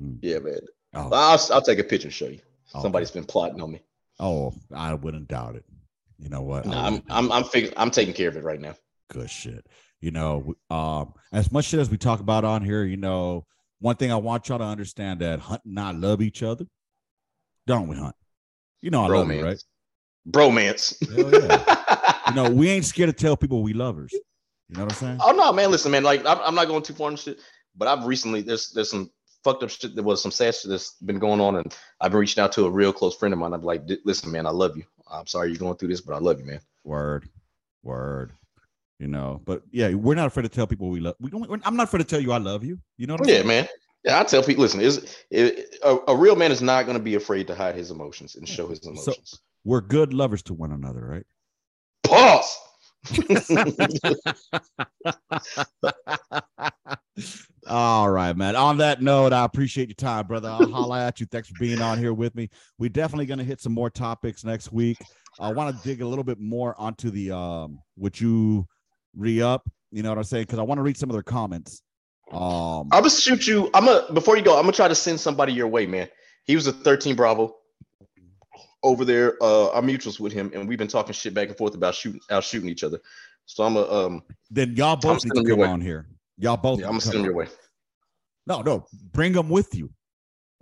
Mm. 0.00 0.18
Yeah, 0.22 0.38
man. 0.38 0.60
Oh, 0.94 1.10
I'll, 1.12 1.40
I'll 1.52 1.62
take 1.62 1.80
a 1.80 1.84
picture 1.84 2.06
and 2.06 2.14
show 2.14 2.26
you. 2.26 2.34
okay. 2.34 2.82
Somebody's 2.82 3.10
been 3.10 3.24
plotting 3.24 3.60
on 3.60 3.72
me. 3.72 3.82
Oh, 4.20 4.52
I 4.74 4.94
wouldn't 4.94 5.28
doubt 5.28 5.56
it. 5.56 5.64
You 6.18 6.28
know 6.28 6.42
what? 6.42 6.66
No, 6.66 6.76
I'm 6.76 7.02
I'm 7.10 7.32
I'm 7.32 7.44
fig- 7.44 7.72
I'm 7.76 7.90
taking 7.90 8.14
care 8.14 8.28
of 8.28 8.36
it 8.36 8.44
right 8.44 8.60
now. 8.60 8.74
good 9.08 9.30
shit. 9.30 9.66
You 10.00 10.10
know, 10.10 10.54
um, 10.70 11.14
as 11.32 11.52
much 11.52 11.66
shit 11.66 11.80
as 11.80 11.90
we 11.90 11.96
talk 11.96 12.20
about 12.20 12.44
on 12.44 12.64
here, 12.64 12.84
you 12.84 12.96
know, 12.96 13.46
one 13.78 13.96
thing 13.96 14.10
I 14.12 14.16
want 14.16 14.48
y'all 14.48 14.58
to 14.58 14.64
understand 14.64 15.20
that 15.20 15.40
Hunt 15.40 15.62
and 15.64 15.78
I 15.78 15.92
love 15.92 16.22
each 16.22 16.42
other, 16.42 16.66
don't 17.66 17.88
we, 17.88 17.96
Hunt? 17.96 18.16
You 18.80 18.90
know, 18.90 19.04
I 19.04 19.08
love 19.08 19.30
you, 19.30 19.44
right? 19.44 19.62
Bromance. 20.28 20.96
Yeah. 21.10 21.78
You 22.28 22.34
know, 22.34 22.50
we 22.50 22.70
ain't 22.70 22.84
scared 22.84 23.08
to 23.08 23.12
tell 23.12 23.36
people 23.36 23.62
we 23.62 23.74
lovers. 23.74 24.12
You 24.12 24.76
know 24.76 24.84
what 24.84 24.92
I'm 24.92 24.98
saying? 24.98 25.18
oh 25.22 25.32
no, 25.32 25.52
man. 25.52 25.70
Listen, 25.70 25.90
man. 25.90 26.04
Like 26.04 26.24
I'm, 26.24 26.38
I'm 26.38 26.54
not 26.54 26.68
going 26.68 26.82
too 26.82 26.94
far 26.94 27.10
in 27.10 27.16
shit, 27.16 27.40
but 27.76 27.88
I've 27.88 28.06
recently 28.06 28.40
there's 28.42 28.70
there's 28.70 28.90
some 28.90 29.10
fucked 29.44 29.62
up 29.62 29.70
shit. 29.70 29.94
There 29.94 30.04
was 30.04 30.22
some 30.22 30.32
sad 30.32 30.54
shit 30.54 30.70
that's 30.70 30.94
been 30.94 31.18
going 31.18 31.40
on, 31.40 31.56
and 31.56 31.74
I've 32.00 32.10
been 32.12 32.20
reaching 32.20 32.42
out 32.42 32.52
to 32.52 32.66
a 32.66 32.70
real 32.70 32.92
close 32.92 33.16
friend 33.16 33.32
of 33.32 33.38
mine. 33.38 33.52
I'm 33.52 33.62
like, 33.62 33.82
listen, 34.04 34.30
man, 34.30 34.46
I 34.46 34.50
love 34.50 34.76
you. 34.76 34.84
I'm 35.10 35.26
sorry 35.26 35.48
you're 35.48 35.58
going 35.58 35.76
through 35.76 35.88
this, 35.88 36.00
but 36.00 36.14
I 36.14 36.18
love 36.18 36.38
you, 36.40 36.46
man. 36.46 36.60
Word, 36.84 37.28
word. 37.82 38.32
You 38.98 39.08
know, 39.08 39.40
but 39.44 39.62
yeah, 39.72 39.92
we're 39.94 40.14
not 40.14 40.28
afraid 40.28 40.44
to 40.44 40.48
tell 40.48 40.66
people 40.66 40.88
we 40.88 41.00
love. 41.00 41.16
We 41.18 41.30
don't. 41.30 41.60
I'm 41.66 41.76
not 41.76 41.84
afraid 41.84 42.00
to 42.00 42.04
tell 42.04 42.20
you 42.20 42.30
I 42.30 42.38
love 42.38 42.64
you. 42.64 42.78
You 42.96 43.08
know 43.08 43.14
what 43.14 43.22
I'm 43.22 43.28
Yeah, 43.28 43.34
saying? 43.36 43.46
man. 43.48 43.68
Yeah, 44.04 44.20
I 44.20 44.24
tell 44.24 44.42
people, 44.42 44.62
listen, 44.62 44.80
is 44.80 45.16
it, 45.30 45.76
a, 45.84 45.96
a 46.08 46.16
real 46.16 46.34
man 46.34 46.50
is 46.50 46.62
not 46.62 46.86
going 46.86 46.96
to 46.96 47.02
be 47.02 47.14
afraid 47.14 47.46
to 47.48 47.54
hide 47.54 47.74
his 47.76 47.90
emotions 47.90 48.34
and 48.36 48.48
show 48.48 48.66
his 48.66 48.84
emotions. 48.84 49.40
We're 49.64 49.80
good 49.80 50.12
lovers 50.12 50.42
to 50.44 50.54
one 50.54 50.72
another, 50.72 51.04
right? 51.06 51.26
Pause. 52.02 52.56
All 57.68 58.10
right, 58.10 58.36
man. 58.36 58.56
On 58.56 58.78
that 58.78 59.02
note, 59.02 59.32
I 59.32 59.44
appreciate 59.44 59.88
your 59.88 59.94
time, 59.94 60.26
brother. 60.26 60.48
I'll 60.48 60.70
holla 60.70 61.06
at 61.06 61.20
you. 61.20 61.26
Thanks 61.26 61.48
for 61.48 61.58
being 61.58 61.80
on 61.80 61.98
here 61.98 62.14
with 62.14 62.34
me. 62.34 62.50
We're 62.78 62.90
definitely 62.90 63.26
gonna 63.26 63.44
hit 63.44 63.60
some 63.60 63.72
more 63.72 63.90
topics 63.90 64.44
next 64.44 64.72
week. 64.72 64.98
I 65.40 65.52
want 65.52 65.76
to 65.76 65.82
dig 65.82 66.02
a 66.02 66.06
little 66.06 66.24
bit 66.24 66.38
more 66.38 66.74
onto 66.78 67.10
the 67.10 67.32
um 67.32 67.80
would 67.96 68.20
you 68.20 68.66
re-up, 69.16 69.68
you 69.90 70.02
know 70.02 70.10
what 70.10 70.18
I'm 70.18 70.24
saying? 70.24 70.44
Because 70.44 70.58
I 70.58 70.62
want 70.62 70.78
to 70.78 70.82
read 70.82 70.96
some 70.96 71.10
of 71.10 71.14
their 71.14 71.22
comments. 71.22 71.82
Um 72.30 72.88
I'm 72.92 73.00
gonna 73.00 73.10
shoot 73.10 73.46
you. 73.46 73.70
I'm 73.74 73.86
gonna 73.86 74.12
before 74.12 74.36
you 74.36 74.42
go. 74.42 74.56
I'm 74.56 74.62
gonna 74.62 74.72
try 74.72 74.88
to 74.88 74.94
send 74.94 75.18
somebody 75.18 75.52
your 75.52 75.68
way, 75.68 75.86
man. 75.86 76.08
He 76.44 76.56
was 76.56 76.66
a 76.66 76.72
13 76.72 77.16
Bravo 77.16 77.54
over 78.82 79.04
there. 79.04 79.42
Uh, 79.42 79.70
our 79.70 79.82
mutuals 79.82 80.20
with 80.20 80.32
him, 80.32 80.50
and 80.54 80.68
we've 80.68 80.78
been 80.78 80.88
talking 80.88 81.12
shit 81.12 81.34
back 81.34 81.48
and 81.48 81.56
forth 81.56 81.74
about 81.74 81.94
shooting, 81.94 82.20
out 82.30 82.44
shooting 82.44 82.68
each 82.68 82.84
other. 82.84 83.00
So 83.46 83.64
I'm 83.64 83.74
gonna 83.74 83.90
um, 83.90 84.22
then 84.50 84.76
y'all 84.76 84.96
both 84.96 85.24
need 85.24 85.34
to 85.34 85.44
come 85.44 85.60
on 85.60 85.80
here. 85.80 86.08
Y'all 86.38 86.56
both 86.56 86.80
yeah, 86.80 86.86
I'm 86.86 86.92
gonna 86.92 87.00
send 87.00 87.18
him 87.18 87.24
your 87.24 87.34
way. 87.34 87.48
No, 88.46 88.62
no, 88.62 88.86
bring 89.12 89.34
him 89.34 89.48
with 89.48 89.74
you. 89.74 89.90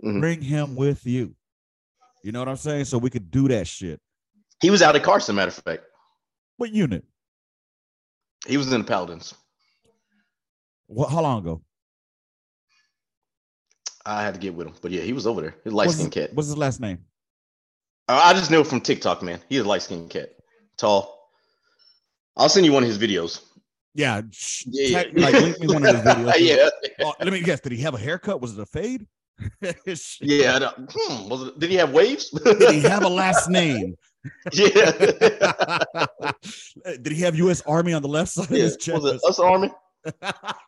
Mhm. 0.03 0.19
Bring 0.19 0.41
him 0.41 0.75
with 0.75 1.05
you. 1.05 1.35
You 2.23 2.31
know 2.31 2.39
what 2.39 2.49
I'm 2.49 2.57
saying? 2.57 2.85
So 2.85 2.97
we 2.97 3.09
could 3.09 3.31
do 3.31 3.47
that 3.47 3.67
shit. 3.67 3.99
He 4.61 4.69
was 4.69 4.81
out 4.81 4.95
at 4.95 5.03
Carson. 5.03 5.35
Matter 5.35 5.49
of 5.49 5.55
fact, 5.55 5.83
What 6.57 6.71
unit? 6.71 7.03
he 8.47 8.57
was 8.57 8.71
in 8.71 8.81
the 8.81 8.87
Paladins. 8.87 9.33
What? 10.87 11.09
How 11.09 11.21
long 11.21 11.39
ago? 11.39 11.61
I 14.05 14.23
had 14.23 14.33
to 14.33 14.39
get 14.39 14.53
with 14.53 14.67
him, 14.67 14.73
but 14.81 14.91
yeah, 14.91 15.01
he 15.01 15.13
was 15.13 15.27
over 15.27 15.41
there. 15.41 15.55
His 15.63 15.73
a 15.73 15.75
light 15.75 15.91
his, 15.91 16.07
cat. 16.09 16.33
what's 16.33 16.47
his 16.47 16.57
last 16.57 16.79
name? 16.79 16.99
I 18.17 18.33
just 18.33 18.51
know 18.51 18.63
from 18.63 18.81
TikTok, 18.81 19.21
man. 19.21 19.39
He's 19.49 19.61
a 19.61 19.63
light 19.63 19.81
skinned 19.81 20.09
cat, 20.09 20.29
tall. 20.77 21.19
I'll 22.37 22.49
send 22.49 22.65
you 22.65 22.71
one 22.71 22.83
of 22.83 22.89
his 22.89 22.97
videos. 22.97 23.41
Yeah, 23.93 24.21
Yeah, 24.67 25.03
like 25.13 25.33
link 25.33 25.59
me 25.59 25.67
one 25.67 25.85
of 25.85 25.95
his 25.95 26.03
videos. 26.05 26.33
yeah, 26.39 26.69
Oh, 27.03 27.13
let 27.19 27.31
me 27.33 27.41
guess. 27.41 27.59
Did 27.59 27.73
he 27.73 27.81
have 27.81 27.93
a 27.93 27.97
haircut? 27.97 28.41
Was 28.41 28.57
it 28.57 28.61
a 28.61 28.65
fade? 28.65 29.05
Yeah. 30.21 30.69
Hmm, 30.77 31.29
was 31.29 31.47
it, 31.47 31.59
did 31.59 31.69
he 31.71 31.75
have 31.77 31.91
waves? 31.91 32.29
Did 32.29 32.71
he 32.71 32.81
have 32.81 33.03
a 33.03 33.09
last 33.21 33.49
name? 33.49 33.95
yeah. 34.53 34.91
Did 37.01 37.11
he 37.11 37.21
have 37.21 37.35
U.S. 37.37 37.61
Army 37.65 37.93
on 37.93 38.01
the 38.01 38.07
left 38.07 38.31
side 38.31 38.49
yeah. 38.51 38.57
of 38.57 38.63
his 38.63 38.77
chest? 38.77 39.01
Was 39.01 39.13
it 39.15 39.21
us 39.27 39.39
Army? 39.39 39.71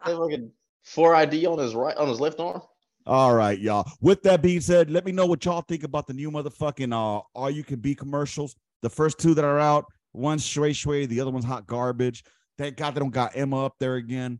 Fucking 0.06 0.52
four 0.84 1.16
ID 1.16 1.46
on 1.46 1.60
his 1.60 1.76
right 1.76 1.96
on 1.98 2.08
his 2.10 2.20
left 2.20 2.39
arm. 2.39 2.62
All 3.06 3.36
right, 3.36 3.60
y'all. 3.60 3.89
With 4.01 4.24
that 4.24 4.41
being 4.41 4.62
said, 4.62 4.89
let 4.89 5.06
me 5.06 5.12
know 5.12 5.26
what 5.26 5.43
y'all 5.43 5.62
think 5.62 5.84
about 5.84 6.08
the 6.08 6.14
new 6.14 6.32
motherfucking 6.32 6.93
uh 6.93 7.22
all 7.34 7.49
you 7.49 7.64
can 7.64 7.80
be 7.80 7.95
commercials. 7.95 8.56
The 8.82 8.89
first 8.89 9.20
two 9.20 9.34
that 9.34 9.45
are 9.45 9.60
out, 9.60 9.86
one's 10.14 10.45
Shui 10.45 10.74
Shui, 10.74 11.06
the 11.06 11.20
other 11.20 11.32
one's 11.32 11.45
hot 11.45 11.68
garbage. 11.68 12.24
Thank 12.58 12.78
God 12.78 12.95
they 12.95 12.99
don't 12.99 13.10
got 13.10 13.36
Emma 13.36 13.66
up 13.66 13.76
there 13.80 13.95
again. 13.95 14.39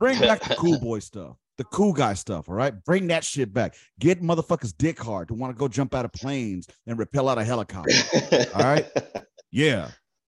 Bring 0.00 0.18
back 0.18 0.42
the 0.42 0.54
cool 0.56 0.78
boy 0.80 0.98
stuff, 1.00 1.36
the 1.56 1.64
cool 1.64 1.92
guy 1.92 2.14
stuff. 2.14 2.48
All 2.48 2.54
right, 2.54 2.74
bring 2.84 3.06
that 3.08 3.24
shit 3.24 3.52
back. 3.54 3.74
Get 4.00 4.22
motherfuckers 4.22 4.74
dick 4.76 4.98
hard 4.98 5.28
to 5.28 5.34
want 5.34 5.54
to 5.54 5.58
go 5.58 5.68
jump 5.68 5.94
out 5.94 6.04
of 6.04 6.12
planes 6.12 6.66
and 6.86 6.98
repel 6.98 7.28
out 7.28 7.38
of 7.38 7.46
helicopters. 7.46 8.04
All 8.54 8.62
right. 8.62 8.86
Yeah. 9.54 9.88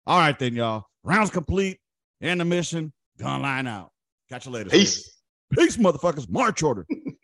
All 0.05 0.19
right 0.19 0.37
then, 0.37 0.53
y'all. 0.53 0.85
Rounds 1.03 1.31
complete. 1.31 1.79
End 2.21 2.39
the 2.39 2.45
mission. 2.45 2.93
Gun 3.17 3.41
line 3.41 3.65
out. 3.65 3.89
Catch 4.29 4.45
you 4.45 4.51
later. 4.51 4.69
Peace. 4.69 5.17
Peace, 5.51 5.75
motherfuckers. 5.77 6.29
March 6.29 6.61
order. 6.61 6.85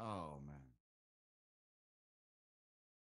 oh 0.00 0.39